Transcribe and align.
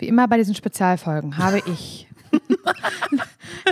Wie 0.00 0.08
immer 0.08 0.26
bei 0.28 0.36
diesen 0.38 0.54
Spezialfolgen 0.54 1.38
habe 1.38 1.62
ich 1.66 2.08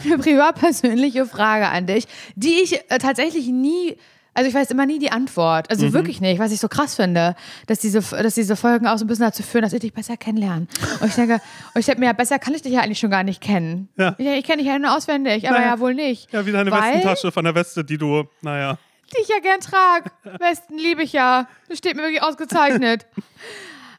eine 0.05 0.19
privat 0.19 0.57
persönliche 0.57 1.27
Frage 1.27 1.69
an 1.69 1.87
dich, 1.87 2.07
die 2.37 2.61
ich 2.63 2.75
äh, 2.91 2.99
tatsächlich 2.99 3.47
nie, 3.49 3.97
also 4.35 4.49
ich 4.49 4.55
weiß 4.55 4.71
immer 4.71 4.87
nie 4.87 4.99
die 4.99 5.11
Antwort. 5.11 5.71
Also 5.71 5.93
wirklich 5.93 6.21
nicht, 6.21 6.39
was 6.39 6.53
ich 6.53 6.61
so 6.61 6.69
krass 6.69 6.95
finde, 6.95 7.35
dass 7.67 7.79
diese, 7.81 8.01
dass 8.01 8.35
diese 8.35 8.57
Folgen 8.57 8.87
auch 8.87 8.99
so 8.99 9.05
ein 9.05 9.09
bisschen 9.09 9.25
dazu 9.25 9.43
führen, 9.43 9.63
dass 9.63 9.73
ich 9.73 9.81
dich 9.81 9.93
besser 9.93 10.17
kennenlerne. 10.17 10.67
Und 11.01 11.09
ich 11.09 11.15
denke, 11.15 11.35
und 11.75 11.81
ich 11.81 11.87
denke 11.87 12.01
mir, 12.01 12.07
ja, 12.07 12.13
besser 12.13 12.39
kann 12.39 12.55
ich 12.55 12.63
dich 12.63 12.73
ja 12.73 12.81
eigentlich 12.81 12.99
schon 12.99 13.11
gar 13.11 13.23
nicht 13.25 13.41
kennen. 13.41 13.89
Ja. 13.97 14.15
Ich, 14.19 14.27
ich 14.27 14.45
kenne 14.45 14.59
dich 14.63 14.67
ja 14.67 14.79
nur 14.79 14.97
auswendig, 14.97 15.49
aber 15.49 15.59
Naja. 15.59 15.73
ja 15.75 15.81
wohl 15.81 15.95
nicht. 15.95 16.33
Ja, 16.33 16.45
wie 16.47 16.53
deine 16.53 16.71
Weil- 16.71 16.95
Westentasche 16.95 17.33
von 17.33 17.45
der 17.45 17.55
Weste, 17.55 17.85
die 17.85 17.99
du, 17.99 18.25
naja. 18.43 18.77
die 19.17 19.23
ich 19.23 19.29
ja 19.29 19.39
gern 19.41 19.61
trage. 19.61 20.11
Westen 20.41 20.79
liebe 20.79 21.03
ich 21.03 21.13
ja. 21.13 21.49
Das 21.69 21.79
steht 21.79 21.97
mir 21.97 22.03
wirklich 22.03 22.23
ausgezeichnet. 22.23 23.07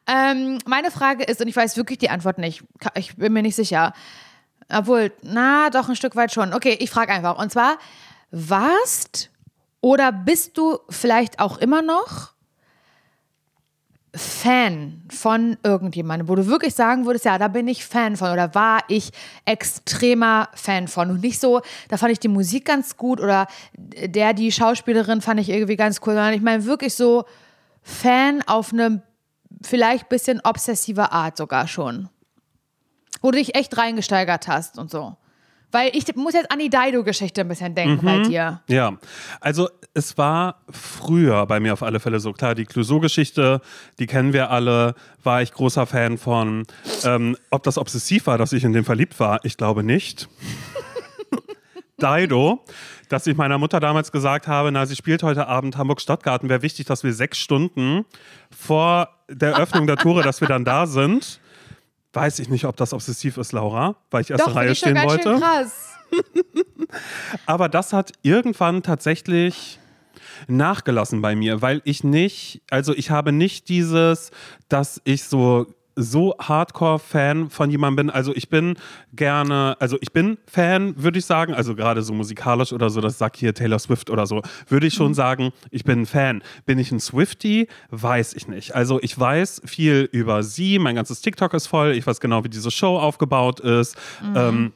Ähm, 0.09 0.57
meine 0.65 0.91
Frage 0.91 1.23
ist, 1.23 1.41
und 1.41 1.47
ich 1.47 1.55
weiß 1.55 1.77
wirklich 1.77 1.99
die 1.99 2.09
Antwort 2.09 2.39
nicht, 2.39 2.63
ich 2.95 3.15
bin 3.15 3.33
mir 3.33 3.43
nicht 3.43 3.55
sicher. 3.55 3.93
Obwohl, 4.71 5.11
na, 5.21 5.69
doch 5.69 5.89
ein 5.89 5.95
Stück 5.95 6.15
weit 6.15 6.33
schon. 6.33 6.53
Okay, 6.53 6.77
ich 6.79 6.89
frage 6.89 7.11
einfach. 7.11 7.37
Und 7.37 7.51
zwar, 7.51 7.77
warst 8.31 9.29
oder 9.81 10.11
bist 10.11 10.57
du 10.57 10.79
vielleicht 10.89 11.39
auch 11.39 11.57
immer 11.57 11.81
noch 11.81 12.33
Fan 14.15 15.03
von 15.09 15.57
irgendjemandem, 15.63 16.27
wo 16.27 16.35
du 16.35 16.47
wirklich 16.47 16.73
sagen 16.73 17.05
würdest, 17.05 17.25
ja, 17.25 17.37
da 17.37 17.47
bin 17.47 17.67
ich 17.67 17.85
Fan 17.85 18.17
von 18.17 18.31
oder 18.31 18.55
war 18.55 18.79
ich 18.87 19.11
extremer 19.45 20.49
Fan 20.55 20.87
von 20.87 21.11
und 21.11 21.21
nicht 21.21 21.39
so, 21.39 21.61
da 21.89 21.97
fand 21.97 22.11
ich 22.11 22.19
die 22.19 22.27
Musik 22.27 22.65
ganz 22.65 22.97
gut 22.97 23.21
oder 23.21 23.45
der, 23.77 24.33
die 24.33 24.51
Schauspielerin 24.51 25.21
fand 25.21 25.39
ich 25.39 25.49
irgendwie 25.49 25.75
ganz 25.75 25.99
cool, 25.99 26.13
sondern 26.13 26.33
ich 26.33 26.41
meine 26.41 26.65
wirklich 26.65 26.95
so 26.95 27.25
Fan 27.83 28.41
auf 28.47 28.73
eine 28.73 29.03
vielleicht 29.61 30.09
bisschen 30.09 30.41
obsessive 30.43 31.11
Art 31.11 31.37
sogar 31.37 31.67
schon. 31.67 32.09
Wo 33.21 33.31
du 33.31 33.37
dich 33.37 33.55
echt 33.55 33.77
reingesteigert 33.77 34.47
hast 34.47 34.77
und 34.77 34.89
so. 34.89 35.17
Weil 35.71 35.91
ich 35.95 36.15
muss 36.15 36.33
jetzt 36.33 36.51
an 36.51 36.57
die 36.57 36.69
Dido-Geschichte 36.69 37.41
ein 37.41 37.47
bisschen 37.47 37.75
denken 37.75 38.03
bei 38.03 38.21
dir. 38.21 38.61
Ja, 38.67 38.97
also 39.39 39.69
es 39.93 40.17
war 40.17 40.63
früher 40.69 41.45
bei 41.45 41.59
mir 41.59 41.73
auf 41.73 41.83
alle 41.83 41.99
Fälle 41.99 42.19
so. 42.19 42.33
Klar, 42.33 42.55
die 42.55 42.65
Clouseau-Geschichte, 42.65 43.61
die 43.99 44.07
kennen 44.07 44.33
wir 44.33 44.49
alle, 44.49 44.95
war 45.23 45.43
ich 45.43 45.53
großer 45.53 45.85
Fan 45.85 46.17
von. 46.17 46.65
Ähm, 47.03 47.37
ob 47.51 47.61
das 47.63 47.77
obsessiv 47.77 48.25
war, 48.25 48.39
dass 48.39 48.51
ich 48.51 48.63
in 48.63 48.73
den 48.73 48.83
verliebt 48.83 49.19
war, 49.19 49.41
ich 49.43 49.57
glaube 49.57 49.83
nicht. 49.83 50.27
Dido, 51.99 52.63
dass 53.09 53.27
ich 53.27 53.35
meiner 53.37 53.57
Mutter 53.57 53.79
damals 53.79 54.11
gesagt 54.11 54.47
habe, 54.47 54.71
na, 54.71 54.85
sie 54.85 54.95
spielt 54.95 55.23
heute 55.23 55.47
Abend 55.47 55.77
Hamburg-Stadtgarten, 55.77 56.49
wäre 56.49 56.61
wichtig, 56.61 56.85
dass 56.85 57.03
wir 57.03 57.13
sechs 57.13 57.37
Stunden 57.37 58.05
vor 58.55 59.09
der 59.29 59.57
Öffnung 59.57 59.87
der 59.87 59.97
Tore, 59.97 60.23
dass 60.23 60.41
wir 60.41 60.47
dann 60.47 60.65
da 60.65 60.87
sind. 60.87 61.39
Weiß 62.13 62.39
ich 62.39 62.49
nicht, 62.49 62.65
ob 62.65 62.75
das 62.77 62.93
obsessiv 62.93 63.37
ist, 63.37 63.51
Laura, 63.51 63.95
weil 64.09 64.21
ich 64.21 64.31
erste 64.31 64.49
Doch, 64.49 64.55
Reihe 64.55 64.71
ich 64.71 64.79
stehen 64.79 64.95
ganz 64.95 65.11
wollte. 65.11 65.29
schön 65.29 65.39
krass. 65.39 65.93
Aber 67.45 67.69
das 67.69 67.93
hat 67.93 68.13
irgendwann 68.23 68.81
tatsächlich 68.81 69.79
nachgelassen 70.47 71.21
bei 71.21 71.35
mir, 71.35 71.61
weil 71.61 71.81
ich 71.83 72.03
nicht, 72.03 72.61
also 72.69 72.93
ich 72.93 73.11
habe 73.11 73.31
nicht 73.31 73.69
dieses, 73.69 74.31
dass 74.69 75.01
ich 75.03 75.23
so 75.23 75.67
so 76.01 76.35
Hardcore-Fan 76.39 77.49
von 77.49 77.69
jemandem 77.69 78.07
bin. 78.07 78.09
Also 78.09 78.33
ich 78.35 78.49
bin 78.49 78.75
gerne, 79.13 79.75
also 79.79 79.97
ich 80.01 80.11
bin 80.11 80.37
Fan, 80.45 80.93
würde 81.01 81.19
ich 81.19 81.25
sagen, 81.25 81.53
also 81.53 81.75
gerade 81.75 82.01
so 82.01 82.13
musikalisch 82.13 82.73
oder 82.73 82.89
so, 82.89 83.01
das 83.01 83.17
sagt 83.17 83.37
hier 83.37 83.53
Taylor 83.53 83.79
Swift 83.79 84.09
oder 84.09 84.25
so, 84.25 84.41
würde 84.67 84.87
ich 84.87 84.93
schon 84.93 85.13
sagen, 85.13 85.51
ich 85.71 85.83
bin 85.83 86.01
ein 86.01 86.05
Fan. 86.05 86.41
Bin 86.65 86.79
ich 86.79 86.91
ein 86.91 86.99
Swifty? 86.99 87.67
Weiß 87.89 88.33
ich 88.33 88.47
nicht. 88.47 88.75
Also 88.75 88.99
ich 89.01 89.19
weiß 89.19 89.63
viel 89.65 90.07
über 90.11 90.43
sie, 90.43 90.79
mein 90.79 90.95
ganzes 90.95 91.21
TikTok 91.21 91.53
ist 91.53 91.67
voll, 91.67 91.91
ich 91.91 92.07
weiß 92.07 92.19
genau, 92.19 92.43
wie 92.43 92.49
diese 92.49 92.71
Show 92.71 92.97
aufgebaut 92.97 93.59
ist. 93.59 93.97
Ähm, 94.35 94.73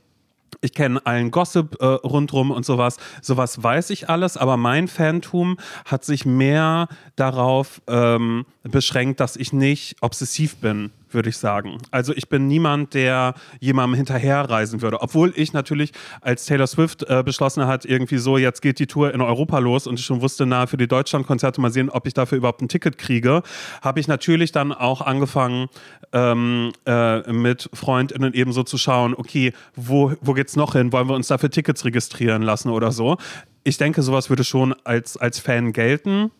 ich 0.63 0.73
kenne 0.73 1.05
allen 1.05 1.29
Gossip 1.31 1.75
äh, 1.81 1.85
rundrum 1.85 2.51
und 2.51 2.65
sowas. 2.65 2.97
Sowas 3.21 3.61
weiß 3.61 3.89
ich 3.89 4.09
alles, 4.09 4.37
aber 4.37 4.57
mein 4.57 4.87
Fantum 4.87 5.57
hat 5.85 6.05
sich 6.05 6.25
mehr 6.25 6.87
darauf 7.15 7.81
ähm, 7.87 8.45
beschränkt, 8.63 9.19
dass 9.19 9.35
ich 9.35 9.51
nicht 9.51 9.97
obsessiv 10.01 10.57
bin, 10.57 10.91
würde 11.13 11.29
ich 11.29 11.37
sagen. 11.37 11.77
Also 11.91 12.13
ich 12.13 12.29
bin 12.29 12.47
niemand, 12.47 12.93
der 12.93 13.33
jemandem 13.59 13.97
hinterherreisen 13.97 14.81
würde. 14.81 15.01
Obwohl 15.01 15.33
ich 15.35 15.53
natürlich, 15.53 15.91
als 16.21 16.45
Taylor 16.45 16.67
Swift 16.67 17.03
äh, 17.09 17.23
beschlossen 17.23 17.67
hat, 17.67 17.85
irgendwie 17.85 18.17
so, 18.17 18.37
jetzt 18.37 18.61
geht 18.61 18.79
die 18.79 18.87
Tour 18.87 19.13
in 19.13 19.21
Europa 19.21 19.59
los 19.59 19.87
und 19.87 19.99
ich 19.99 20.05
schon 20.05 20.21
wusste, 20.21 20.45
na, 20.45 20.67
für 20.67 20.77
die 20.77 20.87
Deutschlandkonzerte 20.87 21.61
mal 21.61 21.71
sehen, 21.71 21.89
ob 21.89 22.07
ich 22.07 22.13
dafür 22.13 22.37
überhaupt 22.37 22.61
ein 22.61 22.67
Ticket 22.67 22.97
kriege, 22.97 23.43
habe 23.81 23.99
ich 23.99 24.07
natürlich 24.07 24.51
dann 24.51 24.71
auch 24.71 25.01
angefangen, 25.01 25.67
ähm, 26.11 26.71
äh, 26.85 27.31
mit 27.31 27.69
FreundInnen 27.73 28.33
eben 28.33 28.53
so 28.53 28.63
zu 28.63 28.77
schauen, 28.77 29.13
okay, 29.15 29.53
wo, 29.75 30.13
wo 30.21 30.33
geht's 30.33 30.55
noch 30.55 30.73
hin? 30.73 30.91
Wollen 30.91 31.07
wir 31.07 31.15
uns 31.15 31.27
dafür 31.27 31.49
Tickets 31.49 31.85
registrieren 31.85 32.41
lassen 32.41 32.69
oder 32.69 32.91
so? 32.91 33.17
Ich 33.63 33.77
denke, 33.77 34.01
sowas 34.01 34.29
würde 34.29 34.43
schon 34.43 34.73
als, 34.83 35.15
als 35.15 35.39
Fan 35.39 35.71
gelten. 35.71 36.31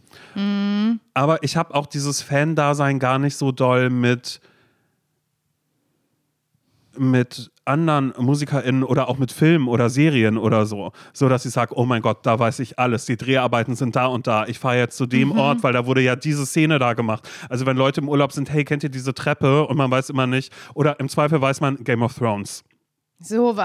Aber 1.14 1.44
ich 1.44 1.56
habe 1.56 1.74
auch 1.74 1.86
dieses 1.86 2.22
Fan-Dasein 2.22 3.00
gar 3.00 3.20
nicht 3.20 3.38
so 3.38 3.52
doll 3.52 3.90
mit, 3.90 4.42
mit 6.98 7.52
anderen 7.66 8.14
MusikerInnen 8.18 8.84
oder 8.84 9.08
auch 9.10 9.18
mit 9.18 9.32
Filmen 9.32 9.68
oder 9.68 9.90
Serien 9.90 10.38
oder 10.38 10.66
so. 10.66 10.92
So, 11.14 11.30
dass 11.30 11.46
ich 11.46 11.54
sage, 11.54 11.78
oh 11.78 11.86
mein 11.86 12.02
Gott, 12.02 12.26
da 12.26 12.38
weiß 12.38 12.60
ich 12.60 12.80
alles. 12.80 13.06
Die 13.06 13.18
Dreharbeiten 13.18 13.76
sind 13.76 13.96
da 13.96 14.08
und 14.08 14.28
da. 14.28 14.46
Ich 14.48 14.60
fahre 14.60 14.78
jetzt 14.78 14.98
zu 14.98 15.06
dem 15.06 15.32
Ort, 15.32 15.64
weil 15.64 15.74
da 15.74 15.86
wurde 15.86 16.02
ja 16.02 16.16
diese 16.16 16.46
Szene 16.46 16.80
da 16.80 16.94
gemacht. 16.94 17.30
Also 17.50 17.66
wenn 17.66 17.78
Leute 17.78 18.02
im 18.02 18.10
Urlaub 18.10 18.32
sind, 18.32 18.52
hey, 18.52 18.64
kennt 18.66 18.84
ihr 18.84 18.90
diese 18.90 19.14
Treppe? 19.14 19.66
Und 19.66 19.78
man 19.78 19.90
weiß 19.90 20.10
immer 20.10 20.28
nicht. 20.28 20.54
Oder 20.74 21.00
im 21.00 21.10
Zweifel 21.10 21.42
weiß 21.42 21.62
man 21.62 21.84
Game 21.84 22.02
of 22.02 22.14
Thrones. 22.14 22.64
So, 23.24 23.56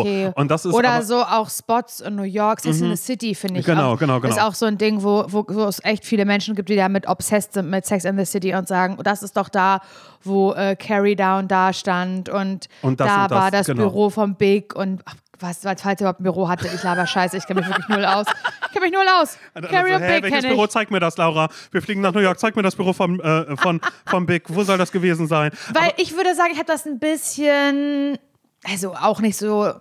okay. 0.00 0.32
und 0.34 0.50
das 0.50 0.64
ist 0.64 0.74
Oder 0.74 0.90
aber- 0.90 1.04
so 1.04 1.22
auch 1.22 1.48
Spots 1.48 2.00
in 2.00 2.16
New 2.16 2.22
York, 2.22 2.60
Sex 2.60 2.80
in 2.80 2.90
the 2.94 2.96
City, 2.96 3.34
finde 3.34 3.60
ich. 3.60 3.66
Genau, 3.66 3.92
auch, 3.94 3.98
genau, 3.98 4.20
genau. 4.20 4.34
Ist 4.34 4.40
auch 4.40 4.54
so 4.54 4.66
ein 4.66 4.76
Ding, 4.78 5.02
wo, 5.02 5.24
wo, 5.28 5.44
wo 5.48 5.64
es 5.64 5.82
echt 5.84 6.04
viele 6.04 6.24
Menschen 6.24 6.54
gibt, 6.54 6.68
die 6.68 6.76
damit 6.76 7.06
obsessed 7.08 7.52
sind 7.54 7.70
mit 7.70 7.86
Sex 7.86 8.04
in 8.04 8.18
the 8.18 8.24
City 8.24 8.54
und 8.54 8.68
sagen, 8.68 8.98
das 9.02 9.22
ist 9.22 9.36
doch 9.36 9.48
da, 9.48 9.80
wo 10.22 10.52
äh, 10.52 10.76
Carrie 10.76 11.16
Down 11.16 11.48
da 11.48 11.72
stand 11.72 12.28
und, 12.28 12.68
Und 12.82 13.00
das 13.00 13.06
da 13.08 13.22
und 13.24 13.30
das, 13.30 13.40
war 13.40 13.50
das 13.50 13.66
genau. 13.66 13.82
Büro 13.82 14.10
vom 14.10 14.34
Big 14.34 14.74
und 14.74 15.02
ach, 15.04 15.14
was, 15.40 15.64
was 15.64 15.82
falls 15.82 16.00
er 16.00 16.04
überhaupt 16.04 16.20
ein 16.20 16.24
Büro 16.24 16.48
hatte, 16.48 16.68
ich 16.72 16.82
laber 16.82 17.06
scheiße, 17.06 17.36
ich 17.36 17.46
kenne 17.46 17.60
mich 17.60 17.68
wirklich 17.68 17.88
null 17.88 18.04
aus. 18.04 18.26
Ich 18.66 18.72
kenne 18.72 18.86
mich 18.86 18.92
null 18.94 19.06
aus. 19.20 19.36
Dann 19.54 19.64
Carrie 19.64 19.90
so, 19.90 19.96
und 19.96 20.02
hä, 20.02 20.20
Big 20.20 20.32
welches 20.32 20.48
Büro 20.48 20.64
ich. 20.64 20.70
zeigt 20.70 20.90
mir 20.90 21.00
das, 21.00 21.16
Laura? 21.16 21.48
Wir 21.72 21.82
fliegen 21.82 22.00
nach 22.00 22.12
New 22.14 22.20
York, 22.20 22.38
zeig 22.38 22.56
mir 22.56 22.62
das 22.62 22.76
Büro 22.76 22.92
von, 22.92 23.20
äh, 23.20 23.56
von, 23.56 23.80
von 24.06 24.26
Big. 24.26 24.44
Wo 24.48 24.62
soll 24.62 24.78
das 24.78 24.92
gewesen 24.92 25.26
sein? 25.26 25.50
Weil 25.72 25.92
ich 25.96 26.16
würde 26.16 26.34
sagen, 26.34 26.50
ich 26.52 26.58
habe 26.58 26.66
das 26.70 26.86
ein 26.86 26.98
bisschen, 26.98 28.16
also 28.64 28.94
auch 28.94 29.20
nicht 29.20 29.36
so. 29.36 29.62
Ah, 29.64 29.80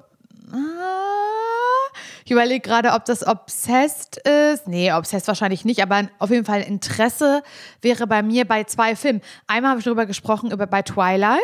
Ich 2.26 2.32
überlege 2.32 2.62
gerade, 2.62 2.92
ob 2.92 3.06
das 3.06 3.26
obsessed 3.26 4.18
ist. 4.18 4.68
Nee, 4.68 4.92
obsessed 4.94 5.28
wahrscheinlich 5.28 5.66
nicht, 5.66 5.82
aber 5.82 6.08
auf 6.20 6.30
jeden 6.30 6.46
Fall 6.46 6.62
Interesse 6.62 7.44
wäre 7.82 8.08
bei 8.08 8.22
mir 8.24 8.46
bei 8.46 8.64
zwei 8.64 8.96
Filmen. 8.96 9.22
Einmal 9.48 9.72
habe 9.72 9.80
ich 9.80 9.86
darüber 9.86 10.06
gesprochen, 10.06 10.52
über 10.52 10.68
bei 10.68 10.82
Twilight. 10.84 11.40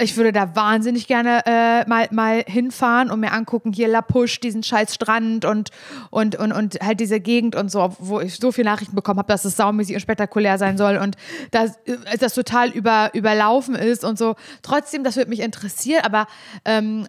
Ich 0.00 0.16
würde 0.16 0.30
da 0.32 0.54
wahnsinnig 0.54 1.08
gerne 1.08 1.42
äh, 1.44 1.88
mal, 1.88 2.06
mal 2.12 2.44
hinfahren 2.46 3.10
und 3.10 3.18
mir 3.18 3.32
angucken, 3.32 3.72
hier 3.72 3.88
La 3.88 4.00
Push, 4.00 4.38
diesen 4.38 4.62
scheiß 4.62 4.94
Strand 4.94 5.44
und, 5.44 5.70
und, 6.10 6.36
und, 6.36 6.52
und 6.52 6.74
halt 6.80 7.00
diese 7.00 7.18
Gegend 7.18 7.56
und 7.56 7.68
so, 7.68 7.96
wo 7.98 8.20
ich 8.20 8.36
so 8.36 8.52
viele 8.52 8.70
Nachrichten 8.70 8.94
bekommen 8.94 9.18
habe, 9.18 9.26
dass 9.26 9.44
es 9.44 9.56
saumäßig 9.56 9.96
und 9.96 10.00
spektakulär 10.00 10.56
sein 10.56 10.78
soll 10.78 10.98
und 10.98 11.16
dass 11.50 11.76
äh, 11.86 11.96
das 12.20 12.34
total 12.34 12.70
über, 12.70 13.10
überlaufen 13.12 13.74
ist 13.74 14.04
und 14.04 14.18
so. 14.18 14.36
Trotzdem, 14.62 15.02
das 15.02 15.16
würde 15.16 15.30
mich 15.30 15.40
interessieren, 15.40 16.02
aber 16.04 16.26
ähm, 16.64 17.08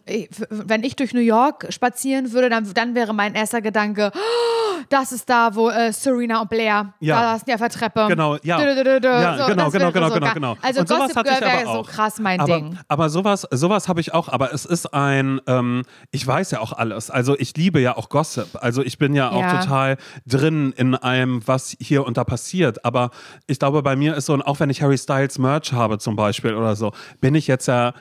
wenn 0.50 0.84
ich 0.84 0.96
durch 0.96 1.14
New 1.14 1.20
York 1.20 1.68
spazieren 1.70 2.32
würde, 2.32 2.50
dann, 2.50 2.74
dann 2.74 2.96
wäre 2.96 3.14
mein 3.14 3.36
erster 3.36 3.62
Gedanke, 3.62 4.12
oh, 4.16 4.82
das 4.90 5.12
ist 5.12 5.30
da, 5.30 5.54
wo 5.54 5.70
äh, 5.70 5.94
Serena 5.94 6.42
und 6.42 6.50
Blair, 6.50 6.94
Ja. 7.00 7.22
da 7.22 7.36
auf 7.36 7.44
der 7.44 7.70
Treppe. 7.70 8.08
Genau, 8.08 8.38
ja. 8.42 8.58
Dö, 8.58 8.76
dö, 8.76 8.84
dö, 8.84 9.00
dö. 9.00 9.08
Ja, 9.10 9.38
So, 9.38 9.46
genau, 9.46 9.70
genau, 9.70 9.92
genau, 9.92 10.08
so 10.08 10.14
genau, 10.16 10.34
genau. 10.34 10.58
Also 10.62 10.82
Und 10.82 10.90
Gossip 10.90 11.24
Girl 11.24 11.42
wäre 11.42 11.72
so 11.72 11.84
krass 11.84 12.20
mein 12.20 12.40
aber, 12.40 12.56
Ding. 12.56 12.79
Aber 12.88 13.10
sowas, 13.10 13.48
sowas 13.52 13.88
habe 13.88 14.00
ich 14.02 14.14
auch. 14.14 14.30
Aber 14.30 14.54
es 14.54 14.66
ist 14.66 14.94
ein, 14.94 15.42
ähm, 15.48 15.84
ich 16.12 16.26
weiß 16.26 16.52
ja 16.52 16.60
auch 16.62 16.74
alles. 16.74 17.10
Also 17.10 17.38
ich 17.38 17.56
liebe 17.58 17.80
ja 17.80 17.98
auch 17.98 18.10
Gossip. 18.10 18.48
Also 18.62 18.84
ich 18.84 18.98
bin 18.98 19.14
ja 19.14 19.30
auch 19.32 19.42
Ja. 19.42 19.60
total 19.62 19.98
drin 20.26 20.74
in 20.78 20.96
allem, 20.96 21.42
was 21.48 21.76
hier 21.80 22.06
und 22.06 22.18
da 22.18 22.24
passiert. 22.24 22.86
Aber 22.86 23.12
ich 23.48 23.60
glaube, 23.60 23.84
bei 23.84 23.96
mir 23.96 24.16
ist 24.16 24.28
so, 24.28 24.34
und 24.34 24.42
auch 24.42 24.60
wenn 24.60 24.70
ich 24.70 24.82
Harry 24.82 24.98
Styles 24.98 25.38
Merch 25.40 25.74
habe 25.74 25.98
zum 26.00 26.16
Beispiel 26.16 26.54
oder 26.56 26.76
so, 26.76 26.92
bin 27.22 27.36
ich 27.36 27.48
jetzt 27.48 27.68
ja 27.68 27.94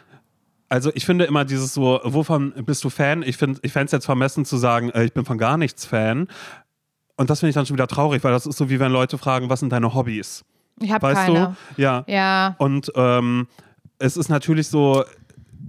also 0.70 0.90
ich 0.94 1.06
finde 1.06 1.24
immer 1.24 1.46
dieses 1.46 1.72
so, 1.72 1.98
wovon 2.04 2.52
bist 2.66 2.84
du 2.84 2.90
Fan? 2.90 3.22
Ich 3.22 3.38
finde, 3.38 3.58
ich 3.62 3.72
fände 3.72 3.86
es 3.86 3.92
jetzt 3.92 4.04
vermessen 4.04 4.44
zu 4.44 4.58
sagen, 4.58 4.90
äh, 4.90 5.02
ich 5.04 5.14
bin 5.14 5.24
von 5.24 5.38
gar 5.38 5.56
nichts 5.56 5.86
Fan. 5.86 6.28
Und 7.16 7.30
das 7.30 7.40
finde 7.40 7.48
ich 7.48 7.54
dann 7.54 7.64
schon 7.64 7.74
wieder 7.76 7.86
traurig, 7.86 8.22
weil 8.22 8.32
das 8.32 8.44
ist 8.44 8.58
so 8.58 8.68
wie 8.68 8.78
wenn 8.78 8.92
Leute 8.92 9.16
fragen, 9.16 9.48
was 9.48 9.60
sind 9.60 9.72
deine 9.72 9.94
Hobbys? 9.94 10.44
Ich 10.80 10.92
habe 10.92 11.06
Weißt 11.06 11.22
keine. 11.26 11.56
du? 11.76 11.82
Ja. 11.82 12.04
Ja. 12.06 12.54
Und 12.58 12.92
ähm, 12.94 13.48
es 13.98 14.16
ist 14.16 14.28
natürlich 14.28 14.68
so, 14.68 15.04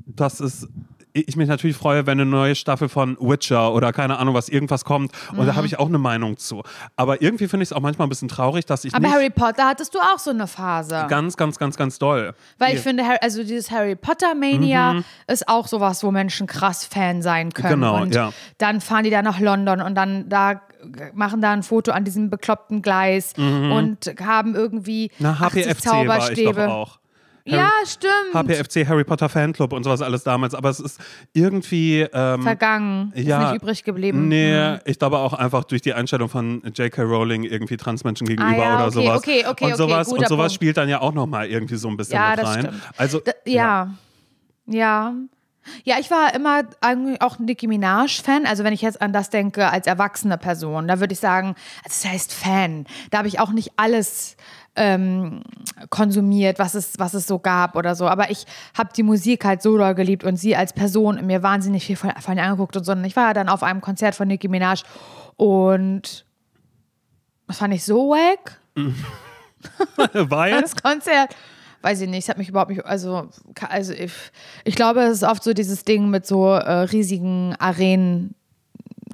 dass 0.05 0.39
es 0.39 0.67
ich 1.11 1.35
mich 1.35 1.47
natürlich 1.47 1.75
freue, 1.75 2.05
wenn 2.05 2.19
eine 2.19 2.29
neue 2.29 2.55
Staffel 2.55 2.87
von 2.87 3.17
Witcher 3.19 3.73
oder 3.73 3.91
keine 3.91 4.19
Ahnung 4.19 4.35
was 4.35 4.47
irgendwas 4.47 4.85
kommt. 4.85 5.11
Und 5.35 5.47
da 5.47 5.55
habe 5.55 5.65
ich 5.65 5.79
auch 5.79 5.87
eine 5.87 5.97
Meinung 5.97 6.37
zu. 6.37 6.63
Aber 6.95 7.21
irgendwie 7.21 7.47
finde 7.47 7.63
ich 7.63 7.69
es 7.69 7.73
auch 7.73 7.81
manchmal 7.81 8.05
ein 8.05 8.09
bisschen 8.09 8.27
traurig, 8.27 8.65
dass 8.65 8.85
ich 8.85 8.93
Aber 8.93 9.09
Harry 9.09 9.31
Potter 9.31 9.65
hattest 9.65 9.95
du 9.95 9.99
auch 9.99 10.19
so 10.19 10.29
eine 10.29 10.47
Phase. 10.47 11.07
ganz, 11.09 11.35
ganz, 11.35 11.57
ganz, 11.57 11.77
ganz 11.77 11.97
doll. 11.97 12.33
Weil 12.59 12.75
ich 12.75 12.81
finde, 12.81 13.03
also 13.21 13.41
dieses 13.41 13.71
Harry 13.71 13.95
Potter 13.95 14.35
Mania 14.35 15.01
ist 15.27 15.47
auch 15.47 15.67
sowas, 15.67 16.03
wo 16.03 16.11
Menschen 16.11 16.45
krass 16.47 16.85
Fan 16.85 17.21
sein 17.21 17.51
können. 17.53 17.79
Mhm. 17.79 17.83
Genau, 17.83 18.01
und 18.01 18.15
ja. 18.15 18.31
dann 18.59 18.79
fahren 18.79 19.03
die 19.03 19.09
da 19.09 19.21
nach 19.21 19.39
London 19.39 19.81
und 19.81 19.95
dann 19.95 20.29
da 20.29 20.61
machen 21.13 21.41
da 21.41 21.51
ein 21.51 21.63
Foto 21.63 21.91
an 21.91 22.05
diesem 22.05 22.29
bekloppten 22.29 22.81
Gleis 22.81 23.33
und 23.35 24.13
haben 24.23 24.55
irgendwie 24.55 24.99
Mhm. 24.99 25.09
Na, 25.19 25.31
80 25.31 25.65
HPFC 25.65 25.85
war 25.85 26.31
ich 26.31 26.43
doch 26.43 26.53
Zauberstäbe. 26.53 26.85
Auch. 27.53 27.57
Ja, 27.57 27.71
stimmt. 27.85 28.33
HPFC, 28.33 28.87
Harry 28.87 29.03
Potter 29.03 29.29
Fanclub 29.29 29.73
und 29.73 29.83
sowas 29.83 30.01
alles 30.01 30.23
damals. 30.23 30.53
Aber 30.55 30.69
es 30.69 30.79
ist 30.79 30.99
irgendwie. 31.33 32.01
Ähm, 32.13 32.43
Vergangen. 32.43 33.11
Ist 33.15 33.27
ja, 33.27 33.51
nicht 33.51 33.61
übrig 33.61 33.83
geblieben. 33.83 34.27
Nee, 34.27 34.77
ich 34.85 34.99
glaube 34.99 35.17
auch 35.19 35.33
einfach 35.33 35.63
durch 35.63 35.81
die 35.81 35.93
Einstellung 35.93 36.29
von 36.29 36.61
J.K. 36.75 37.01
Rowling 37.03 37.43
irgendwie 37.43 37.77
Transmenschen 37.77 38.27
gegenüber 38.27 38.51
Ah 38.51 38.57
ja, 38.57 38.75
oder 38.75 38.85
okay, 38.87 38.93
sowas. 39.05 39.17
okay, 39.19 39.45
okay, 39.47 39.65
und 39.65 39.71
okay, 39.73 39.77
sowas, 39.77 40.07
guter 40.07 40.19
und 40.21 40.27
sowas 40.27 40.43
Punkt. 40.45 40.53
spielt 40.53 40.77
dann 40.77 40.89
ja 40.89 41.01
auch 41.01 41.13
nochmal 41.13 41.47
irgendwie 41.47 41.75
so 41.75 41.87
ein 41.87 41.97
bisschen 41.97 42.15
Ja, 42.15 42.31
mit 42.35 42.45
rein. 42.45 42.59
stimmt. 42.61 42.81
Also, 42.97 43.19
D 43.19 43.31
ja. 43.45 43.93
Ja. 44.65 45.13
Ja, 45.83 45.97
ich 45.99 46.09
war 46.09 46.33
immer 46.33 46.63
eigentlich 46.81 47.21
auch 47.21 47.37
Nicki 47.37 47.67
Minaj-Fan. 47.67 48.45
Also 48.47 48.63
wenn 48.63 48.73
ich 48.73 48.81
jetzt 48.81 49.01
an 49.01 49.13
das 49.13 49.29
denke 49.29 49.69
als 49.69 49.85
erwachsene 49.87 50.37
Person, 50.37 50.87
da 50.87 50.99
würde 50.99 51.13
ich 51.13 51.19
sagen, 51.19 51.49
also 51.83 52.01
das 52.01 52.05
heißt 52.05 52.33
Fan. 52.33 52.85
Da 53.11 53.19
habe 53.19 53.27
ich 53.27 53.39
auch 53.39 53.51
nicht 53.51 53.73
alles 53.75 54.35
ähm, 54.75 55.41
konsumiert, 55.89 56.59
was 56.59 56.75
es, 56.75 56.97
was 56.97 57.13
es 57.13 57.27
so 57.27 57.39
gab 57.39 57.75
oder 57.75 57.95
so. 57.95 58.07
Aber 58.07 58.31
ich 58.31 58.45
habe 58.77 58.89
die 58.95 59.03
Musik 59.03 59.45
halt 59.45 59.61
so 59.61 59.77
doll 59.77 59.95
geliebt 59.95 60.23
und 60.23 60.37
sie 60.37 60.55
als 60.55 60.73
Person 60.73 61.25
mir 61.25 61.43
wahnsinnig 61.43 61.85
viel 61.85 61.95
von, 61.95 62.11
von 62.19 62.37
ihr 62.37 62.43
angeguckt 62.43 62.77
und 62.77 62.83
so. 62.83 62.91
Und 62.91 63.03
ich 63.05 63.15
war 63.15 63.33
dann 63.33 63.49
auf 63.49 63.63
einem 63.63 63.81
Konzert 63.81 64.15
von 64.15 64.27
Nicki 64.27 64.47
Minaj 64.47 64.83
und 65.35 66.25
das 67.47 67.57
fand 67.57 67.73
ich 67.73 67.83
so 67.83 68.09
wack. 68.09 68.59
weil. 70.13 70.61
Das 70.61 70.75
Konzert, 70.75 71.35
weiß 71.81 72.01
ich 72.01 72.09
nicht, 72.09 72.23
es 72.23 72.29
hat 72.29 72.37
mich 72.37 72.49
überhaupt 72.49 72.71
nicht, 72.71 72.85
also, 72.85 73.29
also 73.67 73.93
ich, 73.93 74.13
ich 74.63 74.75
glaube, 74.75 75.01
es 75.01 75.17
ist 75.17 75.23
oft 75.23 75.43
so 75.43 75.53
dieses 75.53 75.83
Ding 75.83 76.09
mit 76.09 76.25
so 76.25 76.47
äh, 76.47 76.71
riesigen 76.81 77.55
Arenen. 77.59 78.35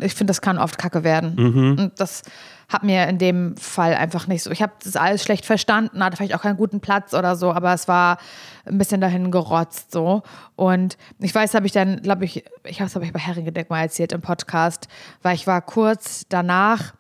Ich 0.02 0.14
finde, 0.14 0.32
das 0.32 0.42
kann 0.42 0.58
oft 0.58 0.78
kacke 0.78 1.04
werden. 1.04 1.38
Und 1.80 2.00
das 2.00 2.24
hat 2.70 2.84
mir 2.84 3.08
in 3.08 3.18
dem 3.18 3.56
Fall 3.58 3.94
einfach 3.96 4.28
nicht 4.28 4.44
so. 4.44 4.52
Ich 4.52 4.62
habe 4.62 4.74
das 4.84 4.96
alles 4.96 5.24
schlecht 5.24 5.46
verstanden, 5.46 6.04
hatte 6.04 6.18
vielleicht 6.18 6.36
auch 6.36 6.42
keinen 6.42 6.58
guten 6.58 6.80
Platz 6.80 7.14
oder 7.14 7.36
so, 7.36 7.52
aber 7.52 7.74
es 7.74 7.88
war 7.88 8.18
ein 8.66 8.78
bisschen 8.78 9.02
dahin 9.02 9.32
gerotzt 9.32 9.92
so. 9.92 10.24
Und 10.56 10.98
ich 11.20 11.34
weiß, 11.34 11.54
habe 11.54 11.66
ich 11.66 11.72
dann, 11.72 12.02
glaube 12.02 12.26
ich, 12.26 12.44
ich 12.64 12.80
habe 12.80 12.88
es, 12.88 12.96
habe 12.96 13.06
ich 13.06 13.14
bei 13.14 13.20
Herrengedeck 13.20 13.70
mal 13.70 13.82
erzählt 13.82 14.12
im 14.14 14.22
Podcast, 14.22 14.88
weil 15.22 15.36
ich 15.36 15.48
war 15.48 15.62
kurz 15.62 16.26
danach 16.30 16.94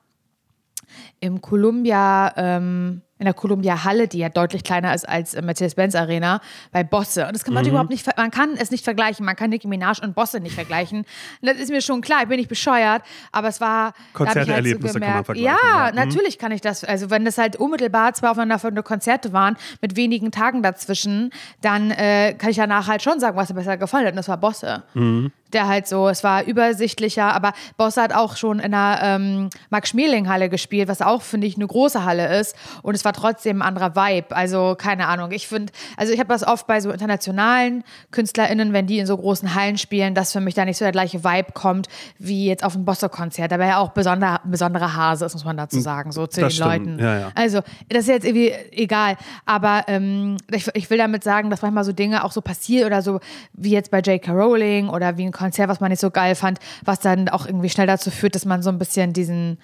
im 1.25 1.42
Columbia, 1.42 2.31
ähm, 2.38 3.01
in 3.18 3.24
der 3.25 3.33
Columbia 3.33 3.86
Halle, 3.86 4.10
die 4.10 4.18
ja 4.18 4.27
deutlich 4.27 4.66
kleiner 4.66 4.94
ist 4.94 5.07
als 5.07 5.42
Mercedes-Benz 5.42 5.95
Arena, 5.95 6.42
bei 6.74 6.83
Bosse. 6.83 7.25
Und 7.25 7.33
das 7.33 7.45
kann 7.45 7.54
man 7.54 7.66
überhaupt 7.66 7.89
nicht, 7.89 8.06
man 8.18 8.30
kann 8.30 8.56
es 8.57 8.72
nicht 8.72 8.83
vergleichen. 8.83 9.25
Man 9.25 9.38
kann 9.38 9.51
Nicki 9.51 9.69
Minaj 9.69 10.01
und 10.04 10.16
Bosse 10.16 10.42
nicht 10.42 10.54
vergleichen. 10.54 11.00
Und 11.00 11.48
das 11.50 11.57
ist 11.57 11.69
mir 11.69 11.81
schon 11.81 12.01
klar, 12.01 12.24
ich 12.24 12.27
bin 12.27 12.38
nicht 12.38 12.50
bescheuert, 12.50 13.04
aber 13.31 13.48
es 13.48 13.62
war. 13.62 13.94
ich 13.95 14.19
halt 14.19 14.27
so 14.27 14.44
Konzerterlebnisse 14.44 15.00
gemerkt- 15.00 15.36
Ja, 15.38 15.56
ja. 15.63 15.89
Mhm. 15.92 15.95
natürlich 15.95 16.38
kann 16.38 16.51
ich 16.51 16.60
das. 16.60 16.83
Also, 16.83 17.10
wenn 17.10 17.24
das 17.24 17.38
halt 17.38 17.56
unmittelbar 17.56 18.13
zwei 18.13 18.30
aufeinanderfolgende 18.30 18.83
Konzerte 18.83 19.31
waren, 19.31 19.56
mit 19.81 19.95
wenigen 19.95 20.31
Tagen 20.31 20.62
dazwischen, 20.62 21.30
dann 21.62 21.92
äh, 21.92 22.33
kann 22.38 22.50
ich 22.50 22.57
danach 22.57 22.88
halt 22.89 23.01
schon 23.01 23.22
sagen, 23.22 23.38
was 23.38 23.48
mir 23.48 23.56
besser 23.56 23.77
gefallen 23.77 24.06
hat. 24.07 24.12
Und 24.12 24.18
das 24.18 24.27
war 24.27 24.38
Bosse. 24.38 24.83
Mhm. 24.94 25.31
Der 25.54 25.68
halt 25.68 25.88
so, 25.88 26.10
es 26.10 26.22
war 26.22 26.44
übersichtlicher, 26.44 27.33
aber 27.33 27.54
Bosse 27.77 28.01
hat 28.01 28.13
auch 28.13 28.36
schon 28.36 28.60
in 28.60 28.72
der 28.72 29.00
ähm, 29.01 29.50
Max-Schmeling-Halle 29.69 30.50
gespielt, 30.50 30.89
was 30.89 31.01
auch, 31.01 31.14
finde 31.21 31.47
ich, 31.47 31.56
eine 31.56 31.67
große 31.67 32.03
Halle 32.06 32.39
ist. 32.39 32.56
Und 32.81 32.95
es 32.95 33.06
war 33.06 33.13
trotzdem 33.13 33.59
ein 33.59 33.62
anderer 33.62 33.95
Vibe. 33.95 34.35
Also, 34.35 34.75
keine 34.77 35.07
Ahnung. 35.07 35.31
Ich 35.31 35.47
finde, 35.47 35.71
also 35.97 36.13
ich 36.13 36.19
habe 36.19 36.29
das 36.29 36.45
oft 36.45 36.67
bei 36.67 36.79
so 36.81 36.91
internationalen 36.91 37.83
KünstlerInnen, 38.12 38.73
wenn 38.73 38.88
die 38.88 39.00
in 39.00 39.06
so 39.07 39.17
großen 39.17 39.56
Hallen 39.56 39.77
spielen, 39.77 40.15
dass 40.15 40.31
für 40.31 40.39
mich 40.41 40.53
da 40.53 40.65
nicht 40.65 40.77
so 40.77 40.85
der 40.85 40.91
gleiche 40.91 41.23
Vibe 41.23 41.51
kommt, 41.53 41.88
wie 42.19 42.47
jetzt 42.47 42.63
auf 42.63 42.75
einem 42.75 42.85
Bosse-Konzert. 42.85 43.51
Da 43.51 43.59
wäre 43.59 43.69
ja 43.69 43.77
auch 43.77 43.89
besonder, 43.89 44.41
ein 44.44 44.51
besonderer 44.51 44.95
Hase, 44.95 45.25
ist, 45.25 45.33
muss 45.33 45.45
man 45.45 45.57
dazu 45.57 45.79
sagen, 45.79 46.12
so 46.12 46.27
zu 46.27 46.41
Hm, 46.41 46.47
Das 46.47 46.53
den 46.53 46.56
stimmt. 46.56 46.88
Leuten. 46.88 47.00
Ja, 47.00 47.19
ja. 47.19 47.31
Also, 47.35 47.59
das 47.89 48.00
ist 48.01 48.07
jetzt 48.09 48.25
irgendwie 48.25 48.51
egal. 48.71 49.17
Aber 49.45 49.83
ähm, 49.88 50.38
ich, 50.51 50.67
ich 50.73 50.89
will 50.89 50.97
damit 50.97 51.23
sagen, 51.23 51.50
dass 51.50 51.62
manchmal 51.62 51.83
so 51.83 51.91
Dinge 51.91 52.23
auch 52.23 52.31
so 52.31 52.41
passieren 52.41 52.88
oder 52.88 53.01
so, 53.01 53.19
wie 53.53 53.71
jetzt 53.71 53.91
bei 53.91 54.00
J.K. 54.00 54.31
Rowling 54.31 54.89
oder 54.89 55.17
wie 55.17 55.25
ein 55.25 55.31
Konzert, 55.31 55.69
was 55.69 55.79
man 55.79 55.89
nicht 55.91 56.00
so 56.01 56.12
geil 56.12 56.35
fand, 56.35 56.59
was 56.83 57.00
dann 57.00 57.29
auch 57.29 57.45
irgendwie 57.45 57.69
schnell 57.69 57.88
dazu 57.88 58.12
führt, 58.12 58.35
dass 58.35 58.45
man 58.45 58.62
so 58.62 58.69
ein 58.69 58.77
bisschen 58.79 59.13
diesen, 59.13 59.57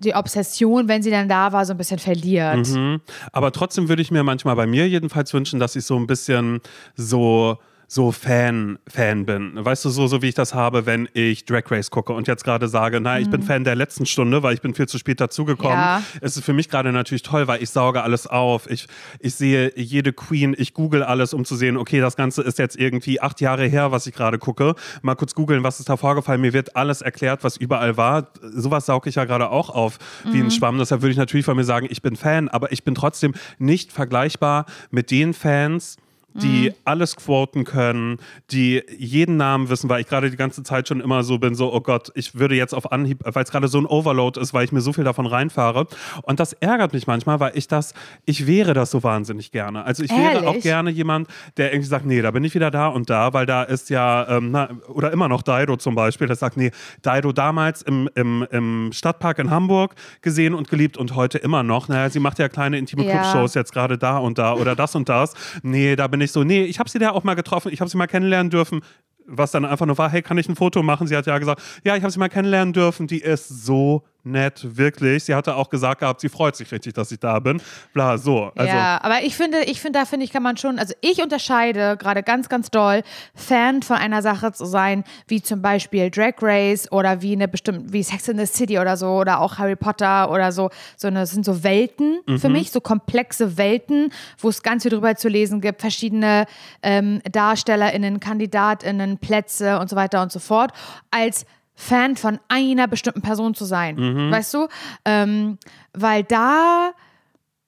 die 0.00 0.14
Obsession, 0.14 0.88
wenn 0.88 1.02
sie 1.02 1.10
dann 1.10 1.28
da 1.28 1.52
war, 1.52 1.64
so 1.64 1.72
ein 1.72 1.76
bisschen 1.76 1.98
verliert. 1.98 2.68
Mhm. 2.68 3.00
Aber 3.32 3.52
trotzdem 3.52 3.88
würde 3.88 4.02
ich 4.02 4.10
mir 4.10 4.24
manchmal 4.24 4.56
bei 4.56 4.66
mir 4.66 4.88
jedenfalls 4.88 5.32
wünschen, 5.32 5.60
dass 5.60 5.76
ich 5.76 5.84
so 5.84 5.96
ein 5.96 6.06
bisschen 6.06 6.60
so 6.96 7.58
so 7.94 8.10
Fan, 8.10 8.78
Fan 8.88 9.24
bin. 9.24 9.52
Weißt 9.54 9.84
du, 9.84 9.88
so, 9.88 10.08
so 10.08 10.20
wie 10.20 10.28
ich 10.28 10.34
das 10.34 10.52
habe, 10.52 10.84
wenn 10.84 11.08
ich 11.12 11.44
Drag 11.44 11.62
Race 11.70 11.90
gucke 11.92 12.12
und 12.12 12.26
jetzt 12.26 12.42
gerade 12.42 12.66
sage, 12.66 13.00
na, 13.00 13.20
ich 13.20 13.30
bin 13.30 13.40
Fan 13.42 13.62
der 13.62 13.76
letzten 13.76 14.04
Stunde, 14.04 14.42
weil 14.42 14.52
ich 14.54 14.60
bin 14.60 14.74
viel 14.74 14.88
zu 14.88 14.98
spät 14.98 15.20
dazugekommen. 15.20 15.76
Mhm. 15.76 15.82
Ja. 15.82 16.02
Es 16.20 16.36
ist 16.36 16.44
für 16.44 16.52
mich 16.52 16.68
gerade 16.68 16.90
natürlich 16.90 17.22
toll, 17.22 17.46
weil 17.46 17.62
ich 17.62 17.70
sauge 17.70 18.02
alles 18.02 18.26
auf. 18.26 18.68
Ich, 18.68 18.88
ich 19.20 19.36
sehe 19.36 19.72
jede 19.76 20.12
Queen, 20.12 20.56
ich 20.58 20.74
google 20.74 21.04
alles, 21.04 21.32
um 21.34 21.44
zu 21.44 21.54
sehen, 21.54 21.76
okay, 21.76 22.00
das 22.00 22.16
Ganze 22.16 22.42
ist 22.42 22.58
jetzt 22.58 22.76
irgendwie 22.76 23.20
acht 23.20 23.40
Jahre 23.40 23.64
her, 23.66 23.92
was 23.92 24.08
ich 24.08 24.14
gerade 24.14 24.38
gucke. 24.38 24.74
Mal 25.02 25.14
kurz 25.14 25.34
googeln, 25.36 25.62
was 25.62 25.78
ist 25.78 25.88
da 25.88 25.96
vorgefallen. 25.96 26.40
Mir 26.40 26.52
wird 26.52 26.74
alles 26.74 27.00
erklärt, 27.00 27.44
was 27.44 27.56
überall 27.56 27.96
war. 27.96 28.28
Sowas 28.42 28.86
sauge 28.86 29.08
ich 29.08 29.14
ja 29.14 29.24
gerade 29.24 29.50
auch 29.50 29.70
auf 29.70 29.98
wie 30.24 30.38
Mhm. 30.38 30.46
ein 30.46 30.50
Schwamm. 30.50 30.78
Deshalb 30.78 31.02
würde 31.02 31.12
ich 31.12 31.16
natürlich 31.18 31.46
von 31.46 31.56
mir 31.56 31.64
sagen, 31.64 31.86
ich 31.88 32.02
bin 32.02 32.16
Fan, 32.16 32.48
aber 32.48 32.72
ich 32.72 32.82
bin 32.82 32.96
trotzdem 32.96 33.34
nicht 33.58 33.92
vergleichbar 33.92 34.66
mit 34.90 35.12
den 35.12 35.32
Fans, 35.32 35.96
die 36.34 36.70
Mhm. 36.70 36.74
alles 36.84 37.16
quoten 37.16 37.64
können, 37.64 38.18
die 38.50 38.82
jeden 38.98 39.36
Namen 39.36 39.68
wissen, 39.68 39.88
weil 39.88 40.00
ich 40.00 40.08
gerade 40.08 40.30
die 40.30 40.36
ganze 40.36 40.62
Zeit 40.64 40.88
schon 40.88 41.00
immer 41.00 41.22
so 41.22 41.38
bin, 41.38 41.54
so, 41.54 41.72
oh 41.72 41.80
Gott, 41.80 42.10
ich 42.14 42.34
würde 42.38 42.56
jetzt 42.56 42.74
auf 42.74 42.90
Anhieb, 42.90 43.20
weil 43.24 43.44
es 43.44 43.50
gerade 43.50 43.68
so 43.68 43.78
ein 43.78 43.86
Overload 43.86 44.40
ist, 44.40 44.52
weil 44.52 44.64
ich 44.64 44.72
mir 44.72 44.80
so 44.80 44.92
viel 44.92 45.04
davon 45.04 45.26
reinfahre. 45.26 45.86
Und 46.22 46.40
das 46.40 46.52
ärgert 46.54 46.92
mich 46.92 47.06
manchmal, 47.06 47.38
weil 47.40 47.52
ich 47.56 47.68
das, 47.68 47.94
ich 48.24 48.46
wäre 48.46 48.74
das 48.74 48.90
so 48.90 49.02
wahnsinnig 49.04 49.52
gerne. 49.52 49.84
Also 49.84 50.02
ich 50.02 50.10
wäre 50.10 50.40
auch 50.40 50.46
Ehrlich? 50.48 50.62
gerne 50.64 50.90
jemand, 50.90 51.28
der 51.56 51.72
irgendwie 51.72 51.88
sagt, 51.88 52.04
nee, 52.06 52.20
da 52.20 52.30
bin 52.32 52.42
ich 52.42 52.54
wieder 52.54 52.70
da 52.70 52.88
und 52.88 53.10
da, 53.10 53.32
weil 53.32 53.46
da 53.46 53.62
ist 53.62 53.88
ja, 53.90 54.26
ähm, 54.28 54.50
na, 54.50 54.70
oder 54.88 55.12
immer 55.12 55.28
noch 55.28 55.42
Dido 55.42 55.76
zum 55.76 55.94
Beispiel, 55.94 56.26
der 56.26 56.36
sagt, 56.36 56.56
nee, 56.56 56.72
Dido 57.04 57.32
damals 57.32 57.82
im, 57.82 58.08
im, 58.16 58.46
im 58.50 58.90
Stadtpark 58.92 59.38
in 59.38 59.50
Hamburg 59.50 59.94
gesehen 60.20 60.54
und 60.54 60.68
geliebt 60.68 60.96
und 60.96 61.14
heute 61.14 61.38
immer 61.38 61.62
noch. 61.62 61.88
Naja, 61.88 62.10
sie 62.10 62.18
macht 62.20 62.38
ja 62.40 62.48
kleine 62.48 62.76
intime 62.78 63.04
Ja. 63.04 63.12
Clubshows 63.20 63.54
jetzt 63.54 63.72
gerade 63.72 63.98
da 63.98 64.18
und 64.18 64.38
da 64.38 64.54
oder 64.54 64.74
das 64.74 64.94
und 64.96 65.08
das. 65.08 65.34
Nee, 65.62 65.94
da 65.94 66.08
bin 66.08 66.20
ich 66.20 66.23
so, 66.32 66.44
nee, 66.44 66.64
ich 66.64 66.78
habe 66.78 66.88
sie 66.88 66.98
da 66.98 67.10
auch 67.10 67.24
mal 67.24 67.34
getroffen, 67.34 67.72
ich 67.72 67.80
habe 67.80 67.90
sie 67.90 67.96
mal 67.96 68.06
kennenlernen 68.06 68.50
dürfen. 68.50 68.80
Was 69.26 69.52
dann 69.52 69.64
einfach 69.64 69.86
nur 69.86 69.96
war, 69.96 70.10
hey, 70.10 70.20
kann 70.20 70.36
ich 70.36 70.48
ein 70.48 70.56
Foto 70.56 70.82
machen? 70.82 71.06
Sie 71.06 71.16
hat 71.16 71.26
ja 71.26 71.38
gesagt, 71.38 71.62
ja, 71.82 71.96
ich 71.96 72.02
habe 72.02 72.12
sie 72.12 72.18
mal 72.18 72.28
kennenlernen 72.28 72.74
dürfen. 72.74 73.06
Die 73.06 73.20
ist 73.20 73.48
so 73.48 74.04
nett, 74.24 74.76
wirklich. 74.76 75.24
Sie 75.24 75.34
hatte 75.34 75.54
auch 75.54 75.70
gesagt 75.70 76.00
gehabt, 76.00 76.20
sie 76.20 76.28
freut 76.28 76.56
sich 76.56 76.70
richtig, 76.72 76.94
dass 76.94 77.12
ich 77.12 77.18
da 77.20 77.38
bin. 77.38 77.60
Bla, 77.92 78.18
so. 78.18 78.52
Also, 78.56 78.74
ja, 78.74 79.00
aber 79.02 79.22
ich 79.22 79.36
finde, 79.36 79.64
ich 79.64 79.80
finde, 79.80 79.98
da 80.00 80.04
finde 80.04 80.24
ich, 80.24 80.32
kann 80.32 80.42
man 80.42 80.56
schon, 80.56 80.78
also 80.78 80.94
ich 81.00 81.22
unterscheide 81.22 81.96
gerade 81.96 82.22
ganz, 82.22 82.48
ganz 82.48 82.70
doll, 82.70 83.02
Fan 83.34 83.82
von 83.82 83.96
einer 83.96 84.22
Sache 84.22 84.52
zu 84.52 84.64
sein, 84.64 85.04
wie 85.28 85.42
zum 85.42 85.62
Beispiel 85.62 86.10
Drag 86.10 86.34
Race 86.40 86.90
oder 86.90 87.22
wie 87.22 87.32
eine 87.32 87.48
bestimmte, 87.48 87.92
wie 87.92 88.02
Sex 88.02 88.28
in 88.28 88.38
the 88.38 88.46
City 88.46 88.78
oder 88.78 88.96
so 88.96 89.08
oder 89.16 89.40
auch 89.40 89.58
Harry 89.58 89.76
Potter 89.76 90.30
oder 90.30 90.52
so. 90.52 90.70
So 90.96 91.08
eine, 91.08 91.20
das 91.20 91.30
sind 91.30 91.44
so 91.44 91.62
Welten 91.62 92.20
für 92.38 92.48
mich, 92.48 92.70
so 92.70 92.80
komplexe 92.80 93.56
Welten, 93.56 94.12
wo 94.38 94.48
es 94.48 94.62
ganz 94.62 94.82
viel 94.82 94.90
drüber 94.90 95.14
zu 95.16 95.28
lesen 95.28 95.60
gibt, 95.60 95.80
verschiedene 95.80 96.46
ähm, 96.82 97.20
DarstellerInnen, 97.30 98.20
KandidatInnen, 98.20 99.18
Plätze 99.18 99.78
und 99.78 99.90
so 99.90 99.96
weiter 99.96 100.22
und 100.22 100.32
so 100.32 100.38
fort, 100.38 100.72
als 101.10 101.46
Fan 101.74 102.16
von 102.16 102.38
einer 102.48 102.86
bestimmten 102.86 103.22
Person 103.22 103.54
zu 103.54 103.64
sein. 103.64 103.96
Weißt 104.30 104.54
du? 104.54 104.68
Ähm, 105.04 105.58
weil 105.92 106.22
da 106.22 106.92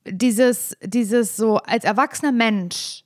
dieses, 0.09 0.77
dieses 0.83 1.37
so 1.37 1.57
als 1.59 1.85
erwachsener 1.85 2.33
Mensch 2.33 3.03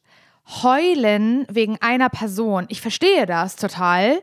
heulen 0.63 1.47
wegen 1.51 1.79
einer 1.81 2.09
Person. 2.09 2.67
Ich 2.69 2.81
verstehe 2.81 3.27
das 3.27 3.57
total 3.57 4.21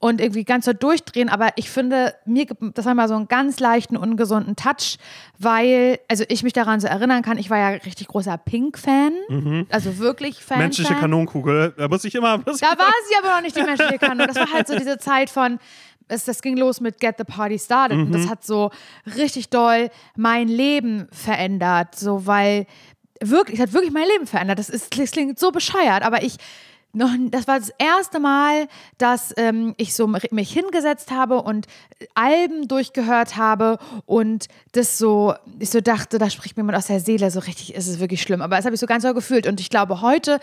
und 0.00 0.18
irgendwie 0.20 0.44
ganz 0.44 0.64
so 0.64 0.72
durchdrehen, 0.72 1.28
aber 1.28 1.50
ich 1.56 1.68
finde, 1.68 2.14
mir 2.24 2.46
gibt 2.46 2.76
das 2.76 2.86
einmal 2.86 3.06
so 3.06 3.14
einen 3.14 3.28
ganz 3.28 3.60
leichten, 3.60 3.98
ungesunden 3.98 4.56
Touch, 4.56 4.96
weil, 5.38 5.98
also 6.08 6.24
ich 6.28 6.42
mich 6.42 6.54
daran 6.54 6.80
so 6.80 6.86
erinnern 6.86 7.22
kann, 7.22 7.36
ich 7.36 7.50
war 7.50 7.58
ja 7.58 7.68
richtig 7.68 8.08
großer 8.08 8.38
Pink-Fan, 8.38 9.12
also 9.70 9.98
wirklich 9.98 10.42
Fan. 10.42 10.58
menschliche 10.58 10.94
Fan. 10.94 11.02
Kanonenkugel, 11.02 11.74
da 11.76 11.86
muss 11.86 12.02
ich 12.04 12.14
immer. 12.14 12.38
Muss 12.38 12.60
Da 12.60 12.68
war 12.78 12.92
sie 13.08 13.14
aber 13.22 13.36
noch 13.36 13.42
nicht 13.42 13.54
die 13.54 13.62
menschliche 13.62 13.98
Kanone. 13.98 14.26
Das 14.26 14.36
war 14.36 14.50
halt 14.50 14.66
so 14.68 14.76
diese 14.76 14.96
Zeit 14.96 15.28
von, 15.28 15.58
es, 16.10 16.24
das 16.24 16.42
ging 16.42 16.56
los 16.56 16.80
mit 16.80 17.00
Get 17.00 17.16
the 17.18 17.24
Party 17.24 17.58
Started. 17.58 17.98
Und 17.98 18.12
das 18.12 18.28
hat 18.28 18.44
so 18.44 18.70
richtig 19.16 19.48
doll 19.48 19.90
mein 20.16 20.48
Leben 20.48 21.08
verändert. 21.12 21.94
So, 21.94 22.26
weil 22.26 22.66
wirklich, 23.20 23.58
es 23.58 23.62
hat 23.62 23.72
wirklich 23.72 23.92
mein 23.92 24.06
Leben 24.08 24.26
verändert. 24.26 24.58
Das, 24.58 24.68
ist, 24.68 24.98
das 24.98 25.10
klingt 25.10 25.38
so 25.38 25.50
bescheuert, 25.50 26.02
aber 26.02 26.22
ich 26.22 26.36
noch, 26.92 27.10
das 27.30 27.46
war 27.46 27.58
das 27.58 27.70
erste 27.78 28.18
Mal, 28.18 28.66
dass 28.98 29.32
ähm, 29.36 29.74
ich 29.76 29.94
so 29.94 30.06
mich 30.08 30.52
hingesetzt 30.52 31.10
habe 31.10 31.42
und 31.42 31.66
Alben 32.14 32.66
durchgehört 32.66 33.36
habe 33.36 33.78
und 34.06 34.48
das 34.72 34.98
so, 34.98 35.34
ich 35.58 35.70
so 35.70 35.80
dachte, 35.80 36.18
da 36.18 36.30
spricht 36.30 36.56
mir 36.56 36.62
jemand 36.62 36.78
aus 36.78 36.86
der 36.86 37.00
Seele, 37.00 37.30
so 37.30 37.40
richtig 37.40 37.74
ist 37.74 37.86
es 37.86 38.00
wirklich 38.00 38.22
schlimm. 38.22 38.42
Aber 38.42 38.56
das 38.56 38.64
habe 38.64 38.74
ich 38.74 38.80
so 38.80 38.86
ganz 38.86 39.04
so 39.04 39.14
gefühlt 39.14 39.46
und 39.46 39.60
ich 39.60 39.70
glaube 39.70 40.00
heute, 40.00 40.40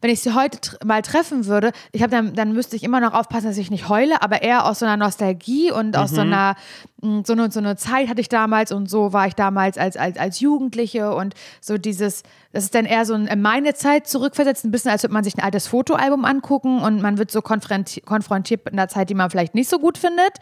wenn 0.00 0.10
ich 0.10 0.20
sie 0.20 0.34
heute 0.34 0.78
mal 0.84 1.02
treffen 1.02 1.46
würde, 1.46 1.72
ich 1.90 2.02
habe 2.02 2.10
dann, 2.10 2.34
dann 2.34 2.52
müsste 2.52 2.76
ich 2.76 2.84
immer 2.84 3.00
noch 3.00 3.14
aufpassen, 3.14 3.46
dass 3.46 3.58
ich 3.58 3.70
nicht 3.70 3.88
heule, 3.88 4.22
aber 4.22 4.42
eher 4.42 4.66
aus 4.66 4.78
so 4.78 4.86
einer 4.86 4.96
Nostalgie 4.96 5.72
und 5.72 5.96
aus 5.96 6.10
so 6.10 6.20
einer, 6.20 6.54
so 7.00 7.32
eine, 7.32 7.50
so 7.50 7.58
eine 7.58 7.76
Zeit 7.76 8.08
hatte 8.08 8.20
ich 8.20 8.28
damals 8.28 8.70
und 8.70 8.88
so 8.88 9.12
war 9.12 9.26
ich 9.26 9.34
damals 9.34 9.78
als, 9.78 9.96
als, 9.96 10.16
als 10.16 10.38
Jugendliche 10.38 11.12
und 11.14 11.34
so 11.60 11.78
dieses, 11.78 12.22
das 12.52 12.64
ist 12.64 12.74
dann 12.74 12.86
eher 12.86 13.04
so 13.04 13.14
in 13.14 13.42
meine 13.42 13.74
Zeit 13.74 14.06
zurückversetzt, 14.06 14.64
ein 14.64 14.70
bisschen, 14.70 14.90
als 14.90 15.02
würde 15.02 15.12
man 15.12 15.24
sich 15.24 15.36
ein 15.36 15.44
altes 15.44 15.66
Fotoalbum 15.66 16.24
angucken 16.24 16.80
und 16.80 17.02
man 17.02 17.18
wird 17.18 17.30
so 17.30 17.42
konfrontiert, 17.42 18.06
konfrontiert 18.06 18.64
mit 18.64 18.72
einer 18.72 18.88
Zeit, 18.88 19.10
die 19.10 19.14
man 19.14 19.30
vielleicht 19.30 19.54
nicht 19.54 19.68
so 19.68 19.78
gut 19.78 19.98
findet 19.98 20.38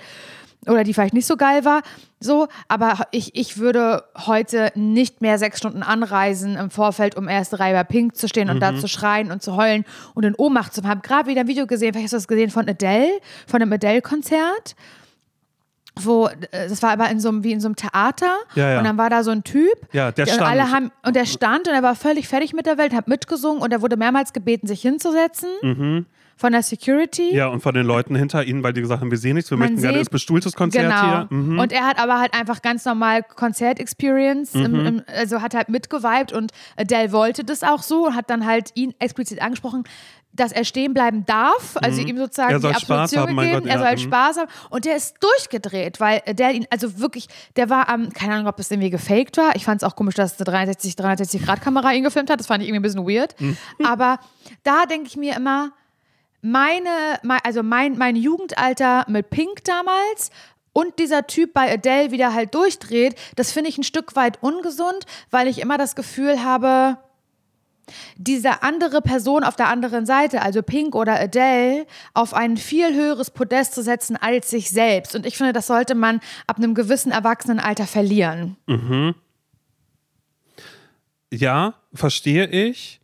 oder 0.66 0.84
die 0.84 0.94
vielleicht 0.94 1.14
nicht 1.14 1.26
so 1.26 1.36
geil 1.36 1.64
war. 1.64 1.82
So, 2.20 2.48
aber 2.68 3.06
ich, 3.10 3.34
ich 3.34 3.58
würde 3.58 4.04
heute 4.16 4.72
nicht 4.74 5.20
mehr 5.20 5.38
sechs 5.38 5.58
Stunden 5.58 5.82
anreisen 5.82 6.56
im 6.56 6.70
Vorfeld, 6.70 7.16
um 7.16 7.28
erste 7.28 7.58
Reihe 7.58 7.74
bei 7.74 7.84
Pink 7.84 8.16
zu 8.16 8.28
stehen 8.28 8.50
und 8.50 8.60
da 8.60 8.74
zu 8.74 8.88
schreien 8.88 9.30
und 9.30 9.42
zu 9.42 9.56
heulen 9.56 9.84
und 10.14 10.24
in 10.24 10.34
Ohnmacht 10.36 10.74
zu 10.74 10.82
haben. 10.84 11.02
Gerade 11.02 11.28
wieder 11.28 11.42
ein 11.42 11.48
Video 11.48 11.66
gesehen, 11.66 11.92
vielleicht 11.92 12.06
hast 12.06 12.12
du 12.12 12.16
das 12.16 12.28
gesehen 12.28 12.50
von 12.50 12.68
Adele, 12.68 13.20
von 13.46 13.60
einem 13.60 13.72
Adele-Konzert 13.72 14.76
wo 16.00 16.26
äh, 16.26 16.68
das 16.68 16.82
war 16.82 16.90
aber 16.90 17.08
in 17.10 17.20
so 17.20 17.28
einem 17.28 17.42
wie 17.44 17.52
in 17.52 17.60
so 17.60 17.68
einem 17.68 17.76
Theater 17.76 18.36
Ja, 18.54 18.72
ja. 18.72 18.78
und 18.78 18.84
dann 18.84 18.98
war 18.98 19.08
da 19.10 19.22
so 19.22 19.30
ein 19.30 19.44
Typ 19.44 19.74
Ja, 19.92 20.12
der 20.12 20.26
und 20.26 20.32
stand. 20.34 20.50
alle 20.50 20.70
haben 20.70 20.90
und 21.04 21.16
der 21.16 21.26
stand 21.26 21.68
und 21.68 21.74
er 21.74 21.82
war 21.82 21.94
völlig 21.94 22.28
fertig 22.28 22.52
mit 22.52 22.66
der 22.66 22.78
Welt 22.78 22.94
hat 22.94 23.08
mitgesungen 23.08 23.62
und 23.62 23.72
er 23.72 23.80
wurde 23.82 23.96
mehrmals 23.96 24.32
gebeten 24.32 24.66
sich 24.66 24.82
hinzusetzen 24.82 25.48
von 26.38 26.52
der 26.52 26.62
Security 26.62 27.30
Mhm. 27.32 27.36
Ja, 27.36 27.46
und 27.48 27.60
von 27.62 27.72
den 27.74 27.86
Leuten 27.86 28.14
hinter 28.14 28.44
ihnen, 28.44 28.62
weil 28.62 28.74
die 28.74 28.82
gesagt 28.82 29.00
haben, 29.00 29.10
wir 29.10 29.16
sehen 29.16 29.36
nichts, 29.36 29.50
wir 29.50 29.56
Man 29.56 29.68
möchten 29.68 29.80
gerne 29.80 29.96
sieht- 29.96 30.06
das 30.08 30.10
bestuhltes 30.10 30.52
Konzert 30.52 30.84
Genau. 30.84 31.02
hier. 31.02 31.26
Mhm. 31.30 31.58
Und 31.58 31.72
er 31.72 31.86
hat 31.86 31.98
aber 31.98 32.20
halt 32.20 32.34
einfach 32.34 32.60
ganz 32.60 32.84
normal 32.84 33.22
Konzert-Experience, 33.22 34.54
im, 34.54 34.86
im, 34.86 35.02
also 35.06 35.40
hat 35.40 35.54
halt 35.54 35.70
mitgeweibt 35.70 36.32
und 36.32 36.52
Adele 36.76 37.12
wollte 37.12 37.42
das 37.44 37.62
auch 37.62 37.82
so 37.82 38.06
und 38.08 38.14
hat 38.14 38.28
dann 38.28 38.44
halt 38.44 38.70
ihn 38.74 38.92
explizit 38.98 39.40
angesprochen, 39.40 39.84
dass 40.36 40.52
er 40.52 40.64
stehen 40.64 40.94
bleiben 40.94 41.24
darf, 41.26 41.76
also 41.82 42.00
ihm 42.00 42.16
sozusagen 42.16 42.52
Er 42.52 42.60
soll 42.60 42.72
die 42.72 42.80
Spaß 42.80 43.14
Absolution 43.14 43.28
haben, 43.28 43.36
gegeben, 43.36 43.54
Gott, 43.60 43.64
er 43.66 43.72
ja, 43.72 43.78
soll 43.78 43.86
halt 43.88 43.98
mhm. 43.98 44.04
Spaß 44.04 44.36
haben. 44.38 44.50
Und 44.70 44.84
der 44.84 44.96
ist 44.96 45.16
durchgedreht, 45.20 46.00
weil 46.00 46.22
Adele 46.26 46.52
ihn, 46.52 46.66
also 46.70 46.98
wirklich, 46.98 47.28
der 47.56 47.70
war 47.70 47.88
am, 47.88 48.12
keine 48.12 48.34
Ahnung, 48.34 48.46
ob 48.46 48.56
das 48.56 48.70
irgendwie 48.70 48.90
gefaked 48.90 49.36
war, 49.36 49.56
ich 49.56 49.64
fand 49.64 49.82
es 49.82 49.88
auch 49.88 49.96
komisch, 49.96 50.14
dass 50.14 50.38
eine 50.38 50.44
360, 50.44 50.96
360 50.96 51.44
Grad 51.44 51.60
Kamera 51.60 51.92
ihn 51.92 52.04
gefilmt 52.04 52.30
hat, 52.30 52.38
das 52.38 52.46
fand 52.46 52.62
ich 52.62 52.68
irgendwie 52.68 52.80
ein 52.80 52.82
bisschen 52.82 53.06
weird, 53.08 53.34
Mhm. 53.40 53.56
aber 53.84 54.18
da 54.62 54.86
denke 54.86 55.08
ich 55.08 55.16
mir 55.16 55.34
immer, 55.36 55.72
meine, 56.42 57.18
mein, 57.22 57.40
also 57.42 57.62
mein, 57.62 57.98
mein 57.98 58.16
Jugendalter 58.16 59.04
mit 59.08 59.30
Pink 59.30 59.64
damals 59.64 60.30
und 60.72 60.98
dieser 60.98 61.26
Typ 61.26 61.54
bei 61.54 61.72
Adele 61.72 62.10
wieder 62.10 62.34
halt 62.34 62.54
durchdreht, 62.54 63.16
das 63.34 63.50
finde 63.50 63.70
ich 63.70 63.78
ein 63.78 63.82
Stück 63.82 64.14
weit 64.14 64.42
ungesund, 64.42 65.06
weil 65.30 65.48
ich 65.48 65.60
immer 65.60 65.78
das 65.78 65.96
Gefühl 65.96 66.44
habe, 66.44 66.98
diese 68.16 68.62
andere 68.62 69.00
Person 69.00 69.44
auf 69.44 69.56
der 69.56 69.68
anderen 69.68 70.06
Seite, 70.06 70.42
also 70.42 70.62
Pink 70.62 70.94
oder 70.94 71.20
Adele, 71.20 71.86
auf 72.14 72.34
ein 72.34 72.56
viel 72.56 72.94
höheres 72.94 73.30
Podest 73.30 73.74
zu 73.74 73.82
setzen 73.82 74.16
als 74.16 74.50
sich 74.50 74.70
selbst. 74.70 75.14
Und 75.14 75.26
ich 75.26 75.36
finde, 75.36 75.52
das 75.52 75.66
sollte 75.66 75.94
man 75.94 76.20
ab 76.46 76.56
einem 76.58 76.74
gewissen 76.74 77.12
Erwachsenenalter 77.12 77.86
verlieren. 77.86 78.56
Ja, 81.32 81.74
verstehe 81.92 82.46
ich. 82.46 83.00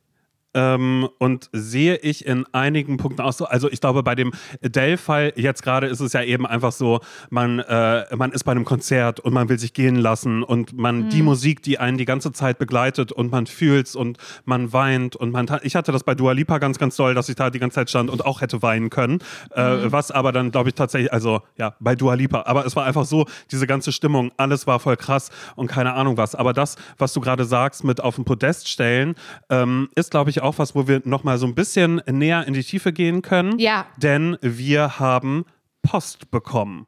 Ähm, 0.55 1.09
und 1.19 1.49
sehe 1.53 1.97
ich 1.97 2.27
in 2.27 2.45
einigen 2.53 2.97
Punkten 2.97 3.23
auch 3.23 3.33
so. 3.33 3.47
Also 3.47 3.71
ich 3.71 3.81
glaube, 3.81 4.03
bei 4.03 4.15
dem 4.15 4.33
Adele-Fall 4.63 5.33
jetzt 5.37 5.63
gerade 5.63 5.87
ist 5.87 6.01
es 6.01 6.13
ja 6.13 6.23
eben 6.23 6.47
einfach 6.47 6.73
so, 6.73 7.01
man, 7.31 7.59
äh, 7.61 8.05
man 8.17 8.33
ist 8.33 8.45
bei 8.45 8.53
einem 8.53 8.65
Konzert 8.65 9.21
und 9.21 9.33
man 9.33 9.49
will 9.49 9.59
sich 9.59 9.73
gehen 9.73 9.97
lassen 9.97 10.43
und 10.43 10.77
man 10.77 11.09
die 11.09 11.23
Musik, 11.23 11.63
die 11.63 11.79
einen 11.79 11.99
die 11.99 12.05
ganze 12.05 12.33
Zeit 12.33 12.59
begleitet 12.59 13.13
und 13.13 13.31
man 13.31 13.47
fühlt's 13.47 13.97
und 13.97 14.19
man 14.45 14.73
weint 14.73 15.17
und 15.17 15.33
man 15.33 15.47
ich 15.63 15.77
hatte 15.77 15.93
das 15.93 16.05
bei 16.05 16.15
Dua 16.15 16.33
Lipa 16.33 16.59
ganz, 16.59 16.79
ganz 16.79 16.97
doll, 16.97 17.15
dass 17.15 17.29
ich 17.29 17.35
da 17.37 17.51
die 17.51 17.59
ganze 17.59 17.77
Zeit 17.77 17.91
stand 17.91 18.11
und 18.11 18.25
auch 18.25 18.41
hätte 18.41 18.63
weinen 18.63 18.91
können. 18.91 19.19
Äh, 19.51 19.91
was 19.93 20.11
aber 20.11 20.33
dann, 20.33 20.51
glaube 20.51 20.69
ich, 20.69 20.75
tatsächlich, 20.75 21.13
also 21.13 21.43
ja, 21.57 21.75
bei 21.81 21.95
Dua 21.95 22.15
Lipa. 22.15 22.43
Aber 22.47 22.65
es 22.67 22.77
war 22.77 22.85
einfach 22.85 23.05
so, 23.05 23.27
diese 23.51 23.67
ganze 23.67 23.93
Stimmung, 23.93 24.33
alles 24.37 24.67
war 24.67 24.81
voll 24.81 24.97
krass 24.97 25.31
und 25.57 25.67
keine 25.67 25.95
Ahnung 25.95 26.17
was. 26.17 26.35
Aber 26.35 26.53
das, 26.53 26.77
was 26.99 27.13
du 27.13 27.21
gerade 27.21 27.45
sagst, 27.45 27.85
mit 27.85 28.01
auf 28.01 28.17
den 28.17 28.25
Podest 28.25 28.69
stellen, 28.69 29.15
ähm, 29.51 29.89
ist, 29.95 30.11
glaube 30.11 30.31
ich, 30.31 30.42
auch 30.43 30.59
was, 30.59 30.75
wo 30.75 30.87
wir 30.89 31.03
nochmal 31.05 31.39
so 31.39 31.47
ein 31.47 31.55
bisschen 31.55 32.03
näher 32.11 32.47
in 32.47 32.55
die 32.55 32.63
Tiefe 32.63 32.93
gehen 32.93 33.23
können. 33.23 33.59
Ja. 33.59 33.87
Denn 33.97 34.37
wir 34.43 34.99
haben 34.99 35.45
Post 35.83 36.31
bekommen. 36.31 36.87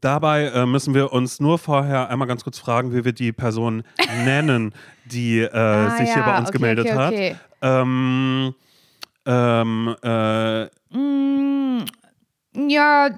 Dabei 0.00 0.46
äh, 0.48 0.66
müssen 0.66 0.92
wir 0.92 1.12
uns 1.14 1.40
nur 1.40 1.58
vorher 1.58 2.10
einmal 2.10 2.28
ganz 2.28 2.44
kurz 2.44 2.58
fragen, 2.58 2.92
wie 2.94 3.04
wir 3.06 3.12
die 3.12 3.32
Person 3.32 3.84
nennen, 4.24 4.74
die 5.06 5.38
äh, 5.40 5.50
Ah, 5.56 5.96
sich 5.96 6.08
hier 6.12 6.18
ja, 6.22 6.26
bei 6.26 6.38
uns 6.38 6.48
okay, 6.50 6.58
gemeldet 6.58 6.86
okay, 6.86 6.94
hat. 6.94 7.12
okay. 7.12 7.36
Ähm, 7.62 8.54
ähm, 9.26 9.96
äh, 10.02 10.68
Mm, 10.96 11.84
ja, 12.54 13.10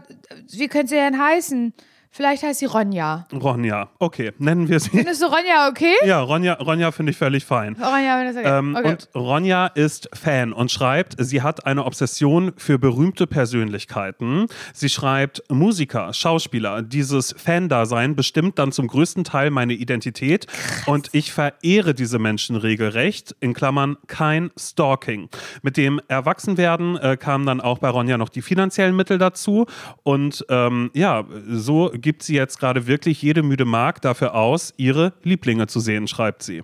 wie 0.50 0.68
könnte 0.68 0.88
sie 0.88 0.94
denn 0.94 1.18
heißen? 1.20 1.74
Vielleicht 2.16 2.42
heißt 2.42 2.60
sie 2.60 2.64
Ronja. 2.64 3.26
Ronja. 3.30 3.90
Okay, 3.98 4.32
nennen 4.38 4.70
wir 4.70 4.80
sie. 4.80 4.88
Findest 4.88 5.20
du 5.20 5.26
Ronja 5.26 5.68
okay? 5.68 5.92
Ja, 6.06 6.22
Ronja, 6.22 6.54
Ronja 6.54 6.90
finde 6.90 7.12
ich 7.12 7.18
völlig 7.18 7.44
fein. 7.44 7.74
Ronja, 7.74 8.18
wenn 8.18 8.26
das 8.26 8.36
okay. 8.38 8.58
Ähm, 8.58 8.74
okay. 8.74 8.88
Und 8.88 9.08
Ronja 9.14 9.66
ist 9.66 10.08
Fan 10.14 10.54
und 10.54 10.70
schreibt, 10.70 11.16
sie 11.18 11.42
hat 11.42 11.66
eine 11.66 11.84
Obsession 11.84 12.54
für 12.56 12.78
berühmte 12.78 13.26
Persönlichkeiten. 13.26 14.46
Sie 14.72 14.88
schreibt, 14.88 15.42
Musiker, 15.50 16.14
Schauspieler, 16.14 16.80
dieses 16.80 17.34
Fan-Dasein 17.36 18.16
bestimmt 18.16 18.58
dann 18.58 18.72
zum 18.72 18.86
größten 18.86 19.24
Teil 19.24 19.50
meine 19.50 19.74
Identität 19.74 20.46
und 20.86 21.10
ich 21.12 21.32
verehre 21.32 21.92
diese 21.92 22.18
Menschen 22.18 22.56
regelrecht, 22.56 23.36
in 23.40 23.52
Klammern 23.52 23.98
kein 24.06 24.50
Stalking. 24.58 25.28
Mit 25.60 25.76
dem 25.76 26.00
Erwachsenwerden 26.08 26.96
äh, 26.96 27.18
kamen 27.18 27.44
dann 27.44 27.60
auch 27.60 27.78
bei 27.78 27.90
Ronja 27.90 28.16
noch 28.16 28.30
die 28.30 28.40
finanziellen 28.40 28.96
Mittel 28.96 29.18
dazu 29.18 29.66
und 30.02 30.46
ähm, 30.48 30.90
ja, 30.94 31.26
so 31.46 31.90
gibt 32.06 32.22
sie 32.22 32.36
jetzt 32.36 32.60
gerade 32.60 32.86
wirklich 32.86 33.20
jede 33.20 33.42
müde 33.42 33.64
Mark 33.64 34.00
dafür 34.00 34.36
aus, 34.36 34.72
ihre 34.76 35.14
Lieblinge 35.24 35.66
zu 35.66 35.80
sehen, 35.80 36.06
schreibt 36.06 36.44
sie. 36.44 36.62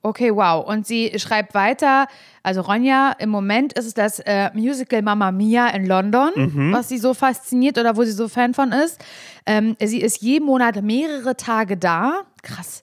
Okay, 0.00 0.34
wow. 0.34 0.66
Und 0.66 0.86
sie 0.86 1.12
schreibt 1.18 1.52
weiter, 1.52 2.06
also 2.42 2.62
Ronja, 2.62 3.12
im 3.18 3.28
Moment 3.28 3.74
ist 3.74 3.84
es 3.84 3.92
das 3.92 4.18
äh, 4.20 4.48
Musical 4.54 5.02
Mamma 5.02 5.30
Mia 5.30 5.68
in 5.68 5.84
London, 5.84 6.30
Mhm. 6.36 6.72
was 6.72 6.88
sie 6.88 6.96
so 6.96 7.12
fasziniert 7.12 7.76
oder 7.76 7.98
wo 7.98 8.02
sie 8.04 8.12
so 8.12 8.28
Fan 8.28 8.54
von 8.54 8.72
ist. 8.72 8.98
Ähm, 9.44 9.76
sie 9.78 10.00
ist 10.00 10.22
jeden 10.22 10.46
Monat 10.46 10.82
mehrere 10.82 11.36
Tage 11.36 11.76
da. 11.76 12.22
Krass. 12.42 12.82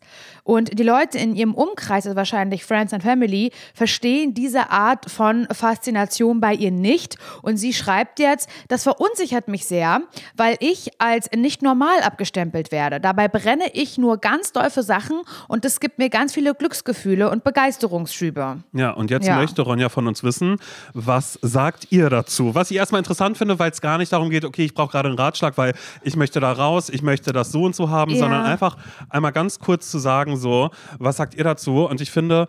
Und 0.50 0.80
die 0.80 0.84
Leute 0.84 1.20
in 1.20 1.36
ihrem 1.36 1.54
Umkreis, 1.54 2.08
also 2.08 2.16
wahrscheinlich 2.16 2.66
Friends 2.66 2.92
and 2.92 3.04
Family, 3.04 3.52
verstehen 3.76 4.34
diese 4.34 4.72
Art 4.72 5.08
von 5.12 5.48
Faszination 5.52 6.42
bei 6.42 6.56
ihr 6.56 6.72
nicht. 6.72 7.18
Und 7.44 7.58
sie 7.58 7.72
schreibt 7.72 8.20
jetzt, 8.20 8.50
das 8.68 8.82
verunsichert 8.82 9.48
mich 9.48 9.68
sehr, 9.68 10.02
weil 10.36 10.56
ich 10.60 10.90
als 11.00 11.30
nicht 11.36 11.62
normal 11.62 12.02
abgestempelt 12.02 12.72
werde. 12.72 13.00
Dabei 13.00 13.28
brenne 13.28 13.66
ich 13.74 14.00
nur 14.00 14.18
ganz 14.18 14.52
doll 14.52 14.72
für 14.72 14.82
Sachen 14.82 15.22
und 15.48 15.66
das 15.66 15.80
gibt 15.80 16.00
mir 16.00 16.10
ganz 16.10 16.34
viele 16.34 16.56
Glücksgefühle 16.56 17.30
und 17.30 17.44
Begeisterungsschübe. 17.44 18.64
Ja, 18.74 18.90
und 18.92 19.12
jetzt 19.12 19.28
Ja. 19.28 19.36
möchte 19.36 19.62
Ronja 19.62 19.90
von 19.90 20.08
uns 20.08 20.24
wissen, 20.24 20.58
was 20.96 21.38
sagt 21.44 21.92
ihr 21.92 22.10
dazu? 22.10 22.56
Was 22.56 22.72
ich 22.72 22.78
erstmal 22.78 22.98
interessant 23.00 23.38
finde, 23.38 23.60
weil 23.60 23.70
es 23.70 23.82
gar 23.82 24.00
nicht 24.00 24.12
darum 24.12 24.32
geht, 24.32 24.46
okay, 24.46 24.66
ich 24.66 24.74
brauche 24.74 24.94
gerade 24.94 25.10
einen 25.10 25.18
Ratschlag, 25.20 25.60
weil 25.60 25.76
ich 26.02 26.16
möchte 26.16 26.40
da 26.40 26.52
raus, 26.52 26.90
ich 26.90 27.04
möchte 27.04 27.34
das 27.34 27.52
so 27.52 27.66
und 27.66 27.76
so 27.76 27.92
haben, 27.92 28.14
Ja. 28.14 28.18
sondern 28.18 28.46
einfach 28.46 28.78
einmal 29.10 29.32
ganz 29.32 29.60
kurz 29.60 29.92
zu 29.92 30.00
sagen, 30.00 30.38
so, 30.40 30.70
was 30.98 31.18
sagt 31.18 31.36
ihr 31.36 31.44
dazu? 31.44 31.86
Und 31.86 32.02
ich 32.02 32.12
finde, 32.12 32.48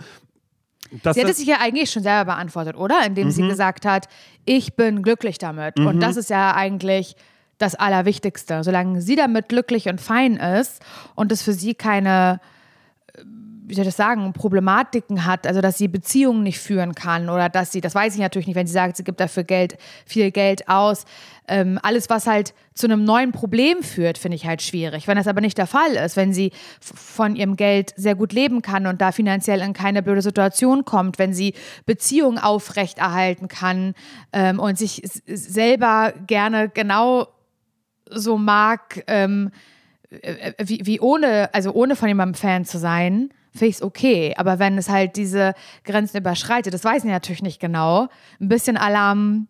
dass 1.02 1.14
Sie 1.14 1.20
hat 1.20 1.28
das, 1.28 1.32
es 1.32 1.38
sich 1.38 1.47
ja 1.47 1.59
eigentlich 1.61 1.90
schon 1.90 2.02
selber 2.02 2.32
beantwortet, 2.32 2.76
oder? 2.76 3.04
Indem 3.06 3.30
sie 3.30 3.47
gesagt 3.47 3.85
hat, 3.85 4.09
ich 4.44 4.75
bin 4.75 5.02
glücklich 5.02 5.38
damit. 5.38 5.78
Und 5.78 6.00
das 6.00 6.16
ist 6.16 6.30
ja 6.30 6.54
eigentlich 6.54 7.16
das 7.59 7.75
Allerwichtigste. 7.75 8.64
Solange 8.64 9.00
sie 9.00 9.14
damit 9.14 9.49
glücklich 9.49 9.88
und 9.88 10.00
fein 10.00 10.37
ist 10.37 10.82
und 11.14 11.30
es 11.30 11.42
für 11.42 11.52
sie 11.52 11.75
keine, 11.75 12.40
wie 13.70 13.74
soll 13.74 13.82
ich 13.82 13.88
das 13.88 13.96
sagen, 13.96 14.32
Problematiken 14.32 15.24
hat, 15.24 15.46
also 15.46 15.60
dass 15.60 15.78
sie 15.78 15.86
Beziehungen 15.86 16.42
nicht 16.42 16.58
führen 16.58 16.94
kann 16.96 17.28
oder 17.28 17.48
dass 17.48 17.70
sie, 17.70 17.80
das 17.80 17.94
weiß 17.94 18.14
ich 18.14 18.20
natürlich 18.20 18.48
nicht, 18.48 18.56
wenn 18.56 18.66
sie 18.66 18.72
sagt, 18.72 18.96
sie 18.96 19.04
gibt 19.04 19.20
dafür 19.20 19.44
Geld, 19.44 19.78
viel 20.04 20.32
Geld 20.32 20.68
aus. 20.68 21.04
Ähm, 21.46 21.78
alles, 21.82 22.10
was 22.10 22.26
halt 22.26 22.52
zu 22.74 22.88
einem 22.88 23.04
neuen 23.04 23.30
Problem 23.30 23.84
führt, 23.84 24.18
finde 24.18 24.34
ich 24.34 24.44
halt 24.44 24.60
schwierig. 24.60 25.06
Wenn 25.06 25.16
das 25.16 25.28
aber 25.28 25.40
nicht 25.40 25.56
der 25.56 25.68
Fall 25.68 25.92
ist, 25.92 26.16
wenn 26.16 26.32
sie 26.32 26.50
von 26.80 27.36
ihrem 27.36 27.56
Geld 27.56 27.92
sehr 27.96 28.16
gut 28.16 28.32
leben 28.32 28.60
kann 28.60 28.88
und 28.88 29.00
da 29.00 29.12
finanziell 29.12 29.60
in 29.60 29.72
keine 29.72 30.02
blöde 30.02 30.22
Situation 30.22 30.84
kommt, 30.84 31.20
wenn 31.20 31.32
sie 31.32 31.54
Beziehungen 31.86 32.38
aufrechterhalten 32.38 33.46
kann 33.46 33.94
ähm, 34.32 34.58
und 34.58 34.78
sich 34.78 35.02
selber 35.26 36.12
gerne 36.26 36.68
genau 36.68 37.28
so 38.10 38.36
mag, 38.36 39.04
ähm, 39.06 39.52
äh, 40.10 40.54
wie, 40.58 40.80
wie 40.86 40.98
ohne, 40.98 41.54
also 41.54 41.72
ohne 41.72 41.94
von 41.94 42.08
jemandem 42.08 42.34
Fan 42.34 42.64
zu 42.64 42.78
sein, 42.78 43.30
finde 43.52 43.66
ich 43.66 43.76
es 43.76 43.83
okay. 43.83 44.35
Aber 44.37 44.59
wenn 44.59 44.78
es 44.78 44.88
halt 44.88 45.16
diese 45.16 45.54
Grenzen 45.85 46.19
überschreitet, 46.19 46.75
das 46.75 46.85
weiß 46.85 47.04
ich 47.04 47.11
natürlich 47.11 47.42
nicht 47.42 47.61
genau. 47.61 48.09
Ein 48.40 48.49
bisschen 48.49 48.76
Alarm, 48.76 49.49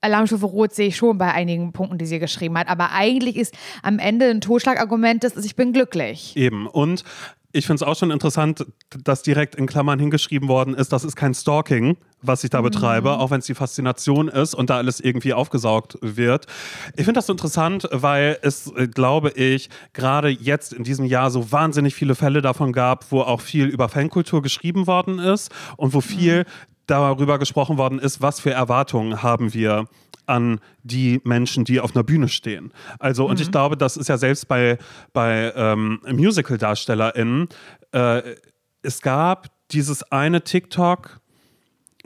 Alarmstufe 0.00 0.46
Rot 0.46 0.74
sehe 0.74 0.88
ich 0.88 0.96
schon 0.96 1.18
bei 1.18 1.32
einigen 1.32 1.72
Punkten, 1.72 1.98
die 1.98 2.06
sie 2.06 2.18
geschrieben 2.18 2.58
hat. 2.58 2.68
Aber 2.68 2.92
eigentlich 2.92 3.36
ist 3.36 3.54
am 3.82 3.98
Ende 3.98 4.30
ein 4.30 4.40
Totschlagargument, 4.40 5.24
dass 5.24 5.36
ich 5.36 5.56
bin 5.56 5.72
glücklich. 5.72 6.36
Eben. 6.36 6.66
Und 6.66 7.04
ich 7.52 7.66
finde 7.66 7.82
es 7.82 7.88
auch 7.88 7.96
schon 7.96 8.10
interessant, 8.10 8.66
dass 9.02 9.22
direkt 9.22 9.54
in 9.54 9.66
Klammern 9.66 9.98
hingeschrieben 9.98 10.48
worden 10.48 10.74
ist, 10.74 10.92
das 10.92 11.04
ist 11.04 11.16
kein 11.16 11.34
Stalking, 11.34 11.96
was 12.26 12.44
ich 12.44 12.50
da 12.50 12.60
betreibe, 12.60 13.10
mhm. 13.10 13.16
auch 13.16 13.30
wenn 13.30 13.40
es 13.40 13.46
die 13.46 13.54
Faszination 13.54 14.28
ist 14.28 14.54
und 14.54 14.70
da 14.70 14.76
alles 14.76 15.00
irgendwie 15.00 15.32
aufgesaugt 15.32 15.98
wird. 16.00 16.46
Ich 16.96 17.04
finde 17.04 17.14
das 17.14 17.26
so 17.26 17.32
interessant, 17.32 17.88
weil 17.92 18.38
es, 18.42 18.72
äh, 18.72 18.88
glaube 18.88 19.30
ich, 19.30 19.68
gerade 19.92 20.28
jetzt 20.28 20.72
in 20.72 20.84
diesem 20.84 21.06
Jahr 21.06 21.30
so 21.30 21.52
wahnsinnig 21.52 21.94
viele 21.94 22.14
Fälle 22.14 22.42
davon 22.42 22.72
gab, 22.72 23.10
wo 23.10 23.20
auch 23.20 23.40
viel 23.40 23.66
über 23.66 23.88
Fankultur 23.88 24.42
geschrieben 24.42 24.86
worden 24.86 25.18
ist 25.18 25.50
und 25.76 25.94
wo 25.94 26.00
viel 26.00 26.40
mhm. 26.40 26.44
darüber 26.86 27.38
gesprochen 27.38 27.78
worden 27.78 27.98
ist, 27.98 28.22
was 28.22 28.40
für 28.40 28.50
Erwartungen 28.50 29.22
haben 29.22 29.54
wir 29.54 29.86
an 30.26 30.60
die 30.82 31.20
Menschen, 31.24 31.64
die 31.64 31.80
auf 31.80 31.94
einer 31.94 32.02
Bühne 32.02 32.28
stehen. 32.28 32.72
Also, 32.98 33.24
mhm. 33.24 33.30
und 33.30 33.40
ich 33.40 33.48
mhm. 33.48 33.52
glaube, 33.52 33.76
das 33.76 33.96
ist 33.96 34.08
ja 34.08 34.18
selbst 34.18 34.48
bei, 34.48 34.78
bei 35.12 35.52
ähm, 35.54 36.00
Musical-DarstellerInnen, 36.10 37.48
äh, 37.92 38.22
es 38.82 39.00
gab 39.00 39.48
dieses 39.72 40.02
eine 40.12 40.42
TikTok, 40.42 41.20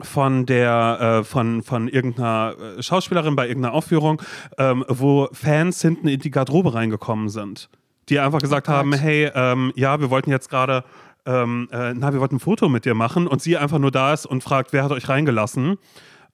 von 0.03 0.45
der 0.45 1.19
äh, 1.21 1.23
von, 1.23 1.63
von 1.63 1.87
irgendeiner 1.87 2.55
äh, 2.77 2.83
Schauspielerin 2.83 3.35
bei 3.35 3.47
irgendeiner 3.47 3.73
Aufführung, 3.73 4.21
ähm, 4.57 4.83
wo 4.87 5.27
Fans 5.31 5.81
hinten 5.81 6.07
in 6.07 6.19
die 6.19 6.31
Garderobe 6.31 6.73
reingekommen 6.73 7.29
sind, 7.29 7.69
die 8.09 8.19
einfach 8.19 8.39
gesagt 8.39 8.67
oh 8.69 8.71
haben, 8.71 8.93
hey, 8.93 9.31
ähm, 9.33 9.71
ja, 9.75 9.99
wir 9.99 10.09
wollten 10.09 10.31
jetzt 10.31 10.49
gerade, 10.49 10.83
ähm, 11.25 11.69
äh, 11.71 11.93
na, 11.93 12.13
wir 12.13 12.19
wollten 12.19 12.35
ein 12.35 12.39
Foto 12.39 12.69
mit 12.69 12.85
dir 12.85 12.95
machen 12.95 13.27
und 13.27 13.41
sie 13.41 13.57
einfach 13.57 13.79
nur 13.79 13.91
da 13.91 14.13
ist 14.13 14.25
und 14.25 14.43
fragt, 14.43 14.73
wer 14.73 14.83
hat 14.83 14.91
euch 14.91 15.07
reingelassen? 15.09 15.77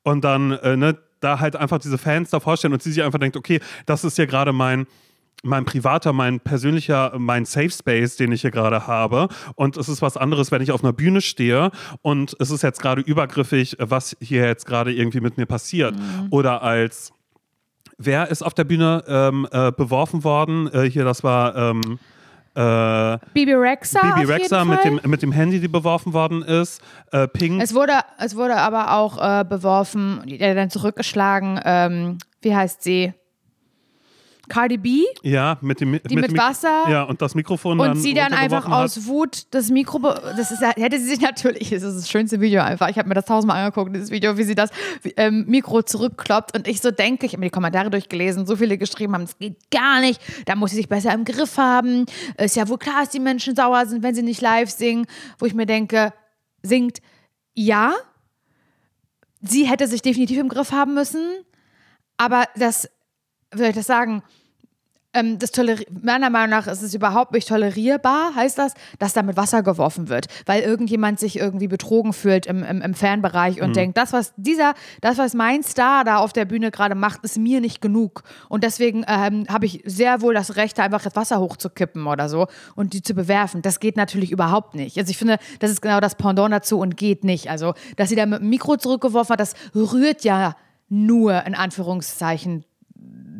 Und 0.03 0.23
dann, 0.23 0.51
äh, 0.51 0.77
ne, 0.77 0.97
da 1.19 1.39
halt 1.39 1.55
einfach 1.55 1.79
diese 1.79 1.97
Fans 1.97 2.29
da 2.29 2.39
vorstellen 2.39 2.73
und 2.73 2.81
sie 2.81 2.91
sich 2.91 3.03
einfach 3.03 3.19
denkt, 3.19 3.37
okay, 3.37 3.59
das 3.85 4.03
ist 4.03 4.17
ja 4.17 4.25
gerade 4.25 4.53
mein 4.53 4.87
mein 5.43 5.65
privater, 5.65 6.13
mein 6.13 6.39
persönlicher, 6.39 7.13
mein 7.17 7.45
Safe 7.45 7.69
Space, 7.69 8.17
den 8.17 8.31
ich 8.31 8.41
hier 8.41 8.51
gerade 8.51 8.87
habe. 8.87 9.27
Und 9.55 9.77
es 9.77 9.87
ist 9.87 10.01
was 10.01 10.17
anderes, 10.17 10.51
wenn 10.51 10.61
ich 10.61 10.71
auf 10.71 10.83
einer 10.83 10.93
Bühne 10.93 11.21
stehe 11.21 11.71
und 12.01 12.35
es 12.39 12.51
ist 12.51 12.63
jetzt 12.63 12.81
gerade 12.81 13.01
übergriffig, 13.01 13.77
was 13.79 14.17
hier 14.19 14.45
jetzt 14.45 14.65
gerade 14.65 14.93
irgendwie 14.93 15.21
mit 15.21 15.37
mir 15.37 15.45
passiert. 15.45 15.95
Mhm. 15.95 16.27
Oder 16.31 16.63
als 16.63 17.13
Wer 17.99 18.29
ist 18.29 18.43
auf 18.43 18.53
der 18.53 18.63
Bühne 18.63 19.03
ähm, 19.07 19.47
äh, 19.51 19.71
beworfen 19.71 20.23
worden? 20.23 20.69
Äh, 20.71 20.83
hier, 20.87 21.03
das 21.03 21.23
war 21.23 21.55
ähm, 21.55 21.97
äh, 22.53 23.17
Bibi 23.33 23.53
Rexa. 23.53 24.01
Bibi 24.01 24.31
Rexa 24.31 24.65
mit 24.65 24.83
dem, 24.83 24.99
mit 25.03 25.23
dem 25.23 25.31
Handy, 25.31 25.59
die 25.59 25.67
beworfen 25.67 26.13
worden 26.13 26.43
ist. 26.43 26.81
Äh, 27.11 27.27
Pink. 27.27 27.61
Es 27.61 27.73
wurde, 27.73 27.93
es 28.19 28.35
wurde 28.35 28.55
aber 28.57 28.93
auch 28.93 29.17
äh, 29.17 29.43
beworfen, 29.43 30.21
dann 30.39 30.69
zurückgeschlagen. 30.69 31.59
Ähm, 31.63 32.17
wie 32.41 32.55
heißt 32.55 32.83
sie? 32.83 33.13
Cardi 34.47 34.77
B. 34.77 35.03
Ja, 35.23 35.57
mit 35.61 35.81
dem 35.81 35.99
die 36.07 36.15
mit, 36.15 36.31
mit 36.31 36.37
Wasser. 36.37 36.85
Ja, 36.89 37.03
und 37.03 37.21
das 37.21 37.35
Mikrofon 37.35 37.79
Und 37.79 37.87
dann 37.87 37.97
sie 37.97 38.13
dann 38.13 38.33
einfach 38.33 38.69
aus 38.69 39.05
Wut 39.07 39.47
das 39.51 39.69
Mikro, 39.69 39.99
das 39.99 40.51
ist, 40.51 40.61
hätte 40.61 40.99
sie 40.99 41.05
sich 41.05 41.21
natürlich, 41.21 41.69
das 41.71 41.83
ist 41.83 41.97
das 41.97 42.09
schönste 42.09 42.39
Video 42.41 42.61
einfach. 42.61 42.89
Ich 42.89 42.97
habe 42.97 43.07
mir 43.07 43.15
das 43.15 43.25
tausendmal 43.25 43.57
angeguckt, 43.63 43.95
dieses 43.95 44.11
Video, 44.11 44.37
wie 44.37 44.43
sie 44.43 44.55
das 44.55 44.69
ähm, 45.17 45.45
Mikro 45.47 45.81
zurückkloppt 45.81 46.55
und 46.55 46.67
ich 46.67 46.81
so 46.81 46.91
denke, 46.91 47.25
ich 47.25 47.33
habe 47.33 47.39
mir 47.39 47.47
die 47.47 47.51
Kommentare 47.51 47.89
durchgelesen, 47.89 48.45
so 48.45 48.55
viele 48.55 48.77
geschrieben 48.77 49.13
haben, 49.13 49.23
es 49.23 49.37
geht 49.37 49.69
gar 49.71 49.99
nicht, 49.99 50.21
da 50.45 50.55
muss 50.55 50.71
sie 50.71 50.77
sich 50.77 50.89
besser 50.89 51.13
im 51.13 51.25
Griff 51.25 51.57
haben. 51.57 52.05
Ist 52.37 52.55
ja 52.55 52.67
wohl 52.67 52.77
klar, 52.77 53.01
dass 53.01 53.09
die 53.09 53.19
Menschen 53.19 53.55
sauer 53.55 53.85
sind, 53.85 54.03
wenn 54.03 54.15
sie 54.15 54.23
nicht 54.23 54.41
live 54.41 54.69
singen, 54.69 55.05
wo 55.39 55.45
ich 55.45 55.53
mir 55.53 55.65
denke, 55.65 56.13
singt, 56.61 56.99
ja, 57.53 57.93
sie 59.41 59.65
hätte 59.65 59.87
sich 59.87 60.01
definitiv 60.01 60.39
im 60.39 60.49
Griff 60.49 60.71
haben 60.71 60.93
müssen, 60.93 61.23
aber 62.17 62.45
das, 62.55 62.89
wie 63.51 63.59
soll 63.59 63.67
ich 63.67 63.75
das 63.75 63.87
sagen, 63.87 64.23
ähm, 65.13 65.39
das 65.39 65.51
meiner 66.01 66.29
Meinung 66.29 66.49
nach 66.49 66.67
ist 66.67 66.81
es 66.81 66.93
überhaupt 66.93 67.31
nicht 67.33 67.47
tolerierbar, 67.47 68.35
heißt 68.35 68.57
das, 68.57 68.73
dass 68.99 69.13
da 69.13 69.23
mit 69.23 69.37
Wasser 69.37 69.63
geworfen 69.63 70.09
wird, 70.09 70.27
weil 70.45 70.61
irgendjemand 70.61 71.19
sich 71.19 71.39
irgendwie 71.39 71.67
betrogen 71.67 72.13
fühlt 72.13 72.45
im, 72.45 72.63
im, 72.63 72.81
im 72.81 72.93
Fanbereich 72.93 73.61
und 73.61 73.69
mhm. 73.69 73.73
denkt, 73.73 73.97
das, 73.97 74.13
was 74.13 74.33
dieser, 74.37 74.73
das, 75.01 75.17
was 75.17 75.33
mein 75.33 75.63
Star 75.63 76.03
da 76.03 76.17
auf 76.17 76.33
der 76.33 76.45
Bühne 76.45 76.71
gerade 76.71 76.95
macht, 76.95 77.23
ist 77.23 77.37
mir 77.37 77.61
nicht 77.61 77.81
genug. 77.81 78.23
Und 78.49 78.63
deswegen 78.63 79.05
ähm, 79.07 79.45
habe 79.49 79.65
ich 79.65 79.81
sehr 79.85 80.21
wohl 80.21 80.33
das 80.33 80.55
Recht, 80.55 80.77
da 80.77 80.83
einfach 80.83 81.01
das 81.01 81.15
Wasser 81.15 81.39
hochzukippen 81.39 82.05
oder 82.05 82.29
so 82.29 82.47
und 82.75 82.93
die 82.93 83.01
zu 83.01 83.13
bewerfen. 83.13 83.61
Das 83.61 83.79
geht 83.79 83.97
natürlich 83.97 84.31
überhaupt 84.31 84.75
nicht. 84.75 84.97
Also 84.97 85.09
ich 85.09 85.17
finde, 85.17 85.37
das 85.59 85.71
ist 85.71 85.81
genau 85.81 85.99
das 85.99 86.15
Pendant 86.15 86.53
dazu 86.53 86.79
und 86.79 86.97
geht 86.97 87.23
nicht. 87.23 87.49
Also, 87.49 87.73
dass 87.95 88.09
sie 88.09 88.15
da 88.15 88.25
mit 88.25 88.41
dem 88.41 88.49
Mikro 88.49 88.77
zurückgeworfen 88.77 89.33
hat, 89.33 89.39
das 89.39 89.53
rührt 89.73 90.23
ja 90.23 90.55
nur 90.89 91.45
in 91.45 91.55
Anführungszeichen 91.55 92.63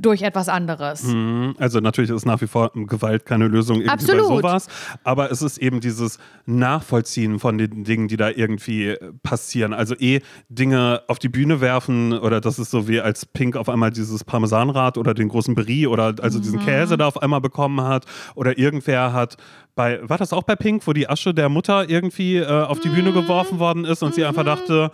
durch 0.01 0.21
etwas 0.21 0.49
anderes. 0.49 1.03
Mhm. 1.03 1.55
Also 1.60 1.79
natürlich 1.79 2.12
ist 2.12 2.25
nach 2.25 2.41
wie 2.41 2.47
vor 2.47 2.71
Gewalt 2.73 3.25
keine 3.25 3.47
Lösung 3.47 3.77
irgendwie 3.77 3.91
Absolut. 3.91 4.27
bei 4.27 4.36
sowas, 4.36 4.67
aber 5.03 5.31
es 5.31 5.41
ist 5.41 5.57
eben 5.57 5.79
dieses 5.79 6.19
Nachvollziehen 6.45 7.39
von 7.39 7.57
den 7.57 7.83
Dingen, 7.83 8.07
die 8.07 8.17
da 8.17 8.29
irgendwie 8.29 8.95
passieren. 9.23 9.73
Also 9.73 9.95
eh 9.95 10.21
Dinge 10.49 11.01
auf 11.07 11.19
die 11.19 11.29
Bühne 11.29 11.62
werfen 11.62 12.13
oder 12.13 12.41
das 12.41 12.60
ist 12.60 12.71
so 12.71 12.88
wie 12.88 13.01
als 13.01 13.25
Pink 13.25 13.55
auf 13.55 13.69
einmal 13.69 13.91
dieses 13.91 14.23
Parmesanrad 14.23 14.97
oder 14.97 15.13
den 15.13 15.29
großen 15.29 15.55
Brie 15.55 15.88
oder 15.88 16.15
also 16.21 16.39
diesen 16.39 16.60
mhm. 16.60 16.65
Käse 16.65 16.97
da 16.97 17.07
auf 17.07 17.21
einmal 17.21 17.41
bekommen 17.41 17.81
hat 17.81 18.05
oder 18.36 18.57
irgendwer 18.57 19.13
hat 19.13 19.38
bei, 19.75 19.99
war 20.01 20.17
das 20.17 20.33
auch 20.33 20.43
bei 20.43 20.55
Pink, 20.55 20.86
wo 20.88 20.93
die 20.93 21.07
Asche 21.07 21.33
der 21.33 21.49
Mutter 21.49 21.89
irgendwie 21.89 22.38
äh, 22.38 22.47
auf 22.47 22.79
die 22.79 22.89
mhm. 22.89 22.95
Bühne 22.95 23.12
geworfen 23.13 23.60
worden 23.60 23.86
ist 23.86 24.03
und 24.03 24.15
sie 24.15 24.25
einfach 24.25 24.43
mhm. 24.43 24.47
dachte, 24.47 24.91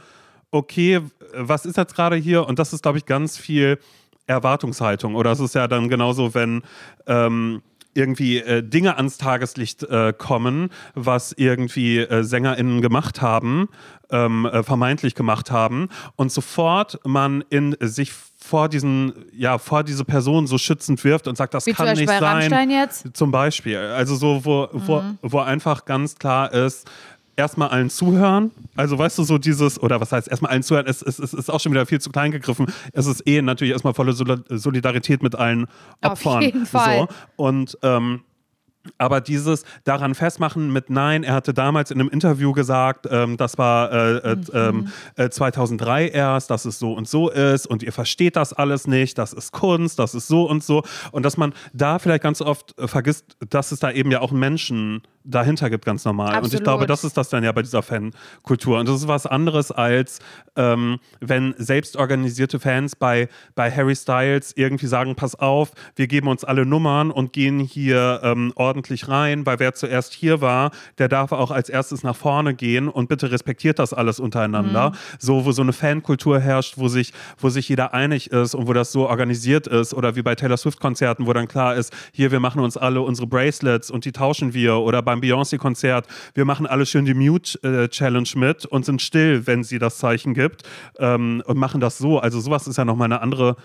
okay, 0.52 1.02
was 1.36 1.66
ist 1.66 1.78
jetzt 1.78 1.96
gerade 1.96 2.16
hier? 2.16 2.48
Und 2.48 2.60
das 2.60 2.74
ist, 2.74 2.84
glaube 2.84 3.00
ich, 3.00 3.06
ganz 3.06 3.38
viel 3.38 3.80
Erwartungshaltung. 4.28 5.16
Oder 5.16 5.32
es 5.32 5.40
ist 5.40 5.56
ja 5.56 5.68
dann 5.68 5.90
genauso, 5.90 6.34
wenn 6.34 6.64
ähm, 7.08 7.62
irgendwie 7.94 8.40
äh, 8.40 8.64
Dinge 8.64 8.98
ans 8.98 9.18
Tageslicht 9.18 9.84
äh, 9.84 10.14
kommen, 10.18 10.70
was 10.96 11.32
irgendwie 11.34 12.00
äh, 12.00 12.24
SängerInnen 12.24 12.82
gemacht 12.82 13.22
haben, 13.22 13.70
ähm, 14.10 14.46
äh, 14.46 14.64
vermeintlich 14.64 15.16
gemacht 15.16 15.52
haben, 15.52 15.90
und 16.16 16.32
sofort 16.32 17.00
man 17.06 17.44
in 17.50 17.76
sich 17.80 18.12
vor 18.12 18.68
diesen, 18.68 19.14
ja, 19.32 19.58
vor 19.58 19.84
diese 19.84 20.04
Person 20.04 20.48
so 20.48 20.58
schützend 20.58 21.02
wirft 21.04 21.28
und 21.28 21.38
sagt, 21.38 21.54
das 21.54 21.66
Wie 21.66 21.72
kann 21.72 21.96
nicht 21.96 22.10
sein. 22.10 22.24
Rammstein 22.24 22.70
jetzt? 22.70 23.08
Zum 23.14 23.32
Beispiel. 23.32 23.78
Also 23.78 24.16
so, 24.16 24.44
wo, 24.44 24.68
mhm. 24.72 24.82
wo, 24.86 25.04
wo 25.22 25.40
einfach 25.40 25.86
ganz 25.86 26.16
klar 26.16 26.52
ist, 26.52 26.90
erstmal 27.36 27.70
allen 27.70 27.90
zuhören. 27.90 28.52
Also 28.76 28.98
weißt 28.98 29.18
du, 29.18 29.24
so 29.24 29.38
dieses, 29.38 29.82
oder 29.82 30.00
was 30.02 30.12
heißt 30.12 30.28
erstmal 30.28 30.52
allen 30.52 30.64
zuhören, 30.64 30.88
es, 30.88 31.02
es, 31.02 31.20
es, 31.20 31.34
ist 31.34 31.50
auch 31.50 31.60
schon 31.60 31.72
wieder 31.72 31.86
viel 31.86 32.00
zu 32.00 32.12
klein 32.12 32.32
gegriffen. 32.32 32.68
Es 32.92 33.06
ist 33.06 33.28
eh 33.28 33.42
natürlich 33.42 33.74
erstmal 33.74 33.94
volle 33.94 34.14
Solidarität 34.14 35.24
mit 35.24 35.36
allen 35.36 35.68
Opfern. 36.02 36.38
Auf 36.38 36.42
jeden 36.42 36.66
Fall. 36.66 37.08
So. 37.08 37.08
Und 37.44 37.78
ähm, 37.82 38.22
aber 38.98 39.22
dieses 39.22 39.64
daran 39.84 40.16
festmachen 40.16 40.72
mit 40.72 40.90
Nein, 40.90 41.24
er 41.24 41.34
hatte 41.34 41.54
damals 41.54 41.92
in 41.92 42.00
einem 42.00 42.10
Interview 42.10 42.52
gesagt, 42.52 43.08
ähm, 43.10 43.38
das 43.38 43.58
war 43.58 43.92
äh, 43.92 44.36
mhm. 44.36 44.90
äh, 45.16 45.30
2003 45.30 46.08
ähm, 46.08 46.12
erst, 46.14 46.50
dass 46.50 46.66
es 46.66 46.80
so 46.80 46.94
und 46.94 47.08
so 47.08 47.30
ist 47.30 47.66
und 47.66 47.84
ihr 47.84 47.94
versteht 47.94 48.36
das 48.36 48.54
alles 48.54 48.88
nicht, 48.88 49.18
das 49.18 49.34
ist 49.34 49.52
Kunst, 49.52 50.00
das 50.00 50.14
ist 50.16 50.28
so 50.28 50.50
und 50.50 50.64
so. 50.64 50.84
Und 51.12 51.24
dass 51.24 51.38
man 51.38 51.54
da 51.74 52.00
vielleicht 52.00 52.24
ganz 52.24 52.42
oft 52.42 52.78
äh, 52.78 52.88
vergisst, 52.88 53.38
dass 53.50 53.72
es 53.72 53.80
da 53.80 53.92
eben 53.92 54.12
ja 54.12 54.22
auch 54.22 54.32
Menschen 54.32 55.02
dahinter 55.24 55.70
gibt, 55.70 55.86
ganz 55.86 56.06
normal. 56.06 56.30
Absolut. 56.30 56.46
Und 56.46 56.54
ich 56.54 56.64
glaube, 56.64 56.86
das 56.86 57.04
ist 57.04 57.16
das 57.18 57.30
dann 57.30 57.44
ja 57.44 57.52
bei 57.52 57.62
dieser 57.62 57.82
Fankultur. 57.82 58.80
Und 58.80 58.90
das 58.90 58.98
ist 58.98 59.08
was 59.08 59.26
anderes 59.26 59.72
als 59.72 60.20
ähm, 60.56 61.00
wenn 61.20 61.56
selbstorganisierte 61.58 62.60
Fans 62.60 62.96
bei, 62.96 63.30
bei 63.56 63.72
Harry 63.72 63.96
Styles 63.96 64.54
irgendwie 64.56 64.88
sagen, 64.88 65.16
pass 65.16 65.36
auf, 65.36 65.72
wir 65.96 66.08
geben 66.08 66.28
uns 66.28 66.44
alle 66.44 66.66
Nummern 66.66 67.12
und 67.12 67.34
gehen 67.34 67.60
hier 67.60 68.20
ähm, 68.24 68.52
ordentlich 68.74 69.08
rein, 69.08 69.46
weil 69.46 69.60
wer 69.60 69.74
zuerst 69.74 70.14
hier 70.14 70.42
war, 70.42 70.72
der 70.98 71.08
darf 71.08 71.32
auch 71.32 71.52
als 71.52 71.70
erstes 71.70 72.04
nach 72.04 72.16
vorne 72.16 72.54
gehen 72.54 72.90
und 72.90 73.08
bitte 73.08 73.32
respektiert 73.32 73.80
das 73.80 73.94
alles 73.94 74.20
untereinander. 74.20 74.90
Mhm. 74.90 74.96
So, 75.20 75.46
wo 75.46 75.54
so 75.54 75.62
eine 75.62 75.72
Fankultur 75.72 76.40
herrscht, 76.42 76.78
wo 76.78 76.90
sich, 76.90 77.14
wo 77.38 77.48
sich 77.48 77.70
jeder 77.70 77.94
einig 77.94 78.32
ist 78.32 78.56
und 78.56 78.68
wo 78.68 78.74
das 78.74 78.92
so 78.92 79.08
organisiert 79.08 79.68
ist 79.68 79.94
oder 79.94 80.18
wie 80.18 80.22
bei 80.22 80.36
Taylor 80.36 80.58
Swift-Konzerten, 80.58 81.28
wo 81.28 81.32
dann 81.32 81.48
klar 81.48 81.76
ist, 81.76 81.94
hier, 82.12 82.32
wir 82.32 82.42
machen 82.42 82.62
uns 82.62 82.76
alle 82.76 83.02
unsere 83.02 83.28
Bracelets 83.28 83.90
und 83.90 84.04
die 84.04 84.12
tauschen 84.12 84.54
wir 84.54 84.78
oder 84.78 85.02
bei 85.02 85.14
beim 85.14 85.22
Beyoncé-Konzert, 85.22 86.08
wir 86.34 86.46
machen 86.46 86.66
alle 86.66 86.86
schön 86.86 87.06
die 87.06 87.14
Mute-Challenge 87.14 88.30
mit 88.36 88.66
und 88.66 88.84
sind 88.84 89.02
still, 89.02 89.46
wenn 89.46 89.64
sie 89.64 89.78
das 89.78 90.00
Zeichen 90.00 90.34
gibt 90.34 90.64
ähm, 90.98 91.44
und 91.46 91.58
machen 91.58 91.80
das 91.80 92.00
so. 92.00 92.18
Also 92.20 92.40
sowas 92.40 92.68
ist 92.68 92.78
ja 92.78 92.86
nochmal 92.86 93.06
eine 93.06 93.22
andere 93.22 93.56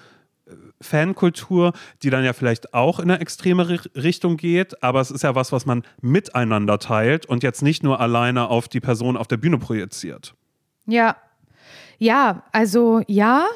Fankultur, 0.80 1.72
die 2.02 2.10
dann 2.10 2.24
ja 2.24 2.32
vielleicht 2.32 2.74
auch 2.74 3.00
in 3.00 3.10
eine 3.10 3.20
extreme 3.20 3.80
Richtung 3.96 4.36
geht, 4.36 4.82
aber 4.82 5.00
es 5.00 5.10
ist 5.10 5.22
ja 5.22 5.34
was, 5.34 5.52
was 5.52 5.66
man 5.66 5.82
miteinander 6.00 6.78
teilt 6.78 7.26
und 7.26 7.42
jetzt 7.42 7.62
nicht 7.62 7.82
nur 7.82 8.00
alleine 8.00 8.48
auf 8.48 8.68
die 8.68 8.80
Person 8.80 9.16
auf 9.16 9.26
der 9.26 9.38
Bühne 9.38 9.58
projiziert. 9.58 10.34
Ja, 10.86 11.16
ja, 11.98 12.42
also 12.52 13.02
ja. 13.06 13.46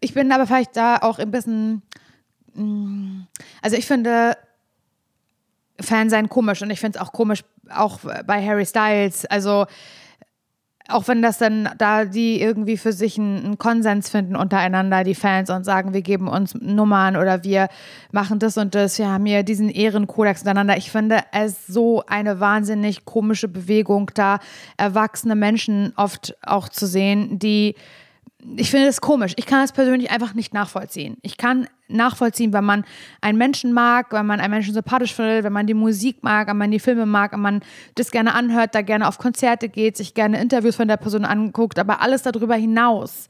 Ich 0.00 0.14
bin 0.14 0.30
aber 0.32 0.46
vielleicht 0.46 0.76
da 0.76 0.98
auch 0.98 1.18
ein 1.18 1.30
bisschen, 1.30 1.82
mm, 2.54 3.22
also 3.62 3.76
ich 3.76 3.86
finde, 3.86 4.36
Fan 5.80 6.10
sein 6.10 6.28
komisch 6.28 6.62
und 6.62 6.70
ich 6.70 6.80
finde 6.80 6.98
es 6.98 7.04
auch 7.04 7.12
komisch, 7.12 7.44
auch 7.70 8.00
bei 8.26 8.44
Harry 8.44 8.66
Styles. 8.66 9.24
Also 9.26 9.66
auch 10.88 11.08
wenn 11.08 11.22
das 11.22 11.38
dann 11.38 11.70
da 11.78 12.04
die 12.04 12.40
irgendwie 12.40 12.76
für 12.76 12.92
sich 12.92 13.18
einen, 13.18 13.44
einen, 13.44 13.58
Konsens 13.58 14.10
finden 14.10 14.36
untereinander, 14.36 15.04
die 15.04 15.14
Fans, 15.14 15.50
und 15.50 15.64
sagen, 15.64 15.94
wir 15.94 16.02
geben 16.02 16.28
uns 16.28 16.54
Nummern 16.54 17.16
oder 17.16 17.44
wir 17.44 17.68
machen 18.10 18.38
das 18.38 18.56
und 18.56 18.74
das, 18.74 18.98
wir 18.98 19.08
haben 19.08 19.26
hier 19.26 19.42
diesen 19.42 19.68
Ehrenkodex 19.68 20.40
untereinander. 20.40 20.76
Ich 20.76 20.90
finde 20.90 21.20
es 21.32 21.66
so 21.66 22.02
eine 22.06 22.40
wahnsinnig 22.40 23.04
komische 23.04 23.48
Bewegung, 23.48 24.10
da 24.14 24.38
erwachsene 24.76 25.36
Menschen 25.36 25.92
oft 25.96 26.36
auch 26.42 26.68
zu 26.68 26.86
sehen, 26.86 27.38
die 27.38 27.74
ich 28.56 28.70
finde 28.70 28.86
das 28.86 29.00
komisch. 29.00 29.32
Ich 29.36 29.46
kann 29.46 29.62
es 29.62 29.72
persönlich 29.72 30.10
einfach 30.10 30.34
nicht 30.34 30.52
nachvollziehen. 30.52 31.16
Ich 31.22 31.36
kann 31.36 31.68
nachvollziehen, 31.88 32.52
wenn 32.52 32.64
man 32.64 32.84
einen 33.20 33.38
Menschen 33.38 33.72
mag, 33.72 34.12
wenn 34.12 34.26
man 34.26 34.40
einen 34.40 34.50
Menschen 34.50 34.74
sympathisch 34.74 35.14
findet, 35.14 35.44
wenn 35.44 35.52
man 35.52 35.66
die 35.66 35.74
Musik 35.74 36.22
mag, 36.22 36.48
wenn 36.48 36.56
man 36.56 36.70
die 36.70 36.80
Filme 36.80 37.06
mag, 37.06 37.32
wenn 37.32 37.40
man 37.40 37.60
das 37.94 38.10
gerne 38.10 38.34
anhört, 38.34 38.74
da 38.74 38.82
gerne 38.82 39.06
auf 39.06 39.18
Konzerte 39.18 39.68
geht, 39.68 39.96
sich 39.96 40.14
gerne 40.14 40.40
Interviews 40.40 40.76
von 40.76 40.88
der 40.88 40.96
Person 40.96 41.24
anguckt, 41.24 41.78
aber 41.78 42.00
alles 42.00 42.22
darüber 42.22 42.56
hinaus 42.56 43.28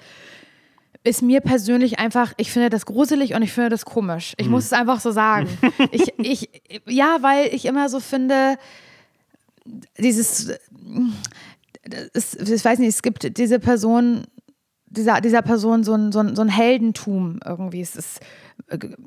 ist 1.05 1.21
mir 1.21 1.41
persönlich 1.41 1.99
einfach, 1.99 2.33
ich 2.37 2.53
finde 2.53 2.71
das 2.71 2.87
gruselig 2.87 3.35
und 3.35 3.43
ich 3.43 3.53
finde 3.53 3.71
das 3.71 3.85
komisch. 3.85 4.35
Ich 4.37 4.47
hm. 4.47 4.53
muss 4.53 4.67
es 4.67 4.73
einfach 4.73 5.01
so 5.01 5.11
sagen. 5.11 5.49
ich, 5.91 6.15
ich, 6.19 6.49
ja, 6.87 7.19
weil 7.21 7.53
ich 7.53 7.65
immer 7.65 7.89
so 7.89 7.99
finde, 7.99 8.57
dieses, 9.99 10.53
es, 12.13 12.35
ich 12.35 12.65
weiß 12.65 12.79
nicht, 12.79 12.91
es 12.91 13.03
gibt 13.03 13.37
diese 13.37 13.59
Person, 13.59 14.27
dieser, 14.93 15.21
dieser 15.21 15.43
Person 15.43 15.85
so 15.85 15.95
ein, 15.95 16.13
so, 16.13 16.21
ein, 16.21 16.37
so 16.37 16.43
ein 16.43 16.49
Heldentum 16.49 17.41
irgendwie. 17.45 17.81
Es 17.81 17.97
ist, 17.97 18.21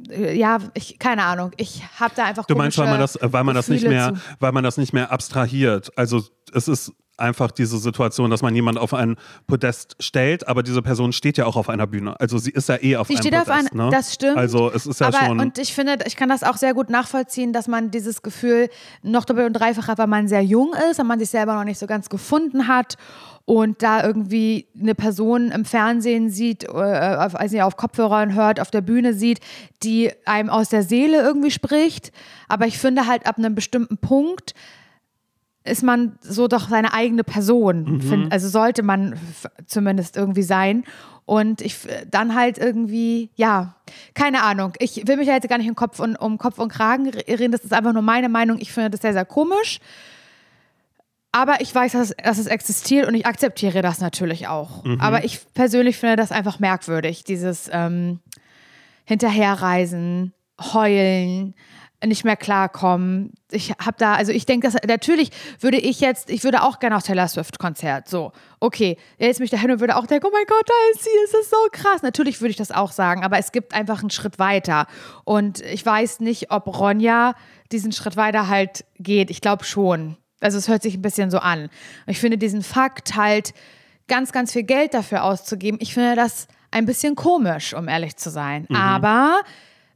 äh, 0.09 0.37
ja, 0.37 0.59
ich, 0.73 0.99
keine 0.99 1.23
Ahnung. 1.23 1.51
Ich 1.57 1.83
habe 1.99 2.13
da 2.15 2.25
einfach. 2.25 2.45
Du 2.45 2.55
meinst, 2.55 2.77
weil 2.77 2.87
man 2.87 2.99
das, 2.99 3.17
weil 3.21 3.43
man 3.43 3.55
das 3.55 3.67
nicht 3.67 3.87
mehr, 3.87 4.13
zu. 4.13 4.21
weil 4.39 4.51
man 4.51 4.63
das 4.63 4.77
nicht 4.77 4.93
mehr 4.93 5.11
abstrahiert. 5.11 5.97
Also 5.97 6.23
es 6.53 6.67
ist 6.67 6.93
einfach 7.17 7.51
diese 7.51 7.77
Situation, 7.77 8.29
dass 8.29 8.41
man 8.41 8.55
jemanden 8.55 8.79
auf 8.79 8.93
ein 8.93 9.15
Podest 9.47 9.95
stellt, 9.99 10.47
aber 10.47 10.63
diese 10.63 10.81
Person 10.81 11.13
steht 11.13 11.37
ja 11.37 11.45
auch 11.45 11.55
auf 11.55 11.69
einer 11.69 11.87
Bühne. 11.87 12.19
Also 12.19 12.37
sie 12.37 12.51
ist 12.51 12.69
ja 12.69 12.81
eh 12.81 12.95
auf 12.97 13.07
sie 13.07 13.13
einem 13.13 13.21
steht 13.21 13.33
Podest. 13.33 13.51
Auf 13.51 13.57
ein, 13.57 13.77
ne? 13.77 13.89
Das 13.91 14.13
stimmt. 14.13 14.37
Also 14.37 14.71
es 14.71 14.85
ist 14.85 14.99
ja 14.99 15.07
aber, 15.07 15.25
schon. 15.25 15.39
Und 15.39 15.57
ich 15.57 15.73
finde, 15.73 15.97
ich 16.05 16.15
kann 16.15 16.29
das 16.29 16.43
auch 16.43 16.57
sehr 16.57 16.73
gut 16.73 16.89
nachvollziehen, 16.89 17.53
dass 17.53 17.67
man 17.67 17.91
dieses 17.91 18.21
Gefühl 18.21 18.69
noch 19.01 19.25
doppelt 19.25 19.47
und 19.47 19.53
dreifach 19.53 19.87
hat, 19.87 19.97
weil 19.97 20.07
man 20.07 20.27
sehr 20.27 20.43
jung 20.43 20.73
ist, 20.89 20.99
und 20.99 21.07
man 21.07 21.19
sich 21.19 21.29
selber 21.29 21.55
noch 21.55 21.63
nicht 21.63 21.79
so 21.79 21.87
ganz 21.87 22.09
gefunden 22.09 22.67
hat 22.67 22.97
und 23.45 23.83
da 23.83 24.03
irgendwie 24.03 24.67
eine 24.79 24.95
Person 24.95 25.51
im 25.51 25.65
Fernsehen 25.65 26.29
sieht, 26.31 26.63
äh, 26.63 26.69
also 26.69 27.59
auf 27.59 27.77
Kopfhörern 27.77 28.33
hört, 28.33 28.59
auf 28.59 28.71
der 28.71 28.81
Bühne 28.81 29.13
sieht, 29.13 29.39
die 29.83 30.11
einem 30.25 30.49
aus 30.49 30.69
der 30.69 30.83
Seele 30.83 31.21
irgendwie 31.21 31.51
spricht. 31.51 32.11
Aber 32.47 32.65
ich 32.65 32.79
finde 32.79 33.07
halt 33.07 33.27
ab 33.27 33.37
einem 33.37 33.53
bestimmten 33.53 33.97
Punkt 33.97 34.55
ist 35.65 35.83
man 35.83 36.17
so 36.21 36.47
doch 36.47 36.69
seine 36.69 36.93
eigene 36.93 37.23
Person. 37.23 37.83
Mhm. 37.83 38.01
Find, 38.01 38.31
also 38.31 38.47
sollte 38.47 38.83
man 38.83 39.15
zumindest 39.65 40.15
irgendwie 40.15 40.43
sein. 40.43 40.83
Und 41.25 41.61
ich 41.61 41.79
dann 42.09 42.35
halt 42.35 42.59
irgendwie, 42.59 43.31
ja, 43.35 43.75
keine 44.13 44.43
Ahnung. 44.43 44.73
Ich 44.77 45.07
will 45.07 45.17
mich 45.17 45.27
ja 45.27 45.33
jetzt 45.33 45.49
gar 45.49 45.57
nicht 45.57 45.67
um 45.67 45.75
Kopf 45.75 45.99
und, 45.99 46.15
um 46.17 46.37
Kopf 46.37 46.59
und 46.59 46.69
Kragen 46.69 47.09
reden. 47.09 47.51
Das 47.51 47.61
ist 47.61 47.73
einfach 47.73 47.93
nur 47.93 48.03
meine 48.03 48.29
Meinung. 48.29 48.59
Ich 48.59 48.71
finde 48.71 48.91
das 48.91 49.01
sehr, 49.01 49.13
sehr 49.13 49.25
komisch. 49.25 49.79
Aber 51.31 51.59
ich 51.61 51.73
weiß, 51.73 51.93
dass, 51.93 52.13
dass, 52.23 52.37
es 52.37 52.45
existiert 52.45 53.07
und 53.07 53.15
ich 53.15 53.25
akzeptiere 53.25 53.81
das 53.81 53.99
natürlich 53.99 54.47
auch. 54.47 54.85
Mhm. 54.85 55.01
Aber 55.01 55.25
ich 55.25 55.41
persönlich 55.53 55.97
finde 55.97 56.15
das 56.15 56.31
einfach 56.31 56.59
merkwürdig, 56.59 57.23
dieses 57.23 57.69
ähm, 57.73 58.19
Hinterherreisen, 59.03 60.31
Heulen, 60.61 61.55
nicht 62.03 62.23
mehr 62.25 62.35
klarkommen. 62.35 63.33
Ich 63.51 63.71
habe 63.71 63.95
da, 63.97 64.15
also 64.15 64.31
ich 64.31 64.45
denke, 64.45 64.67
dass 64.67 64.81
natürlich 64.87 65.31
würde 65.59 65.77
ich 65.77 65.99
jetzt, 65.99 66.29
ich 66.29 66.43
würde 66.43 66.63
auch 66.63 66.79
gerne 66.79 66.97
auf 66.97 67.03
Taylor 67.03 67.27
Swift 67.27 67.59
Konzert. 67.59 68.09
So, 68.09 68.31
okay, 68.59 68.97
jetzt 69.17 69.39
mich 69.39 69.49
dahin 69.49 69.71
und 69.71 69.79
würde 69.79 69.95
auch 69.95 70.05
denken, 70.05 70.27
oh 70.27 70.31
mein 70.33 70.45
Gott, 70.47 70.67
da 70.67 70.73
ist 70.93 71.03
sie, 71.03 71.09
es 71.25 71.33
ist 71.33 71.49
so 71.49 71.57
krass. 71.71 72.01
Natürlich 72.01 72.41
würde 72.41 72.51
ich 72.51 72.57
das 72.57 72.71
auch 72.71 72.91
sagen, 72.91 73.23
aber 73.23 73.37
es 73.37 73.51
gibt 73.51 73.73
einfach 73.73 74.01
einen 74.01 74.09
Schritt 74.09 74.39
weiter. 74.39 74.87
Und 75.23 75.61
ich 75.61 75.85
weiß 75.85 76.19
nicht, 76.19 76.51
ob 76.51 76.67
Ronja 76.67 77.35
diesen 77.71 77.91
Schritt 77.91 78.17
weiter 78.17 78.47
halt 78.47 78.85
geht. 78.99 79.29
Ich 79.29 79.41
glaube 79.41 79.63
schon. 79.63 80.17
Also 80.41 80.57
es 80.57 80.67
hört 80.67 80.83
sich 80.83 80.95
ein 80.95 81.01
bisschen 81.01 81.31
so 81.31 81.39
an. 81.39 81.69
Ich 82.07 82.19
finde 82.19 82.37
diesen 82.37 82.61
Fakt 82.61 83.15
halt, 83.15 83.53
ganz, 84.07 84.31
ganz 84.31 84.53
viel 84.53 84.63
Geld 84.63 84.93
dafür 84.93 85.23
auszugeben, 85.23 85.79
ich 85.81 85.93
finde 85.93 86.15
das 86.15 86.47
ein 86.71 86.85
bisschen 86.85 87.15
komisch, 87.15 87.73
um 87.73 87.87
ehrlich 87.87 88.17
zu 88.17 88.29
sein. 88.29 88.65
Mhm. 88.69 88.75
Aber 88.75 89.41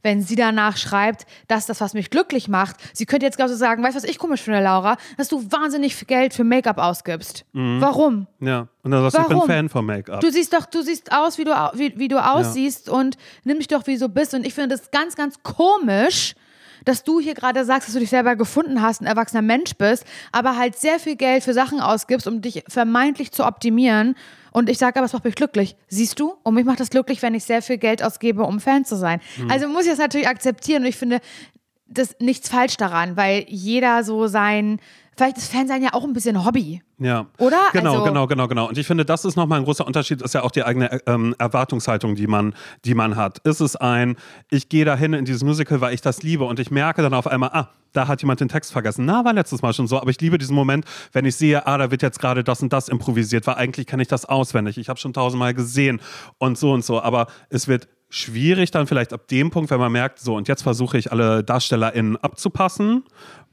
wenn 0.02 0.22
sie 0.22 0.36
danach 0.36 0.76
schreibt, 0.76 1.26
dass 1.48 1.66
das, 1.66 1.80
was 1.80 1.94
mich 1.94 2.10
glücklich 2.10 2.48
macht, 2.48 2.76
sie 2.92 3.06
könnte 3.06 3.26
jetzt 3.26 3.36
gerade 3.36 3.50
so 3.50 3.56
sagen, 3.56 3.82
weißt 3.82 3.94
du, 3.94 4.02
was 4.02 4.08
ich 4.08 4.18
komisch 4.18 4.42
finde, 4.42 4.60
Laura, 4.60 4.96
dass 5.16 5.28
du 5.28 5.44
wahnsinnig 5.50 5.94
viel 5.96 6.06
Geld 6.06 6.34
für 6.34 6.44
Make-up 6.44 6.78
ausgibst. 6.78 7.44
Mhm. 7.52 7.80
Warum? 7.80 8.26
Ja, 8.40 8.68
und 8.82 8.90
dann 8.90 9.02
sagst 9.10 9.30
du, 9.30 9.34
ich 9.34 9.40
bin 9.40 9.48
Fan 9.48 9.68
von 9.68 9.84
Make-up. 9.84 10.20
Du 10.20 10.30
siehst 10.30 10.52
doch, 10.52 10.66
du 10.66 10.82
siehst 10.82 11.12
aus, 11.12 11.38
wie 11.38 11.44
du, 11.44 11.52
wie, 11.74 11.98
wie 11.98 12.08
du 12.08 12.24
aussiehst 12.24 12.88
ja. 12.88 12.92
und 12.94 13.16
nimm 13.44 13.58
dich 13.58 13.68
doch, 13.68 13.86
wie 13.86 13.98
du 13.98 14.08
bist. 14.08 14.34
Und 14.34 14.46
ich 14.46 14.54
finde 14.54 14.76
das 14.76 14.90
ganz, 14.90 15.16
ganz 15.16 15.42
komisch, 15.42 16.34
dass 16.84 17.04
du 17.04 17.20
hier 17.20 17.34
gerade 17.34 17.64
sagst, 17.64 17.88
dass 17.88 17.94
du 17.94 18.00
dich 18.00 18.10
selber 18.10 18.36
gefunden 18.36 18.82
hast, 18.82 19.00
ein 19.02 19.06
erwachsener 19.06 19.42
Mensch 19.42 19.74
bist, 19.76 20.04
aber 20.32 20.56
halt 20.56 20.76
sehr 20.76 20.98
viel 20.98 21.16
Geld 21.16 21.44
für 21.44 21.52
Sachen 21.52 21.80
ausgibst, 21.80 22.26
um 22.26 22.40
dich 22.40 22.64
vermeintlich 22.68 23.32
zu 23.32 23.44
optimieren. 23.44 24.16
Und 24.52 24.68
ich 24.68 24.78
sage 24.78 24.96
aber, 24.98 25.06
es 25.06 25.12
macht 25.12 25.24
mich 25.24 25.34
glücklich. 25.34 25.76
Siehst 25.88 26.18
du? 26.18 26.34
Und 26.42 26.54
mich 26.54 26.64
macht 26.64 26.80
das 26.80 26.90
glücklich, 26.90 27.22
wenn 27.22 27.34
ich 27.34 27.44
sehr 27.44 27.62
viel 27.62 27.78
Geld 27.78 28.02
ausgebe, 28.02 28.42
um 28.44 28.60
Fan 28.60 28.84
zu 28.84 28.96
sein. 28.96 29.20
Mhm. 29.38 29.50
Also 29.50 29.68
muss 29.68 29.84
ich 29.84 29.90
das 29.90 29.98
natürlich 29.98 30.28
akzeptieren. 30.28 30.82
Und 30.82 30.88
ich 30.88 30.96
finde, 30.96 31.20
das 31.86 32.16
nichts 32.20 32.48
falsch 32.48 32.76
daran, 32.76 33.16
weil 33.16 33.44
jeder 33.48 34.04
so 34.04 34.26
sein 34.26 34.80
vielleicht 35.16 35.38
ist 35.38 35.52
Fansein 35.52 35.82
ja 35.82 35.90
auch 35.92 36.04
ein 36.04 36.12
bisschen 36.12 36.44
Hobby. 36.44 36.82
Ja. 36.98 37.26
Oder? 37.38 37.60
Genau, 37.72 37.92
also, 37.92 38.04
genau, 38.04 38.26
genau, 38.26 38.48
genau. 38.48 38.68
Und 38.68 38.78
ich 38.78 38.86
finde, 38.86 39.04
das 39.04 39.24
ist 39.24 39.36
nochmal 39.36 39.60
ein 39.60 39.64
großer 39.64 39.86
Unterschied, 39.86 40.22
ist 40.22 40.34
ja 40.34 40.42
auch 40.42 40.50
die 40.50 40.64
eigene 40.64 41.00
ähm, 41.06 41.34
Erwartungshaltung, 41.38 42.14
die 42.14 42.26
man, 42.26 42.54
die 42.84 42.94
man 42.94 43.16
hat. 43.16 43.38
Ist 43.38 43.60
es 43.60 43.76
ein, 43.76 44.16
ich 44.50 44.68
gehe 44.68 44.84
dahin 44.84 45.14
in 45.14 45.24
dieses 45.24 45.42
Musical, 45.42 45.80
weil 45.80 45.94
ich 45.94 46.00
das 46.02 46.22
liebe 46.22 46.44
und 46.44 46.60
ich 46.60 46.70
merke 46.70 47.02
dann 47.02 47.14
auf 47.14 47.26
einmal, 47.26 47.50
ah, 47.52 47.70
da 47.92 48.06
hat 48.06 48.22
jemand 48.22 48.40
den 48.40 48.48
Text 48.48 48.72
vergessen. 48.72 49.04
Na, 49.04 49.24
war 49.24 49.32
letztes 49.32 49.62
Mal 49.62 49.72
schon 49.72 49.86
so, 49.86 50.00
aber 50.00 50.10
ich 50.10 50.20
liebe 50.20 50.38
diesen 50.38 50.54
Moment, 50.54 50.84
wenn 51.12 51.24
ich 51.24 51.36
sehe, 51.36 51.66
ah, 51.66 51.78
da 51.78 51.90
wird 51.90 52.02
jetzt 52.02 52.20
gerade 52.20 52.44
das 52.44 52.62
und 52.62 52.72
das 52.72 52.88
improvisiert, 52.88 53.46
weil 53.46 53.56
eigentlich 53.56 53.86
kenne 53.86 54.02
ich 54.02 54.08
das 54.08 54.26
auswendig. 54.26 54.78
Ich 54.78 54.88
habe 54.88 55.00
schon 55.00 55.12
tausendmal 55.12 55.54
gesehen 55.54 56.00
und 56.38 56.58
so 56.58 56.72
und 56.72 56.84
so. 56.84 57.00
Aber 57.00 57.26
es 57.48 57.66
wird 57.66 57.88
schwierig 58.10 58.72
dann 58.72 58.86
vielleicht 58.86 59.12
ab 59.12 59.28
dem 59.28 59.50
Punkt, 59.50 59.70
wenn 59.70 59.78
man 59.78 59.92
merkt, 59.92 60.18
so 60.18 60.36
und 60.36 60.48
jetzt 60.48 60.62
versuche 60.62 60.98
ich 60.98 61.12
alle 61.12 61.44
DarstellerInnen 61.44 62.16
abzupassen 62.16 63.04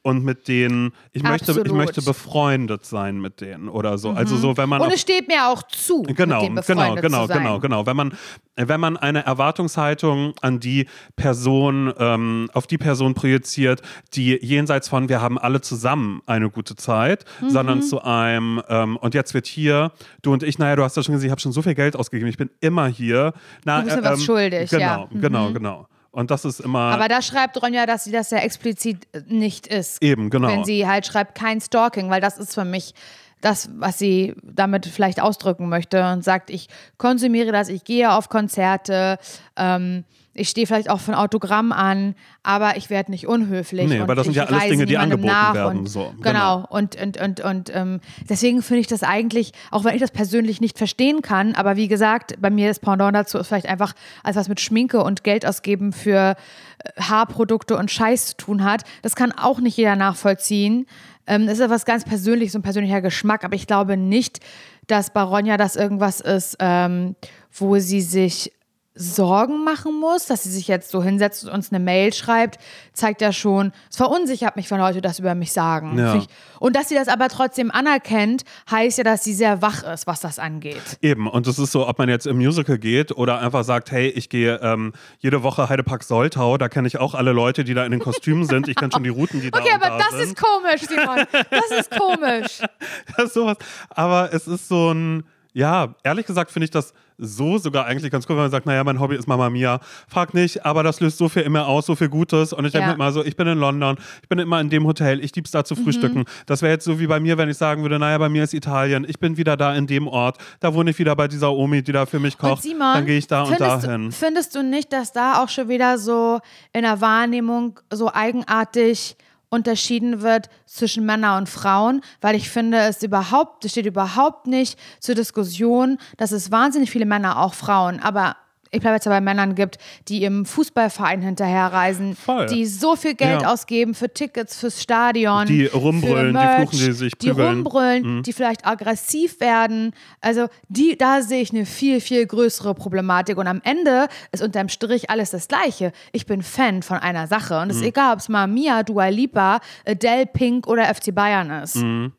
und 0.08 0.24
mit 0.24 0.48
denen, 0.48 0.94
ich 1.12 1.22
möchte, 1.22 1.52
ich 1.52 1.72
möchte 1.74 2.02
befreundet 2.02 2.86
sein 2.86 3.20
mit 3.20 3.42
denen 3.42 3.68
oder 3.68 3.98
so. 3.98 4.12
Also 4.12 4.12
mhm. 4.12 4.18
Also 4.18 4.38
so, 4.38 4.58
wenn 4.58 4.70
man. 4.70 4.80
Und 4.80 4.94
es 4.94 5.02
steht 5.02 5.28
mir 5.28 5.50
auch 5.50 5.64
zu. 5.64 6.04
Genau, 6.04 6.48
genau, 6.48 6.96
genau, 6.96 7.22
zu 7.24 7.28
sein. 7.28 7.38
genau, 7.40 7.60
genau. 7.60 7.86
Wenn 7.86 7.98
man, 7.98 8.14
wenn 8.56 8.80
man 8.80 8.96
eine 8.96 9.26
Erwartungshaltung 9.26 10.34
an 10.42 10.62
die 10.62 10.88
Person, 11.18 11.94
ähm, 12.00 12.50
auf 12.54 12.68
die 12.68 12.78
Person 12.78 13.16
projiziert, 13.16 13.82
die 14.14 14.40
jenseits 14.42 14.88
von 14.88 15.10
wir 15.10 15.20
haben 15.20 15.38
alle 15.38 15.60
zusammen 15.60 16.22
eine 16.26 16.50
gute 16.50 16.78
Zeit, 16.78 17.26
mhm. 17.42 17.50
sondern 17.50 17.82
zu 17.82 18.02
einem, 18.02 18.62
ähm, 18.70 18.96
und 18.96 19.14
jetzt 19.14 19.34
wird 19.34 19.46
hier, 19.46 19.92
du 20.22 20.32
und 20.32 20.42
ich, 20.42 20.58
naja, 20.58 20.78
du 20.78 20.84
hast 20.84 20.96
ja 20.96 21.04
schon 21.04 21.16
gesehen, 21.16 21.28
ich 21.28 21.32
habe 21.32 21.42
schon 21.42 21.52
so 21.52 21.62
viel 21.62 21.76
Geld 21.76 21.98
ausgegeben, 21.98 22.30
ich 22.30 22.38
bin 22.38 22.50
immer 22.62 22.88
hier. 22.88 23.34
Na, 23.66 23.80
du 23.80 23.88
bist 23.88 23.98
mir 23.98 24.04
äh, 24.04 24.12
was 24.12 24.20
ähm, 24.20 24.26
schuldig, 24.26 24.70
genau, 24.70 24.82
ja. 24.82 25.10
Genau, 25.12 25.50
mhm. 25.50 25.54
genau. 25.54 25.88
Und 26.18 26.32
das 26.32 26.46
ist 26.46 26.62
immer. 26.62 26.80
Aber 26.80 27.10
da 27.10 27.22
schreibt 27.22 27.62
Ronja, 27.62 27.86
dass 27.86 28.06
sie 28.06 28.12
das 28.12 28.32
ja 28.32 28.40
explizit 28.40 29.08
nicht 29.28 29.68
ist. 29.68 30.02
Eben, 30.02 30.32
genau. 30.32 30.48
Wenn 30.48 30.66
sie 30.66 30.88
halt 30.88 31.06
schreibt, 31.06 31.36
kein 31.36 31.62
Stalking, 31.62 32.10
weil 32.10 32.22
das 32.22 32.40
ist 32.40 32.56
für 32.56 32.66
mich 32.66 32.96
das, 33.40 33.70
was 33.78 34.00
sie 34.00 34.34
damit 34.42 34.88
vielleicht 34.88 35.22
ausdrücken 35.22 35.70
möchte 35.70 36.04
und 36.12 36.24
sagt, 36.24 36.50
ich 36.50 36.70
konsumiere 36.98 37.52
das, 37.52 37.70
ich 37.70 37.84
gehe 37.84 38.12
auf 38.12 38.30
Konzerte, 38.30 39.20
ähm, 39.58 40.06
ich 40.38 40.50
stehe 40.50 40.68
vielleicht 40.68 40.90
auch 40.90 41.00
von 41.00 41.16
Autogramm 41.16 41.72
an, 41.72 42.16
aber 42.44 42.78
ich 42.78 42.90
werde 42.90 43.12
nicht 43.12 43.28
unhöflich. 43.28 43.90
Nee, 43.90 44.00
aber 44.00 44.16
das 44.16 44.26
sind 44.26 44.36
ja 44.36 44.46
alles 44.46 44.70
Dinge, 44.70 44.86
die 44.86 44.98
angeboten 44.98 45.34
werden. 45.54 45.80
Und, 45.80 45.86
so. 45.88 46.14
Genau. 46.22 46.22
genau. 46.22 46.66
Und, 46.70 46.96
und, 47.02 47.20
und, 47.20 47.40
und 47.42 47.76
ähm, 47.76 48.00
deswegen 48.30 48.62
finde 48.62 48.82
ich 48.82 48.88
das 48.88 49.04
eigentlich, 49.04 49.52
auch 49.72 49.84
wenn 49.84 49.96
ich 49.96 50.02
das 50.02 50.12
persönlich 50.12 50.62
nicht 50.62 50.78
verstehen 50.78 51.22
kann, 51.22 51.56
aber 51.56 51.76
wie 51.76 51.88
gesagt, 51.88 52.36
bei 52.40 52.50
mir 52.50 52.70
ist 52.70 52.80
Pendant 52.80 53.16
dazu 53.16 53.38
ist 53.38 53.48
vielleicht 53.48 53.68
einfach 53.68 53.94
als 54.24 54.36
was 54.36 54.48
mit 54.48 54.60
Schminke 54.60 55.04
und 55.04 55.24
Geld 55.24 55.46
ausgeben 55.46 55.92
für 55.92 56.36
äh, 56.78 57.02
Haarprodukte 57.02 57.76
und 57.76 57.92
Scheiß 57.92 58.28
zu 58.28 58.38
tun 58.38 58.64
hat. 58.64 58.84
Das 59.02 59.16
kann 59.16 59.32
auch 59.32 59.60
nicht 59.60 59.78
jeder 59.78 59.96
nachvollziehen. 59.96 60.86
Ähm, 61.26 61.48
das 61.48 61.56
ist 61.56 61.66
etwas 61.66 61.86
ganz 61.86 62.06
Persönliches 62.06 62.56
und 62.56 62.62
persönlicher 62.62 63.02
Geschmack, 63.02 63.44
aber 63.44 63.56
ich 63.56 63.68
glaube 63.68 63.98
nicht, 63.98 64.40
dass 64.88 65.12
Baronja 65.12 65.58
das 65.58 65.76
irgendwas 65.76 66.22
ist, 66.22 66.58
ähm, 66.60 67.16
wo 67.52 67.78
sie 67.80 68.02
sich 68.02 68.54
Sorgen 68.98 69.64
machen 69.64 70.00
muss, 70.00 70.26
dass 70.26 70.44
sie 70.44 70.52
sich 70.52 70.68
jetzt 70.68 70.90
so 70.92 71.04
hinsetzt 71.04 71.46
und 71.46 71.52
uns 71.52 71.72
eine 71.72 71.80
Mail 71.80 72.14
schreibt, 72.14 72.60
zeigt 72.94 73.22
ja 73.22 73.32
schon, 73.32 73.72
es 73.90 73.98
verunsichert 73.98 74.56
mich, 74.56 74.70
wenn 74.72 74.80
Leute 74.80 75.02
das 75.02 75.20
über 75.20 75.36
mich 75.36 75.52
sagen. 75.54 75.98
Ja. 75.98 76.22
Und 76.60 76.76
dass 76.76 76.90
sie 76.90 76.96
das 76.96 77.08
aber 77.08 77.30
trotzdem 77.30 77.72
anerkennt, 77.72 78.44
heißt 78.70 78.98
ja, 78.98 79.04
dass 79.04 79.24
sie 79.24 79.34
sehr 79.34 79.62
wach 79.62 79.84
ist, 79.84 80.08
was 80.08 80.22
das 80.22 80.40
angeht. 80.40 80.82
Eben, 81.02 81.28
und 81.28 81.46
es 81.48 81.60
ist 81.60 81.72
so, 81.72 81.88
ob 81.88 81.98
man 82.00 82.10
jetzt 82.10 82.26
im 82.28 82.38
Musical 82.38 82.78
geht 82.78 83.12
oder 83.12 83.40
einfach 83.40 83.64
sagt, 83.64 83.92
hey, 83.92 84.08
ich 84.10 84.30
gehe 84.30 84.60
ähm, 84.62 84.94
jede 85.20 85.44
Woche 85.44 85.70
Heidepark 85.70 86.04
Soltau, 86.04 86.58
da 86.58 86.70
kenne 86.70 86.88
ich 86.88 86.98
auch 86.98 87.14
alle 87.16 87.32
Leute, 87.32 87.64
die 87.64 87.74
da 87.74 87.86
in 87.86 87.92
den 87.92 88.00
Kostümen 88.00 88.46
sind. 88.46 88.68
Ich 88.68 88.76
kenne 88.76 88.92
schon 88.92 89.04
die 89.04 89.10
Routen, 89.10 89.42
die 89.42 89.52
da 89.52 89.60
Okay, 89.60 89.70
und 89.76 89.84
aber 89.84 89.98
da 89.98 89.98
das 90.00 90.12
sind. 90.12 90.22
ist 90.22 90.38
komisch, 90.42 90.82
Simon. 90.82 91.26
Das 91.50 91.80
ist 91.80 91.92
komisch. 91.92 92.60
Ja, 93.18 93.28
sowas. 93.28 93.58
Aber 93.90 94.34
es 94.34 94.48
ist 94.48 94.68
so 94.68 94.92
ein, 94.94 95.24
ja, 95.54 95.96
ehrlich 96.04 96.26
gesagt 96.26 96.52
finde 96.52 96.66
ich 96.66 96.72
das 96.72 96.94
so 97.18 97.58
sogar 97.58 97.86
eigentlich 97.86 98.12
ganz 98.12 98.26
cool, 98.30 98.36
wenn 98.36 98.44
man 98.44 98.52
sagt, 98.52 98.66
naja, 98.68 98.84
mein 98.84 99.00
Hobby 99.00 99.16
ist 99.16 99.28
Mama 99.28 99.50
Mia. 99.50 99.80
Frag 100.08 100.34
nicht, 100.34 100.66
aber 100.66 100.84
das 100.84 101.00
löst 101.00 101.18
so 101.18 101.30
viel 101.30 101.42
immer 101.42 101.68
aus, 101.68 101.86
so 101.88 101.96
viel 101.96 102.10
Gutes. 102.10 102.54
Und 102.54 102.66
ich 102.66 102.72
denke 102.72 102.84
Ja. 102.84 102.88
mir 102.90 102.96
immer 102.96 103.12
so, 103.12 103.24
ich 103.26 103.36
bin 103.36 103.48
in 103.48 103.58
London, 103.58 103.98
ich 104.22 104.30
bin 104.30 104.38
immer 104.40 104.60
in 104.62 104.70
dem 104.70 104.86
Hotel, 104.86 105.24
ich 105.24 105.36
lieb's 105.36 105.52
da 105.52 105.60
Mhm. 105.60 105.66
zu 105.66 105.76
frühstücken. 105.76 106.26
Das 106.46 106.62
wäre 106.62 106.72
jetzt 106.74 106.86
so 106.86 107.00
wie 107.00 107.08
bei 107.08 107.20
mir, 107.20 107.38
wenn 107.38 107.50
ich 107.50 107.58
sagen 107.58 107.82
würde, 107.82 107.98
naja, 107.98 108.18
bei 108.20 108.30
mir 108.30 108.44
ist 108.44 108.54
Italien, 108.54 109.06
ich 109.08 109.20
bin 109.20 109.36
wieder 109.38 109.58
da 109.58 109.74
in 109.76 109.88
dem 109.88 110.08
Ort, 110.08 110.38
da 110.60 110.74
wohne 110.74 110.92
ich 110.92 111.00
wieder 111.00 111.16
bei 111.16 111.28
dieser 111.28 111.52
Omi, 111.52 111.82
die 111.82 111.92
da 111.92 112.06
für 112.06 112.20
mich 112.20 112.36
Und 112.36 112.50
kocht. 112.50 112.64
Simon, 112.64 112.94
dann 112.94 113.06
gehe 113.06 113.18
ich 113.18 113.28
da 113.28 113.42
und 113.44 113.56
findest 113.56 113.84
da 113.86 113.92
hin. 113.92 114.06
Du, 114.06 114.12
findest 114.12 114.56
du 114.56 114.62
nicht, 114.64 114.94
dass 114.94 115.12
da 115.12 115.42
auch 115.42 115.50
schon 115.50 115.70
wieder 115.70 115.98
so 115.98 116.40
in 116.74 116.84
der 116.84 117.02
Wahrnehmung 117.02 117.80
so 117.92 118.12
eigenartig 118.14 119.16
unterschieden 119.50 120.22
wird 120.22 120.50
zwischen 120.66 121.06
Männern 121.06 121.38
und 121.40 121.50
Frauen, 121.50 122.02
weil 122.22 122.36
ich 122.36 122.50
finde, 122.50 122.80
es 122.80 123.02
überhaupt, 123.04 123.64
es 123.66 123.72
steht 123.72 123.86
überhaupt 123.86 124.48
nicht 124.48 124.78
zur 125.00 125.16
Diskussion, 125.16 125.98
dass 126.18 126.32
es 126.32 126.52
wahnsinnig 126.52 126.92
viele 126.92 127.06
Männer, 127.06 127.40
auch 127.40 127.54
Frauen, 127.54 128.00
aber 128.00 128.36
ich 128.72 128.80
bleibe 128.82 128.96
jetzt 128.96 129.06
bei 129.06 129.22
Männern 129.22 129.56
gibt, 129.56 129.78
die 130.08 130.24
im 130.24 130.46
Fußballverein 130.46 131.22
hinterherreisen, 131.22 132.16
Voll. 132.16 132.46
die 132.48 132.66
so 132.66 132.96
viel 132.96 133.14
Geld 133.16 133.42
Ja. 133.44 133.54
ausgeben 133.54 133.94
für 133.94 134.14
Tickets 134.14 134.60
fürs 134.60 134.82
Stadion, 134.82 135.46
Die 135.46 135.66
rumbrüllen, 135.66 136.18
für 136.18 136.26
die 136.28 136.34
Merch, 136.34 136.70
fluchen, 136.70 136.86
die 136.86 136.92
sich 136.92 137.14
die 137.18 137.28
prügeln. 137.30 137.60
Mhm. 137.60 137.68
rumbrüllen, 137.68 138.24
die 138.24 138.34
vielleicht 138.34 138.66
aggressiv 138.66 139.40
werden. 139.40 139.94
Also 140.22 140.48
die, 140.70 140.98
da 140.98 141.22
sehe 141.22 141.42
ich 141.42 141.52
eine 141.52 141.66
viel, 141.66 142.02
viel 142.02 142.26
größere 142.26 142.74
Problematik. 142.76 143.38
Und 143.38 143.48
am 143.48 143.62
Ende 143.64 144.08
ist 144.32 144.44
unterm 144.44 144.70
Strich 144.70 145.10
alles 145.10 145.32
das 145.32 145.48
Gleiche. 145.48 145.92
Ich 146.12 146.26
bin 146.26 146.42
Fan 146.44 146.84
von 146.84 146.98
einer 146.98 147.28
Sache. 147.28 147.60
Und 147.60 147.70
es 147.70 147.78
ist 147.78 147.82
Mhm. 147.84 147.88
egal, 147.90 148.14
ob 148.14 148.20
es 148.20 148.30
mal 148.30 148.48
Mia, 148.48 148.84
Dua 148.84 149.08
Lipa, 149.08 149.60
Adele, 149.86 150.26
Pink 150.26 150.68
oder 150.68 150.86
FC 150.94 151.12
Bayern 151.14 151.50
ist. 151.52 151.76
Mhm. 151.78 152.12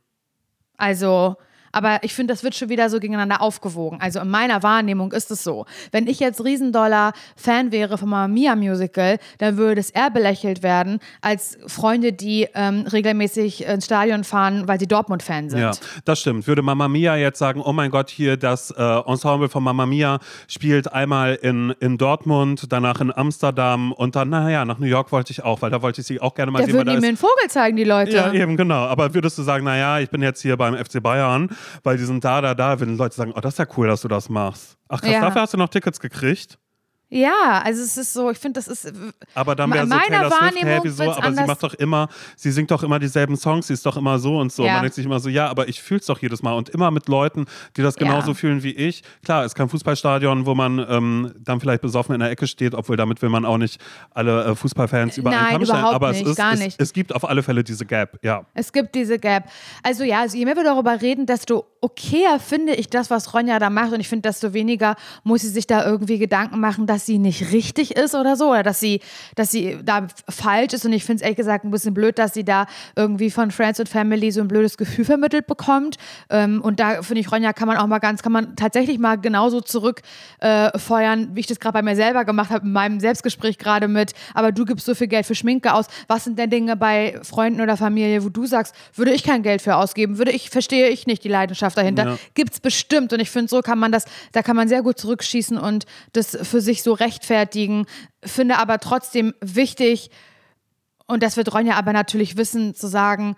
Also, 0.76 1.37
aber 1.72 1.98
ich 2.02 2.14
finde, 2.14 2.33
das 2.33 2.42
wird 2.44 2.54
schon 2.54 2.68
wieder 2.68 2.90
so 2.90 2.98
gegeneinander 3.00 3.40
aufgewogen. 3.42 3.98
Also 4.00 4.20
in 4.20 4.31
meiner 4.31 4.62
Wahrnehmung 4.62 5.12
ist 5.12 5.31
es 5.31 5.42
so. 5.44 5.66
Wenn 5.92 6.07
ich 6.07 6.20
jetzt 6.20 6.42
Riesendoller 6.44 7.12
Fan 7.37 7.72
wäre 7.72 7.98
vom 7.98 8.11
Mamma 8.11 8.28
Mia 8.28 8.54
Musical, 8.57 9.18
dann 9.38 9.57
würde 9.57 9.81
es 9.81 9.90
eher 9.90 10.11
belächelt 10.11 10.62
werden 10.62 11.00
als 11.20 11.59
Freunde, 11.66 12.12
die 12.12 12.48
ähm, 12.54 12.87
regelmäßig 12.90 13.64
ins 13.66 13.85
Stadion 13.85 14.24
fahren, 14.24 14.68
weil 14.68 14.78
sie 14.81 14.87
Dortmund-Fan 14.87 15.50
sind. 15.50 15.61
Ja, 15.61 15.72
das 16.04 16.20
stimmt. 16.20 16.46
Würde 16.46 16.62
Mama 16.62 16.88
Mia 16.88 17.16
jetzt 17.16 17.38
sagen, 17.38 17.61
oh 17.64 17.72
mein 17.72 17.90
Gott, 17.90 18.11
hier 18.11 18.37
das 18.37 18.70
äh, 18.70 18.83
Ensemble 19.07 19.48
von 19.48 19.62
Mama 19.62 19.87
Mia 19.87 20.18
spielt 20.48 20.92
einmal 20.92 21.35
in, 21.35 21.74
in 21.81 21.98
Dortmund, 21.98 22.64
danach 22.72 23.00
in 23.00 23.12
Amsterdam 23.14 23.92
und 23.92 24.16
dann, 24.16 24.28
naja, 24.31 24.64
nach 24.64 24.78
New 24.78 24.87
York 24.87 25.12
wollte 25.12 25.33
ich 25.33 25.42
auch, 25.44 25.62
weil 25.62 25.70
da 25.70 25.83
wollte 25.83 26.00
ich 26.00 26.07
sie 26.07 26.20
auch 26.20 26.35
gerne 26.35 26.50
mal 26.52 26.61
Da 26.61 26.64
sehen. 26.66 26.74
würden 26.74 26.87
da 26.87 26.92
die 26.92 26.98
mir 26.98 27.02
ist, 27.04 27.09
einen 27.09 27.16
Vogel 27.16 27.48
zeigen, 27.48 27.76
die 27.76 27.85
Leute. 27.85 28.12
ja, 28.16 28.33
eben, 28.33 28.57
genau. 28.57 28.87
Aber 28.87 29.14
würdest 29.14 29.38
du 29.38 29.42
sagen, 29.42 29.64
naja, 29.64 29.98
ich 30.00 30.11
bin 30.11 30.22
jetzt 30.22 30.42
hier 30.42 30.57
beim 30.57 30.74
FC 30.76 31.02
Bayern, 31.02 31.50
weil 31.83 31.97
die 31.97 32.05
sind 32.05 32.25
da, 32.25 32.40
da, 32.40 32.55
da, 32.55 32.81
würden 32.81 32.97
Leute 32.97 33.14
sagen, 33.16 33.33
oh, 33.37 33.40
das 33.40 33.55
ist 33.55 33.59
ja 33.59 33.66
cool, 33.77 33.87
dass 33.88 34.03
du 34.03 34.09
das 34.09 34.29
machst. 34.29 34.77
Ach 34.88 35.01
krass, 35.01 35.11
Ja. 35.11 35.21
dafür 35.21 35.42
hast 35.42 35.55
du 35.55 35.59
noch 35.59 35.68
Tickets 35.68 36.01
gekriegt? 36.01 36.59
Ja, 37.11 37.62
also 37.64 37.83
es 37.83 37.97
ist 37.97 38.12
so, 38.12 38.31
ich 38.31 38.38
finde, 38.38 38.61
das 38.61 38.68
ist. 38.68 38.92
Aber 39.35 39.55
dann 39.57 39.73
wäre 39.73 39.87
so 39.87 39.97
Taylor 39.99 40.31
Swift, 40.31 40.62
hey, 40.62 40.81
wieso? 40.83 41.11
Aber 41.11 41.33
sie 41.33 41.44
macht 41.44 41.62
doch 41.62 41.73
immer, 41.75 42.09
sie 42.37 42.51
singt 42.51 42.71
doch 42.71 42.83
immer 42.83 42.99
dieselben 42.99 43.37
Songs, 43.37 43.68
sie 43.68 43.73
ist 43.73 43.87
doch 43.87 43.97
immer 43.97 44.18
so 44.18 44.38
und 44.38 44.53
so. 44.53 44.64
Ja. 44.66 44.75
Man 44.75 44.83
denkt 44.83 44.94
sich 44.94 45.07
immer 45.07 45.18
so, 45.18 45.31
ja, 45.31 45.49
aber 45.49 45.68
ich 45.68 45.81
fühle 45.81 46.01
es 46.01 46.07
doch 46.07 46.21
jedes 46.21 46.42
Mal 46.42 46.53
und 46.53 46.68
immer 46.68 46.90
mit 46.90 47.09
Leuten, 47.09 47.47
die 47.79 47.83
das 47.83 47.94
Ja. 47.97 48.07
genauso 48.07 48.35
fühlen 48.35 48.62
wie 48.62 48.73
ich. 48.73 49.03
Klar, 49.25 49.40
es 49.44 49.53
ist 49.53 49.55
kein 49.55 49.71
Fußballstadion, 49.71 50.44
wo 50.44 50.55
man 50.55 50.79
ähm, 50.87 51.33
dann 51.38 51.61
vielleicht 51.61 51.81
besoffen 51.81 52.14
in 52.14 52.21
der 52.21 52.31
Ecke 52.31 52.47
steht, 52.47 52.75
obwohl 52.75 52.99
damit 52.99 53.23
will 53.23 53.31
man 53.31 53.47
auch 53.47 53.57
nicht 53.59 53.81
alle 54.11 54.44
äh, 54.44 54.55
Fußballfans 54.55 55.16
über 55.16 55.31
einen 55.31 55.40
Nein, 55.40 55.53
Kamm 55.53 55.64
stellen. 55.64 55.79
überhaupt 55.79 55.94
Aber 55.94 56.11
nicht, 56.12 56.23
es, 56.25 56.29
ist, 56.31 56.37
gar 56.37 56.53
es, 56.53 56.75
es 56.77 56.92
gibt 56.92 57.14
auf 57.14 57.27
alle 57.27 57.42
Fälle 57.42 57.64
diese 57.64 57.87
Gap, 57.87 58.18
ja. 58.23 58.44
Es 58.53 58.71
gibt 58.71 58.94
diese 58.94 59.18
Gap. 59.18 59.44
Also 59.83 60.05
ja, 60.05 60.21
also 60.21 60.37
je 60.37 60.44
mehr 60.44 60.57
wir 60.57 60.64
darüber 60.64 61.01
reden, 61.01 61.25
desto 61.25 61.64
okayer 61.81 62.38
finde 62.40 62.75
ich 62.75 62.90
das, 62.90 63.09
was 63.09 63.33
Ronja 63.33 63.59
da 63.59 63.71
macht. 63.71 63.92
Und 63.92 64.01
ich 64.01 64.09
finde, 64.09 64.29
desto 64.29 64.53
weniger 64.53 64.97
muss 65.25 65.40
sie 65.40 65.49
sich 65.49 65.66
da 65.66 65.87
irgendwie 65.87 66.18
Gedanken 66.18 66.61
machen, 66.61 66.87
dass 66.87 66.97
sie 67.06 67.18
nicht 67.18 67.52
richtig 67.52 67.96
ist 67.96 68.14
oder 68.14 68.37
so. 68.37 68.50
Oder 68.50 68.62
dass 68.62 68.80
sie, 68.80 69.00
dass 69.34 69.50
sie 69.50 69.78
da 69.82 70.06
falsch 70.28 70.72
ist. 70.72 70.84
Und 70.84 70.92
ich 70.92 71.04
finde 71.04 71.16
es 71.16 71.22
ehrlich 71.22 71.37
gesagt 71.37 71.64
ein 71.64 71.70
bisschen 71.70 71.94
blöd, 71.94 72.18
dass 72.18 72.34
sie 72.34 72.44
da 72.44 72.66
irgendwie 72.96 73.30
von 73.30 73.50
Friends 73.50 73.80
und 73.80 73.88
Family 73.88 74.30
so 74.30 74.40
ein 74.40 74.48
blödes 74.48 74.76
Gefühl 74.76 75.04
vermittelt 75.04 75.46
bekommt. 75.46 75.96
Ähm, 76.30 76.61
und 76.62 76.80
da 76.80 77.02
finde 77.02 77.20
ich, 77.20 77.30
Ronja 77.30 77.52
kann 77.52 77.68
man 77.68 77.76
auch 77.76 77.87
mal 77.87 77.98
ganz, 77.98 78.22
kann 78.22 78.32
man 78.32 78.56
tatsächlich 78.56 78.98
mal 78.98 79.16
genauso 79.16 79.61
zurückfeuern, 79.61 81.22
äh, 81.22 81.28
wie 81.32 81.40
ich 81.40 81.46
das 81.46 81.61
gerade 81.61 81.74
bei 81.74 81.82
mir 81.82 81.96
selber 81.96 82.24
gemacht 82.24 82.50
habe, 82.50 82.66
in 82.66 82.72
meinem 82.72 83.00
Selbstgespräch 83.00 83.58
gerade 83.58 83.88
mit, 83.88 84.12
aber 84.34 84.52
du 84.52 84.64
gibst 84.64 84.87
so 84.87 84.94
viel 84.94 85.08
Geld 85.08 85.26
für 85.26 85.34
Schminke 85.34 85.72
aus. 85.72 85.87
Was 86.06 86.24
sind 86.24 86.38
denn 86.38 86.50
Dinge 86.50 86.76
bei 86.76 87.18
Freunden 87.22 87.61
oder 87.61 87.76
Familie, 87.76 88.24
wo 88.24 88.28
du 88.28 88.46
sagst, 88.46 88.74
würde 88.94 89.12
ich 89.12 89.22
kein 89.22 89.42
Geld 89.42 89.62
für 89.62 89.76
ausgeben, 89.76 90.18
würde 90.18 90.32
ich, 90.32 90.50
verstehe 90.50 90.88
ich 90.88 91.06
nicht 91.06 91.24
die 91.24 91.28
Leidenschaft 91.28 91.76
dahinter. 91.76 92.04
Ja. 92.04 92.18
Gibt's 92.34 92.61
bestimmt. 92.61 93.12
Und 93.12 93.20
ich 93.20 93.30
finde, 93.30 93.48
so 93.48 93.61
kann 93.61 93.78
man 93.78 93.92
das, 93.92 94.04
da 94.32 94.42
kann 94.42 94.56
man 94.56 94.68
sehr 94.68 94.82
gut 94.82 94.98
zurückschießen 94.98 95.58
und 95.58 95.87
das 96.12 96.37
für 96.42 96.61
sich 96.61 96.82
so 96.82 96.88
rechtfertigen. 96.92 97.87
Finde 98.24 98.59
aber 98.59 98.79
trotzdem 98.79 99.35
wichtig, 99.40 100.11
und 101.07 101.22
das 101.22 101.37
wird 101.37 101.53
Ronja 101.55 101.77
aber 101.77 101.92
natürlich 101.92 102.37
wissen, 102.37 102.74
zu 102.74 102.87
sagen, 102.87 103.37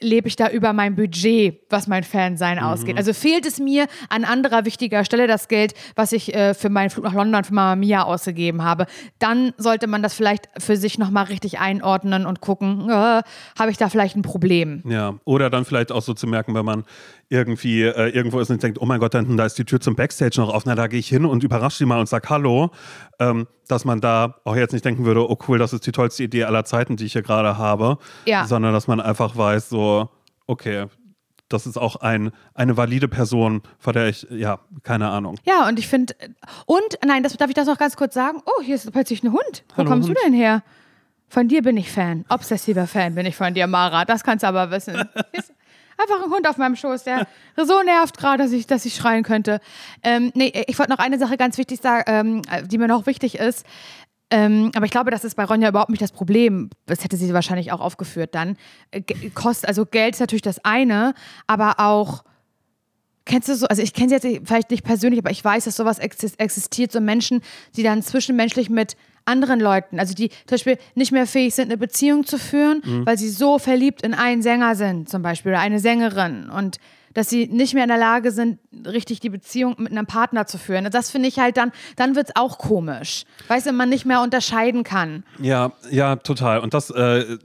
lebe 0.00 0.28
ich 0.28 0.36
da 0.36 0.48
über 0.48 0.72
mein 0.72 0.96
Budget, 0.96 1.60
was 1.68 1.86
mein 1.86 2.04
Fansein 2.04 2.58
ausgeht. 2.58 2.96
Also 2.96 3.12
fehlt 3.12 3.46
es 3.46 3.58
mir 3.58 3.86
an 4.08 4.24
anderer 4.24 4.64
wichtiger 4.64 5.04
Stelle 5.04 5.26
das 5.26 5.48
Geld, 5.48 5.74
was 5.94 6.12
ich 6.12 6.34
äh, 6.34 6.54
für 6.54 6.70
meinen 6.70 6.90
Flug 6.90 7.04
nach 7.04 7.12
London 7.12 7.44
für 7.44 7.54
Mama 7.54 7.76
Mia 7.76 8.04
ausgegeben 8.04 8.62
habe, 8.62 8.86
dann 9.18 9.52
sollte 9.58 9.86
man 9.86 10.02
das 10.02 10.14
vielleicht 10.14 10.48
für 10.58 10.76
sich 10.76 10.98
nochmal 10.98 11.24
richtig 11.24 11.58
einordnen 11.58 12.26
und 12.26 12.40
gucken, 12.40 12.88
äh, 12.88 12.92
habe 12.92 13.70
ich 13.70 13.76
da 13.76 13.88
vielleicht 13.88 14.16
ein 14.16 14.22
Problem. 14.22 14.82
Ja, 14.86 15.14
oder 15.24 15.50
dann 15.50 15.64
vielleicht 15.64 15.92
auch 15.92 16.02
so 16.02 16.14
zu 16.14 16.26
merken, 16.26 16.54
wenn 16.54 16.64
man 16.64 16.84
irgendwie 17.30 17.82
äh, 17.84 18.08
irgendwo 18.10 18.40
ist 18.40 18.50
und 18.50 18.62
denkt, 18.62 18.78
oh 18.80 18.86
mein 18.86 18.98
Gott, 19.00 19.14
da 19.14 19.18
hinten, 19.20 19.36
da 19.36 19.46
ist 19.46 19.56
die 19.56 19.64
Tür 19.64 19.80
zum 19.80 19.94
Backstage 19.96 20.40
noch 20.40 20.52
offen, 20.52 20.68
na, 20.68 20.74
da 20.74 20.88
gehe 20.88 20.98
ich 20.98 21.08
hin 21.08 21.24
und 21.24 21.42
überrasche 21.44 21.78
die 21.78 21.86
mal 21.86 22.00
und 22.00 22.08
sag 22.08 22.28
Hallo, 22.28 22.70
ähm, 23.20 23.46
dass 23.68 23.84
man 23.84 24.00
da 24.00 24.34
auch 24.44 24.56
jetzt 24.56 24.72
nicht 24.72 24.84
denken 24.84 25.04
würde, 25.04 25.28
oh 25.30 25.38
cool, 25.48 25.56
das 25.58 25.72
ist 25.72 25.86
die 25.86 25.92
tollste 25.92 26.24
Idee 26.24 26.44
aller 26.44 26.64
Zeiten, 26.64 26.96
die 26.96 27.06
ich 27.06 27.12
hier 27.12 27.22
gerade 27.22 27.56
habe, 27.56 27.98
Ja. 28.26 28.44
sondern 28.46 28.72
dass 28.72 28.88
man 28.88 29.00
einfach 29.00 29.36
weiß, 29.36 29.68
so, 29.68 30.10
okay, 30.48 30.86
das 31.48 31.66
ist 31.66 31.76
auch 31.78 31.96
ein, 31.96 32.30
eine 32.54 32.76
valide 32.76 33.06
Person, 33.08 33.62
vor 33.78 33.92
der 33.92 34.08
ich, 34.08 34.26
ja, 34.30 34.58
keine 34.82 35.08
Ahnung. 35.08 35.36
Ja, 35.44 35.68
und 35.68 35.78
ich 35.78 35.86
finde, 35.88 36.14
und, 36.66 36.98
nein, 37.06 37.22
das, 37.22 37.36
darf 37.36 37.48
ich 37.48 37.54
das 37.54 37.66
noch 37.66 37.78
ganz 37.78 37.96
kurz 37.96 38.14
sagen? 38.14 38.38
Oh, 38.44 38.62
hier 38.62 38.74
ist 38.74 38.90
plötzlich 38.92 39.22
ein 39.22 39.32
Hund. 39.32 39.64
Wo 39.70 39.78
Hallo, 39.78 39.90
kommst 39.90 40.08
Hund. 40.08 40.18
du 40.18 40.22
denn 40.24 40.32
her? 40.34 40.62
Von 41.28 41.46
dir 41.46 41.62
bin 41.62 41.76
ich 41.76 41.92
Fan. 41.92 42.24
Obsessiver 42.28 42.88
Fan 42.88 43.14
bin 43.14 43.24
ich 43.24 43.36
von 43.36 43.54
dir, 43.54 43.68
Mara. 43.68 44.04
Das 44.04 44.24
kannst 44.24 44.42
du 44.42 44.48
aber 44.48 44.72
wissen. 44.72 44.96
Einfach 46.00 46.24
ein 46.24 46.30
Hund 46.30 46.48
auf 46.48 46.56
meinem 46.56 46.76
Schoß, 46.76 47.04
der 47.04 47.26
so 47.56 47.82
nervt 47.82 48.16
gerade, 48.18 48.42
dass 48.44 48.52
ich, 48.52 48.66
dass 48.66 48.84
ich 48.86 48.94
schreien 48.94 49.22
könnte. 49.22 49.60
Ähm, 50.02 50.30
nee, 50.34 50.52
ich 50.66 50.78
wollte 50.78 50.90
noch 50.92 50.98
eine 50.98 51.18
Sache 51.18 51.36
ganz 51.36 51.58
wichtig 51.58 51.80
sagen, 51.80 52.04
ähm, 52.06 52.42
die 52.68 52.78
mir 52.78 52.88
noch 52.88 53.06
wichtig 53.06 53.38
ist. 53.38 53.66
Ähm, 54.32 54.70
aber 54.76 54.84
ich 54.84 54.92
glaube, 54.92 55.10
das 55.10 55.24
ist 55.24 55.34
bei 55.34 55.44
Ronja 55.44 55.68
überhaupt 55.68 55.90
nicht 55.90 56.00
das 56.02 56.12
Problem. 56.12 56.70
Das 56.86 57.02
hätte 57.02 57.16
sie 57.16 57.34
wahrscheinlich 57.34 57.72
auch 57.72 57.80
aufgeführt 57.80 58.34
dann. 58.34 58.56
Äh, 58.92 59.00
Ge- 59.00 59.30
Kost, 59.30 59.66
also 59.66 59.84
Geld 59.84 60.14
ist 60.14 60.20
natürlich 60.20 60.42
das 60.42 60.64
eine, 60.64 61.14
aber 61.46 61.80
auch 61.80 62.22
Kennst 63.26 63.48
du 63.48 63.54
so, 63.54 63.66
also 63.66 63.82
ich 63.82 63.92
kenne 63.92 64.08
sie 64.08 64.14
jetzt 64.14 64.48
vielleicht 64.48 64.70
nicht 64.70 64.82
persönlich, 64.82 65.20
aber 65.20 65.30
ich 65.30 65.44
weiß, 65.44 65.64
dass 65.64 65.76
sowas 65.76 66.00
exis- 66.00 66.38
existiert, 66.38 66.90
so 66.90 67.00
Menschen, 67.00 67.42
die 67.76 67.82
dann 67.84 68.02
zwischenmenschlich 68.02 68.70
mit 68.70 68.96
anderen 69.24 69.60
Leuten, 69.60 69.98
also 69.98 70.14
die 70.14 70.28
zum 70.28 70.50
Beispiel 70.52 70.78
nicht 70.94 71.12
mehr 71.12 71.26
fähig 71.26 71.54
sind, 71.54 71.66
eine 71.66 71.76
Beziehung 71.76 72.26
zu 72.26 72.38
führen, 72.38 72.82
weil 73.04 73.18
sie 73.18 73.28
so 73.28 73.58
verliebt 73.58 74.02
in 74.02 74.14
einen 74.14 74.42
Sänger 74.42 74.74
sind, 74.74 75.08
zum 75.08 75.22
Beispiel, 75.22 75.52
oder 75.52 75.60
eine 75.60 75.78
Sängerin 75.78 76.48
und 76.50 76.78
dass 77.14 77.28
sie 77.28 77.46
nicht 77.48 77.74
mehr 77.74 77.84
in 77.84 77.88
der 77.88 77.98
Lage 77.98 78.30
sind, 78.30 78.58
richtig 78.86 79.20
die 79.20 79.30
Beziehung 79.30 79.74
mit 79.78 79.92
einem 79.92 80.06
Partner 80.06 80.46
zu 80.46 80.58
führen. 80.58 80.86
Und 80.86 80.94
Das 80.94 81.10
finde 81.10 81.28
ich 81.28 81.38
halt 81.38 81.56
dann, 81.56 81.72
dann 81.96 82.14
wird 82.14 82.28
es 82.28 82.36
auch 82.36 82.58
komisch. 82.58 83.24
Weißt 83.48 83.66
du, 83.66 83.72
man 83.72 83.88
nicht 83.88 84.06
mehr 84.06 84.22
unterscheiden 84.22 84.84
kann. 84.84 85.24
Ja, 85.40 85.72
ja, 85.90 86.16
total. 86.16 86.60
Und 86.60 86.72
das, 86.72 86.90
äh, 86.90 87.38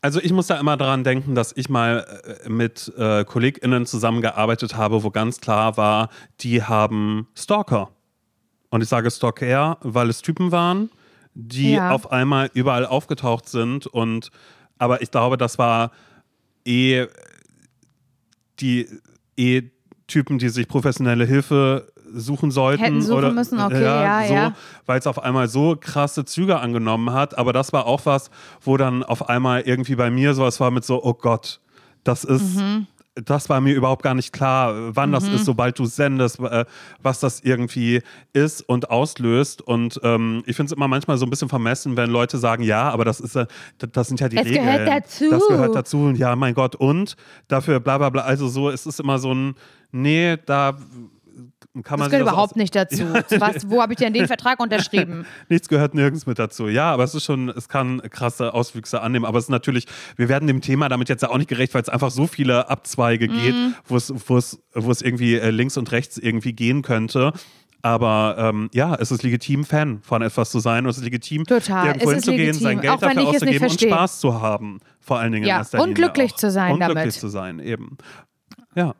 also 0.00 0.20
ich 0.20 0.32
muss 0.32 0.48
da 0.48 0.58
immer 0.58 0.76
daran 0.76 1.04
denken, 1.04 1.34
dass 1.34 1.52
ich 1.56 1.68
mal 1.68 2.04
äh, 2.44 2.48
mit 2.48 2.92
äh, 2.98 3.24
KollegInnen 3.24 3.86
zusammengearbeitet 3.86 4.76
habe, 4.76 5.02
wo 5.02 5.10
ganz 5.10 5.40
klar 5.40 5.76
war, 5.76 6.10
die 6.40 6.62
haben 6.62 7.28
Stalker. 7.34 7.90
Und 8.74 8.82
ich 8.82 8.88
sage 8.88 9.08
Stalker, 9.08 9.78
weil 9.82 10.10
es 10.10 10.20
Typen 10.20 10.50
waren, 10.50 10.90
die 11.34 11.74
Ja. 11.74 11.92
auf 11.92 12.10
einmal 12.10 12.50
überall 12.54 12.84
aufgetaucht 12.84 13.48
sind. 13.48 13.86
Und 13.86 14.32
aber 14.78 15.00
ich 15.00 15.12
glaube, 15.12 15.38
das 15.38 15.58
war 15.58 15.92
eh 16.64 17.06
die 18.58 18.88
eh 19.36 19.62
Typen, 20.08 20.38
die 20.38 20.48
sich 20.48 20.66
professionelle 20.66 21.24
Hilfe 21.24 21.92
suchen 22.12 22.50
sollten. 22.50 22.82
Hätten 22.82 23.00
suchen 23.00 23.18
oder, 23.18 23.30
müssen, 23.30 23.60
okay, 23.60 23.80
ja, 23.80 24.26
so, 24.26 24.34
ja. 24.34 24.54
Weil 24.86 24.98
es 24.98 25.06
auf 25.06 25.22
einmal 25.22 25.46
so 25.46 25.76
krasse 25.78 26.24
Züge 26.24 26.58
angenommen 26.58 27.12
hat. 27.12 27.38
Aber 27.38 27.52
das 27.52 27.72
war 27.72 27.86
auch 27.86 28.04
was, 28.06 28.28
wo 28.60 28.76
dann 28.76 29.04
auf 29.04 29.28
einmal 29.28 29.60
irgendwie 29.60 29.94
bei 29.94 30.10
mir 30.10 30.34
sowas 30.34 30.58
war 30.58 30.72
mit 30.72 30.84
so, 30.84 31.00
oh 31.00 31.14
Gott, 31.14 31.60
das 32.02 32.24
ist. 32.24 32.56
Mhm. 32.56 32.88
Das 33.16 33.48
war 33.48 33.60
mir 33.60 33.74
überhaupt 33.74 34.02
gar 34.02 34.14
nicht 34.14 34.32
klar, 34.32 34.74
wann 34.96 35.12
das 35.12 35.28
ist, 35.28 35.44
sobald 35.44 35.78
du 35.78 35.84
sendest, 35.84 36.40
äh, 36.40 36.64
was 37.00 37.20
das 37.20 37.40
irgendwie 37.40 38.02
ist 38.32 38.60
und 38.68 38.90
auslöst. 38.90 39.62
Und 39.62 40.00
ähm, 40.02 40.42
ich 40.46 40.56
finde 40.56 40.72
es 40.72 40.76
immer 40.76 40.88
manchmal 40.88 41.16
so 41.16 41.24
ein 41.24 41.30
bisschen 41.30 41.48
vermessen, 41.48 41.96
wenn 41.96 42.10
Leute 42.10 42.38
sagen, 42.38 42.64
ja, 42.64 42.90
aber 42.90 43.04
das 43.04 43.20
ist, 43.20 43.36
äh, 43.36 43.46
das- 43.78 43.90
das 43.92 44.08
sind 44.08 44.18
ja 44.18 44.28
die 44.28 44.36
Es 44.36 44.46
Regeln. 44.46 44.64
gehört 44.64 44.88
dazu. 44.88 45.30
Das 45.30 45.46
gehört 45.46 45.74
dazu. 45.76 45.98
Und 46.00 46.18
ja, 46.18 46.34
mein 46.34 46.54
Gott, 46.54 46.74
und 46.74 47.14
dafür 47.46 47.78
bla 47.78 47.98
bla 47.98 48.10
bla. 48.10 48.22
Also 48.22 48.48
so, 48.48 48.68
es 48.68 48.84
ist 48.84 48.98
immer 48.98 49.20
so 49.20 49.32
ein, 49.32 49.54
nee, 49.92 50.36
da 50.44 50.76
kann 51.82 51.98
man 51.98 52.08
Das 52.08 52.18
gehört 52.18 52.28
überhaupt 52.30 52.56
nicht 52.56 52.74
dazu. 52.74 53.02
Was, 53.38 53.68
wo 53.68 53.82
habe 53.82 53.92
ich 53.94 53.98
denn 53.98 54.12
den 54.12 54.26
Vertrag 54.28 54.60
unterschrieben? 54.60 55.26
Nichts 55.48 55.68
gehört 55.68 55.94
nirgends 55.94 56.24
mit 56.26 56.38
dazu. 56.38 56.68
Ja, 56.68 56.92
aber 56.92 57.02
es 57.04 57.14
ist 57.14 57.24
schon, 57.24 57.48
es 57.48 57.68
kann 57.68 58.00
krasse 58.10 58.54
Auswüchse 58.54 59.00
annehmen. 59.00 59.24
Aber 59.24 59.38
es 59.38 59.46
ist 59.46 59.50
natürlich, 59.50 59.86
wir 60.16 60.28
werden 60.28 60.46
dem 60.46 60.60
Thema 60.60 60.88
damit 60.88 61.08
jetzt 61.08 61.22
ja 61.22 61.30
auch 61.30 61.38
nicht 61.38 61.48
gerecht, 61.48 61.74
weil 61.74 61.82
es 61.82 61.88
einfach 61.88 62.10
so 62.10 62.26
viele 62.28 62.68
Abzweige 62.70 63.26
geht, 63.28 63.54
Mhm. 63.54 63.74
wo 63.86 63.96
es, 63.96 64.12
wo 64.28 64.36
es, 64.36 64.60
wo 64.74 64.90
es 64.90 65.02
irgendwie 65.02 65.36
links 65.36 65.76
und 65.76 65.90
rechts 65.90 66.16
irgendwie 66.18 66.52
gehen 66.52 66.82
könnte. 66.82 67.32
Aber 67.82 68.36
ähm, 68.38 68.70
ja, 68.72 68.94
es 68.94 69.10
ist 69.10 69.22
legitim, 69.22 69.64
Fan 69.64 70.00
von 70.02 70.22
etwas 70.22 70.50
zu 70.50 70.58
sein 70.58 70.84
und 70.84 70.90
es 70.90 70.96
ist 70.96 71.04
legitim, 71.04 71.44
Total, 71.44 71.88
irgendwo 71.88 72.08
es 72.10 72.14
hinzugehen, 72.24 72.54
sein 72.54 72.80
Geld 72.80 73.02
dafür 73.02 73.28
auszugeben 73.28 73.68
und. 73.68 73.80
Spaß 73.80 74.20
zu 74.20 74.40
haben. 74.40 74.78
Vor 75.00 75.18
allen 75.18 75.32
Dingen 75.32 75.44
Ja, 75.44 75.56
in 75.56 75.60
erster 75.60 75.80
und 75.80 75.88
Linie 75.88 75.94
glücklich 75.96 76.32
auch. 76.32 76.36
zu 76.36 76.50
sein 76.50 76.72
und 76.72 76.80
damit. 76.80 76.94
glücklich 76.96 77.18
zu 77.20 77.28
sein, 77.28 77.58
eben. 77.58 77.98
Ja. 78.74 78.94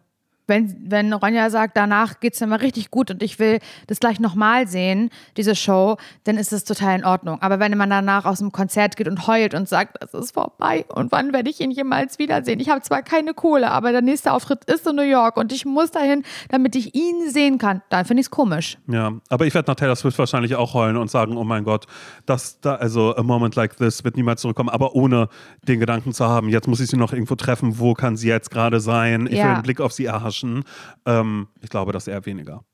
Wenn, 0.47 0.77
wenn 0.91 1.13
Ronja 1.13 1.49
sagt, 1.51 1.77
danach 1.77 2.21
geht 2.21 2.35
es 2.35 2.41
mir 2.41 2.61
richtig 2.61 2.91
gut 2.91 3.11
und 3.11 3.23
ich 3.23 3.39
will 3.39 3.59
das 3.87 3.99
gleich 4.01 4.21
nochmal 4.21 4.67
sehen, 4.69 5.11
diese 5.37 5.55
Show, 5.55 5.97
dann 6.25 6.37
ist 6.37 6.53
es 6.53 6.65
total 6.65 6.99
in 6.99 7.05
Ordnung. 7.05 7.41
Aber 7.41 7.59
wenn 7.61 7.77
man 7.79 7.89
danach 7.91 8.25
aus 8.27 8.41
dem 8.41 8.53
Konzert 8.53 8.97
geht 8.97 9.09
und 9.09 9.27
heult 9.27 9.55
und 9.55 9.69
sagt, 9.69 10.03
es 10.05 10.13
ist 10.13 10.33
vorbei 10.35 10.85
und 10.89 11.13
wann 11.13 11.33
werde 11.33 11.49
ich 11.49 11.61
ihn 11.61 11.71
jemals 11.71 12.19
wiedersehen? 12.19 12.61
Ich 12.61 12.69
habe 12.69 12.83
zwar 12.83 13.03
keine 13.03 13.33
Kohle, 13.33 13.71
aber 13.71 13.93
der 13.93 14.03
nächste 14.03 14.33
Auftritt 14.33 14.65
ist 14.65 14.87
in 14.87 14.97
New 14.97 15.03
York 15.03 15.37
und 15.39 15.51
ich 15.53 15.65
muss 15.65 15.91
dahin, 15.91 16.23
damit 16.51 16.77
ich 16.77 16.95
ihn 16.95 17.31
sehen 17.31 17.57
kann, 17.59 17.81
dann 17.89 18.05
finde 18.05 18.21
ich 18.21 18.27
es 18.27 18.31
komisch. 18.31 18.77
Ja, 18.87 19.13
aber 19.31 19.47
ich 19.47 19.55
werde 19.55 19.71
nach 19.71 19.77
Taylor 19.77 19.97
Swift 19.97 20.19
wahrscheinlich 20.19 20.55
auch 20.57 20.75
heulen 20.75 20.97
und 20.99 21.11
sagen, 21.11 21.37
oh 21.39 21.45
mein 21.45 21.65
Gott, 21.65 21.87
das 22.27 22.61
da, 22.61 22.75
also 22.75 23.17
a 23.17 23.23
moment 23.23 23.55
like 23.57 23.77
this 23.77 24.05
wird 24.05 24.17
niemals 24.17 24.43
zurückkommen, 24.43 24.69
aber 24.69 24.95
ohne 24.95 25.29
den 25.63 25.81
Gedanken 25.81 26.13
zu 26.13 26.27
haben, 26.27 26.49
jetzt 26.51 26.69
muss 26.69 26.81
ich 26.81 26.91
sie 26.91 26.97
noch 26.99 27.13
irgendwo 27.13 27.35
treffen, 27.35 27.79
wo 27.79 27.95
kann 27.95 28.17
sie 28.19 28.29
jetzt 28.29 28.51
gerade 28.51 28.81
sein? 28.81 29.27
Ich 29.27 29.39
Ja. 29.39 29.45
will 29.45 29.51
einen 29.55 29.63
Blick 29.63 29.81
auf 29.81 29.93
sie 29.93 30.05
erhaschen. 30.05 30.34
Ähm, 31.07 31.49
ich 31.61 31.70
glaube, 31.70 31.92
das 31.92 32.09
eher 32.09 32.25
weniger. 32.27 32.64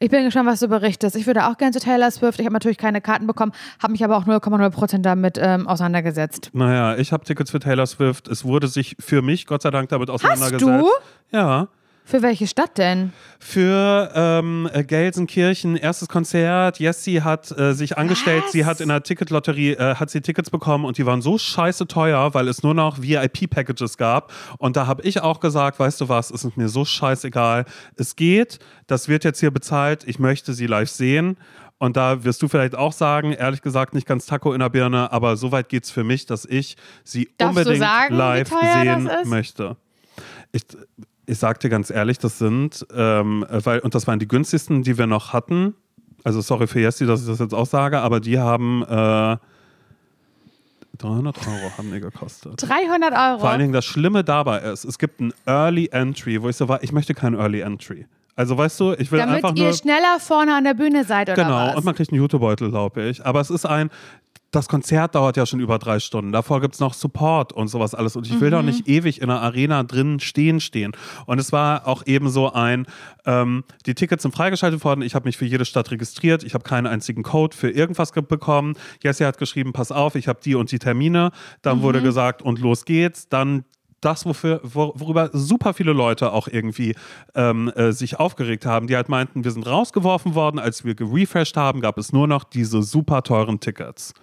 Ich 0.00 0.10
bin 0.10 0.24
gespannt, 0.24 0.48
was 0.48 0.60
du 0.60 0.68
berichtest. 0.68 1.16
Ich 1.16 1.26
würde 1.26 1.46
auch 1.46 1.56
gerne 1.56 1.72
zu 1.72 1.80
Taylor 1.80 2.10
Swift. 2.10 2.40
Ich 2.40 2.46
habe 2.46 2.52
natürlich 2.52 2.78
keine 2.78 3.00
Karten 3.00 3.26
bekommen, 3.26 3.52
habe 3.80 3.92
mich 3.92 4.04
aber 4.04 4.16
auch 4.16 4.26
0,0% 4.26 4.98
damit 5.02 5.38
ähm, 5.40 5.68
auseinandergesetzt. 5.68 6.50
Naja, 6.52 6.96
ich 6.96 7.12
habe 7.12 7.24
Tickets 7.24 7.50
für 7.50 7.60
Taylor 7.60 7.86
Swift. 7.86 8.28
Es 8.28 8.44
wurde 8.44 8.68
sich 8.68 8.96
für 8.98 9.22
mich 9.22 9.46
Gott 9.46 9.62
sei 9.62 9.70
Dank 9.70 9.88
damit 9.90 10.08
Hast 10.08 10.24
auseinandergesetzt. 10.24 10.62
du? 10.62 11.36
Ja. 11.36 11.68
Für 12.10 12.22
welche 12.22 12.48
Stadt 12.48 12.76
denn? 12.76 13.12
Für 13.38 14.10
ähm, 14.16 14.68
äh, 14.72 14.82
Gelsenkirchen 14.82 15.76
erstes 15.76 16.08
Konzert. 16.08 16.80
Jessie 16.80 17.22
hat 17.22 17.56
äh, 17.56 17.72
sich 17.72 17.98
angestellt. 17.98 18.42
Was? 18.46 18.52
Sie 18.52 18.64
hat 18.64 18.80
in 18.80 18.88
der 18.88 19.04
Ticketlotterie 19.04 19.74
äh, 19.74 19.94
hat 19.94 20.10
sie 20.10 20.20
Tickets 20.20 20.50
bekommen 20.50 20.84
und 20.84 20.98
die 20.98 21.06
waren 21.06 21.22
so 21.22 21.38
scheiße 21.38 21.86
teuer, 21.86 22.34
weil 22.34 22.48
es 22.48 22.64
nur 22.64 22.74
noch 22.74 23.00
VIP-Packages 23.00 23.96
gab. 23.96 24.32
Und 24.58 24.76
da 24.76 24.88
habe 24.88 25.02
ich 25.02 25.20
auch 25.20 25.38
gesagt, 25.38 25.78
weißt 25.78 26.00
du 26.00 26.08
was, 26.08 26.32
es 26.32 26.44
ist 26.44 26.56
mir 26.56 26.68
so 26.68 26.84
scheißegal. 26.84 27.64
Es 27.94 28.16
geht, 28.16 28.58
das 28.88 29.06
wird 29.06 29.22
jetzt 29.22 29.38
hier 29.38 29.52
bezahlt. 29.52 30.02
Ich 30.04 30.18
möchte 30.18 30.52
sie 30.52 30.66
live 30.66 30.90
sehen. 30.90 31.36
Und 31.78 31.96
da 31.96 32.24
wirst 32.24 32.42
du 32.42 32.48
vielleicht 32.48 32.74
auch 32.74 32.92
sagen, 32.92 33.32
ehrlich 33.32 33.62
gesagt, 33.62 33.94
nicht 33.94 34.08
ganz 34.08 34.26
Taco 34.26 34.52
in 34.52 34.58
der 34.58 34.68
Birne, 34.68 35.12
aber 35.12 35.36
so 35.36 35.52
weit 35.52 35.68
geht 35.68 35.84
es 35.84 35.92
für 35.92 36.02
mich, 36.02 36.26
dass 36.26 36.44
ich 36.44 36.76
sie 37.04 37.30
Darfst 37.38 37.56
unbedingt 37.56 37.84
sagen, 37.84 38.16
live 38.16 38.48
sehen 38.48 39.08
möchte. 39.26 39.76
Ich, 40.52 40.64
ich 41.30 41.38
sag 41.38 41.60
dir 41.60 41.68
ganz 41.68 41.90
ehrlich, 41.90 42.18
das 42.18 42.38
sind, 42.38 42.84
ähm, 42.94 43.46
weil, 43.48 43.78
und 43.80 43.94
das 43.94 44.06
waren 44.06 44.18
die 44.18 44.26
günstigsten, 44.28 44.82
die 44.82 44.98
wir 44.98 45.06
noch 45.06 45.32
hatten. 45.32 45.74
Also 46.24 46.40
sorry 46.40 46.66
für 46.66 46.80
Jessie, 46.80 47.06
dass 47.06 47.22
ich 47.22 47.26
das 47.28 47.38
jetzt 47.38 47.54
auch 47.54 47.66
sage, 47.66 48.00
aber 48.00 48.20
die 48.20 48.38
haben 48.38 48.82
äh, 48.82 49.36
300 50.98 51.38
Euro 51.46 51.78
haben 51.78 51.92
die 51.92 52.00
gekostet. 52.00 52.54
300 52.58 53.12
Euro. 53.12 53.38
Vor 53.40 53.48
allen 53.48 53.60
Dingen 53.60 53.72
das 53.72 53.84
Schlimme 53.84 54.22
dabei 54.24 54.58
ist, 54.60 54.84
es 54.84 54.98
gibt 54.98 55.20
ein 55.20 55.32
Early 55.46 55.88
Entry, 55.92 56.42
wo 56.42 56.48
ich 56.48 56.56
so 56.56 56.68
war, 56.68 56.82
ich 56.82 56.92
möchte 56.92 57.14
kein 57.14 57.34
Early 57.34 57.60
Entry. 57.60 58.06
Also 58.36 58.56
weißt 58.56 58.80
du, 58.80 58.92
ich 58.92 59.10
will 59.12 59.18
Damit 59.18 59.36
einfach 59.36 59.54
ihr 59.54 59.64
nur 59.64 59.72
schneller 59.74 60.18
vorne 60.18 60.54
an 60.54 60.64
der 60.64 60.74
Bühne 60.74 61.04
seid 61.04 61.28
oder 61.28 61.42
Genau, 61.42 61.68
was? 61.68 61.76
und 61.76 61.84
man 61.84 61.94
kriegt 61.94 62.10
einen 62.10 62.20
Jutebeutel, 62.20 62.70
glaube 62.70 63.02
ich. 63.02 63.24
Aber 63.24 63.40
es 63.40 63.50
ist 63.50 63.66
ein, 63.66 63.90
das 64.52 64.68
Konzert 64.68 65.14
dauert 65.14 65.36
ja 65.36 65.46
schon 65.46 65.60
über 65.60 65.78
drei 65.78 66.00
Stunden. 66.00 66.32
Davor 66.32 66.60
gibt 66.60 66.74
es 66.74 66.80
noch 66.80 66.92
Support 66.94 67.52
und 67.52 67.68
sowas 67.68 67.94
alles. 67.94 68.16
Und 68.16 68.26
ich 68.26 68.40
will 68.40 68.48
Mhm. 68.48 68.52
doch 68.52 68.62
nicht 68.62 68.88
ewig 68.88 69.20
in 69.20 69.28
der 69.28 69.40
Arena 69.40 69.84
drin 69.84 70.18
stehen 70.18 70.58
stehen. 70.58 70.90
Und 71.26 71.38
es 71.38 71.52
war 71.52 71.86
auch 71.86 72.04
eben 72.06 72.28
so 72.30 72.52
ein, 72.52 72.86
ähm, 73.26 73.62
die 73.86 73.94
Tickets 73.94 74.22
sind 74.24 74.34
freigeschaltet 74.34 74.84
worden. 74.84 75.02
Ich 75.02 75.14
habe 75.14 75.28
mich 75.28 75.36
für 75.36 75.44
jede 75.46 75.64
Stadt 75.64 75.90
registriert. 75.92 76.42
Ich 76.42 76.54
habe 76.54 76.64
keinen 76.64 76.86
einzigen 76.88 77.22
Code 77.22 77.56
für 77.56 77.70
irgendwas 77.70 78.12
ge- 78.12 78.24
bekommen. 78.26 78.74
Jessie 79.02 79.24
hat 79.24 79.38
geschrieben, 79.38 79.72
pass 79.72 79.92
auf, 79.92 80.16
ich 80.16 80.26
habe 80.26 80.40
die 80.44 80.56
und 80.56 80.72
die 80.72 80.80
Termine. 80.80 81.30
Dann 81.62 81.78
Mhm. 81.78 81.82
wurde 81.82 82.02
gesagt, 82.02 82.42
und 82.42 82.58
los 82.58 82.84
geht's. 82.84 83.28
Dann 83.28 83.64
das, 84.00 84.24
wofür, 84.24 84.62
wor- 84.64 84.98
worüber 84.98 85.30
super 85.32 85.74
viele 85.74 85.92
Leute 85.92 86.32
auch 86.32 86.48
irgendwie 86.48 86.96
ähm, 87.36 87.68
äh, 87.76 87.92
sich 87.92 88.18
aufgeregt 88.18 88.64
haben, 88.66 88.86
die 88.88 88.96
halt 88.96 89.08
meinten, 89.10 89.44
wir 89.44 89.50
sind 89.52 89.66
rausgeworfen 89.66 90.34
worden, 90.34 90.58
als 90.58 90.84
wir 90.84 90.94
gerefreshed 90.94 91.56
haben, 91.56 91.80
gab 91.82 91.98
es 91.98 92.10
nur 92.12 92.26
noch 92.26 92.42
diese 92.42 92.82
super 92.82 93.22
teuren 93.22 93.60
Tickets. 93.60 94.14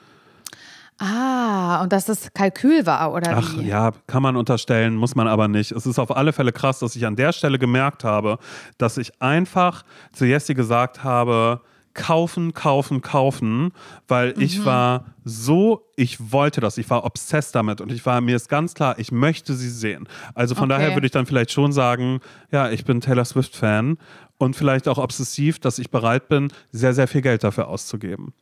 Ah, 1.00 1.82
und 1.84 1.94
dass 1.94 2.06
das 2.06 2.34
Kalkül 2.34 2.86
war, 2.86 3.14
oder 3.14 3.36
Ach 3.38 3.56
wie? 3.58 3.68
ja, 3.68 3.92
kann 4.08 4.24
man 4.24 4.36
unterstellen, 4.36 4.96
muss 4.96 5.14
man 5.16 5.28
aber 5.28 5.48
nicht. 5.48 5.72
Es 5.72 5.86
ist 5.86 6.00
auf 6.00 6.16
alle 6.16 6.34
Fälle 6.34 6.52
krass, 6.52 6.80
dass 6.80 6.96
ich 6.96 7.06
an 7.06 7.16
der 7.16 7.34
Stelle 7.34 7.60
gemerkt 7.60 8.04
habe, 8.04 8.40
dass 8.80 8.98
ich 8.98 9.22
einfach 9.22 9.84
zu 10.12 10.26
Jessie 10.26 10.56
gesagt 10.56 11.04
habe, 11.04 11.62
kaufen, 11.94 12.54
kaufen, 12.54 13.02
kaufen, 13.02 13.72
weil 14.08 14.34
Mhm. 14.36 14.42
ich 14.42 14.66
war 14.66 15.06
so, 15.24 15.84
ich 15.96 16.32
wollte 16.32 16.62
das, 16.62 16.78
ich 16.78 16.90
war 16.90 17.04
obsessed 17.06 17.54
damit 17.56 17.82
und 17.82 17.92
ich 17.92 18.06
war, 18.06 18.22
mir 18.22 18.36
ist 18.36 18.50
ganz 18.50 18.74
klar, 18.76 18.98
ich 19.00 19.12
möchte 19.12 19.54
sie 19.56 19.70
sehen. 19.70 20.08
Also 20.36 20.54
von 20.56 20.72
Okay. 20.72 20.80
daher 20.80 20.96
würde 20.96 21.06
ich 21.08 21.12
dann 21.12 21.26
vielleicht 21.26 21.52
schon 21.52 21.72
sagen, 21.72 22.20
ja, 22.52 22.70
ich 22.70 22.86
bin 22.86 23.02
Taylor 23.02 23.26
Swift-Fan 23.26 23.98
und 24.38 24.56
vielleicht 24.56 24.88
auch 24.88 25.00
obsessiv, 25.00 25.60
dass 25.60 25.80
ich 25.80 25.90
bereit 25.92 26.28
bin, 26.30 26.50
sehr, 26.72 26.94
sehr 26.94 27.08
viel 27.08 27.22
Geld 27.22 27.44
dafür 27.44 27.68
auszugeben. 27.68 28.34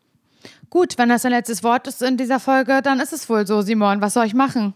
Gut, 0.69 0.97
wenn 0.97 1.09
das 1.09 1.21
dein 1.23 1.31
letztes 1.31 1.63
Wort 1.63 1.87
ist 1.87 2.01
in 2.01 2.17
dieser 2.17 2.39
Folge, 2.39 2.81
dann 2.81 2.99
ist 2.99 3.13
es 3.13 3.29
wohl 3.29 3.45
so, 3.47 3.61
Simon. 3.61 4.01
Was 4.01 4.13
soll 4.13 4.25
ich 4.25 4.33
machen? 4.33 4.73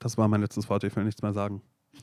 Das 0.00 0.18
war 0.18 0.28
mein 0.28 0.40
letztes 0.40 0.68
Wort, 0.68 0.84
ich 0.84 0.94
will 0.96 1.04
nichts 1.04 1.22
mehr 1.22 1.32
sagen. 1.32 1.62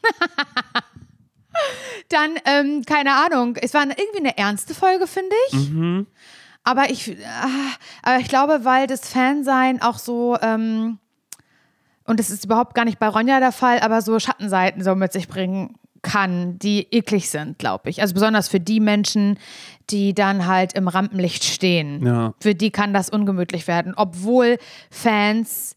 Dann, 2.10 2.32
ähm, 2.46 2.84
keine 2.86 3.14
Ahnung. 3.26 3.56
Es 3.58 3.74
war 3.74 3.84
irgendwie 3.84 4.20
eine 4.20 4.38
ernste 4.38 4.74
Folge, 4.74 5.06
finde 5.06 5.36
ich. 5.50 5.70
Mhm. 5.70 6.08
Aber 6.64 6.90
ich, 6.90 7.16
aber 8.02 8.20
ich 8.20 8.28
glaube, 8.28 8.64
weil 8.64 8.88
das 8.88 9.10
Fansein 9.10 9.82
auch 9.82 9.98
so, 9.98 10.38
ähm, 10.42 11.00
und 12.06 12.20
das 12.20 12.30
ist 12.30 12.46
überhaupt 12.46 12.74
gar 12.76 12.86
nicht 12.86 13.00
bei 13.00 13.08
Ronja 13.08 13.40
der 13.40 13.52
Fall, 13.52 13.80
aber 13.80 14.02
so 14.02 14.20
Schattenseiten 14.20 14.84
so 14.84 14.96
mit 14.96 15.12
sich 15.12 15.28
bringen 15.28 15.76
kann, 16.02 16.60
die 16.60 16.88
eklig 16.92 17.30
sind, 17.30 17.60
glaube 17.60 17.90
ich. 17.90 18.02
Also 18.02 18.14
besonders 18.14 18.48
für 18.48 18.60
die 18.60 18.80
Menschen, 18.80 19.38
die 19.90 20.14
dann 20.14 20.46
halt 20.46 20.74
im 20.74 20.88
Rampenlicht 20.88 21.44
stehen. 21.44 22.06
Ja. 22.06 22.34
Für 22.40 22.56
die 22.56 22.72
kann 22.72 22.94
das 22.94 23.10
ungemütlich 23.10 23.68
werden, 23.68 23.94
obwohl 23.96 24.58
Fans 24.90 25.76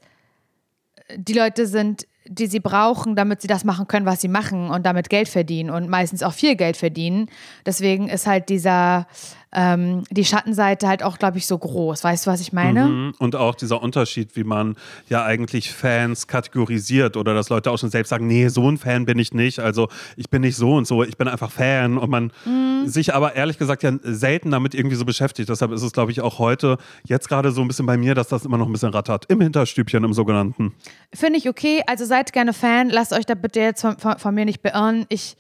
die 1.17 1.35
Leute 1.35 1.67
sind, 1.67 2.07
die 2.27 2.47
sie 2.47 2.61
brauchen, 2.61 3.17
damit 3.17 3.43
sie 3.43 3.49
das 3.49 3.65
machen 3.65 3.89
können, 3.89 4.07
was 4.07 4.21
sie 4.21 4.29
machen 4.29 4.71
und 4.71 4.87
damit 4.87 5.11
Geld 5.11 5.29
verdienen 5.29 5.71
und 5.71 5.89
meistens 5.89 6.23
auch 6.23 6.33
viel 6.33 6.57
Geld 6.57 6.77
verdienen. 6.77 7.27
Deswegen 7.67 8.09
ist 8.09 8.27
halt 8.27 8.49
dieser, 8.49 9.07
ähm, 9.55 10.05
die 10.11 10.25
Schattenseite 10.25 10.89
halt 10.89 11.03
auch, 11.03 11.19
glaube 11.19 11.39
ich, 11.39 11.47
so 11.47 11.59
groß. 11.59 12.03
Weißt 12.05 12.27
du, 12.27 12.31
was 12.31 12.41
ich 12.41 12.53
meine? 12.53 12.85
Mhm. 12.87 13.15
Und 13.19 13.37
auch 13.37 13.55
dieser 13.55 13.83
Unterschied, 13.83 14.35
wie 14.35 14.45
man 14.45 14.77
ja 15.09 15.25
eigentlich 15.25 15.73
Fans 15.73 16.27
kategorisiert 16.27 17.17
oder 17.17 17.35
dass 17.35 17.49
Leute 17.51 17.71
auch 17.71 17.79
schon 17.79 17.91
selbst 17.91 18.11
sagen, 18.11 18.27
nee, 18.27 18.49
so 18.49 18.69
ein 18.71 18.79
Fan 18.79 19.05
bin 19.05 19.19
ich 19.19 19.33
nicht. 19.35 19.59
Also 19.61 19.89
ich 20.17 20.31
bin 20.31 20.41
nicht 20.43 20.57
so 20.57 20.75
und 20.77 20.87
so, 20.87 21.03
ich 21.03 21.17
bin 21.17 21.29
einfach 21.29 21.51
Fan. 21.51 21.99
Und 21.99 22.11
man 22.11 22.33
Mhm. 22.47 22.87
sich 22.89 23.15
aber 23.15 23.35
ehrlich 23.37 23.59
gesagt 23.59 23.83
ja 23.83 23.93
selten 24.03 24.51
damit 24.51 24.75
irgendwie 24.75 24.97
so 24.97 25.05
beschäftigt. 25.05 25.49
Deshalb 25.49 25.73
ist 25.73 25.83
es, 25.83 25.93
glaube 25.93 26.11
ich, 26.13 26.21
auch 26.21 26.39
heute 26.39 26.79
jetzt 27.05 27.29
gerade 27.29 27.53
so 27.53 27.61
ein 27.61 27.69
bisschen 27.69 27.87
bei 27.87 27.97
mir, 27.97 28.15
dass 28.15 28.29
das 28.29 28.45
immer 28.45 28.59
noch 28.59 28.67
ein 28.67 28.73
bisschen 28.73 28.91
rattert. 28.91 29.27
Im 29.29 29.41
Hinterstübchen, 29.41 30.03
im 30.05 30.13
sogenannten. 30.13 30.73
Finde 31.13 31.39
ich 31.39 31.49
okay. 31.49 31.83
Also 31.87 32.05
seid 32.05 32.33
gerne 32.33 32.53
Fan. 32.53 32.89
Lasst 32.91 33.13
euch 33.13 33.27
da 33.27 33.35
bitte 33.35 33.61
jetzt 33.61 33.83
von, 33.83 33.99
von, 33.99 34.19
von 34.19 34.35
mir 34.35 34.45
nicht 34.45 34.63
beirren. 34.63 35.05
Ich, 35.09 35.37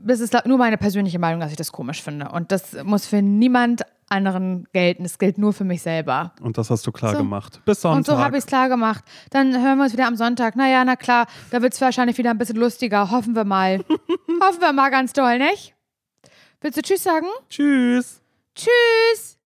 das 0.00 0.20
ist 0.20 0.34
nur 0.46 0.58
meine 0.58 0.76
persönliche 0.78 1.18
Meinung, 1.18 1.40
dass 1.40 1.50
ich 1.50 1.56
das 1.56 1.72
komisch 1.72 2.02
finde. 2.02 2.28
Und 2.30 2.52
das 2.52 2.76
muss 2.84 3.06
für 3.06 3.22
niemand 3.22 3.82
anderen 4.08 4.66
gelten. 4.72 5.04
Es 5.04 5.18
gilt 5.18 5.38
nur 5.38 5.52
für 5.52 5.64
mich 5.64 5.82
selber. 5.82 6.32
Und 6.40 6.58
das 6.58 6.70
hast 6.70 6.86
du 6.86 6.92
klar 6.92 7.12
So. 7.12 7.18
gemacht. 7.18 7.60
Bis 7.64 7.80
Sonntag. 7.80 7.96
Und 7.98 8.06
so 8.06 8.18
habe 8.18 8.36
ich 8.36 8.44
es 8.44 8.46
klar 8.46 8.68
gemacht. 8.68 9.04
Dann 9.30 9.52
hören 9.62 9.78
wir 9.78 9.84
uns 9.84 9.92
wieder 9.92 10.06
am 10.06 10.16
Sonntag. 10.16 10.56
Naja, 10.56 10.84
na 10.84 10.96
klar, 10.96 11.26
da 11.50 11.62
wird 11.62 11.72
es 11.74 11.80
wahrscheinlich 11.80 12.18
wieder 12.18 12.30
ein 12.30 12.38
bisschen 12.38 12.56
lustiger. 12.56 13.10
Hoffen 13.10 13.34
wir 13.34 13.44
mal. 13.44 13.78
Hoffen 14.42 14.60
wir 14.60 14.72
mal 14.72 14.90
ganz 14.90 15.12
doll, 15.12 15.38
nicht? 15.38 15.74
Willst 16.60 16.78
du 16.78 16.82
Tschüss 16.82 17.02
sagen? 17.02 17.26
Tschüss. 17.48 18.20
Tschüss. 18.54 19.33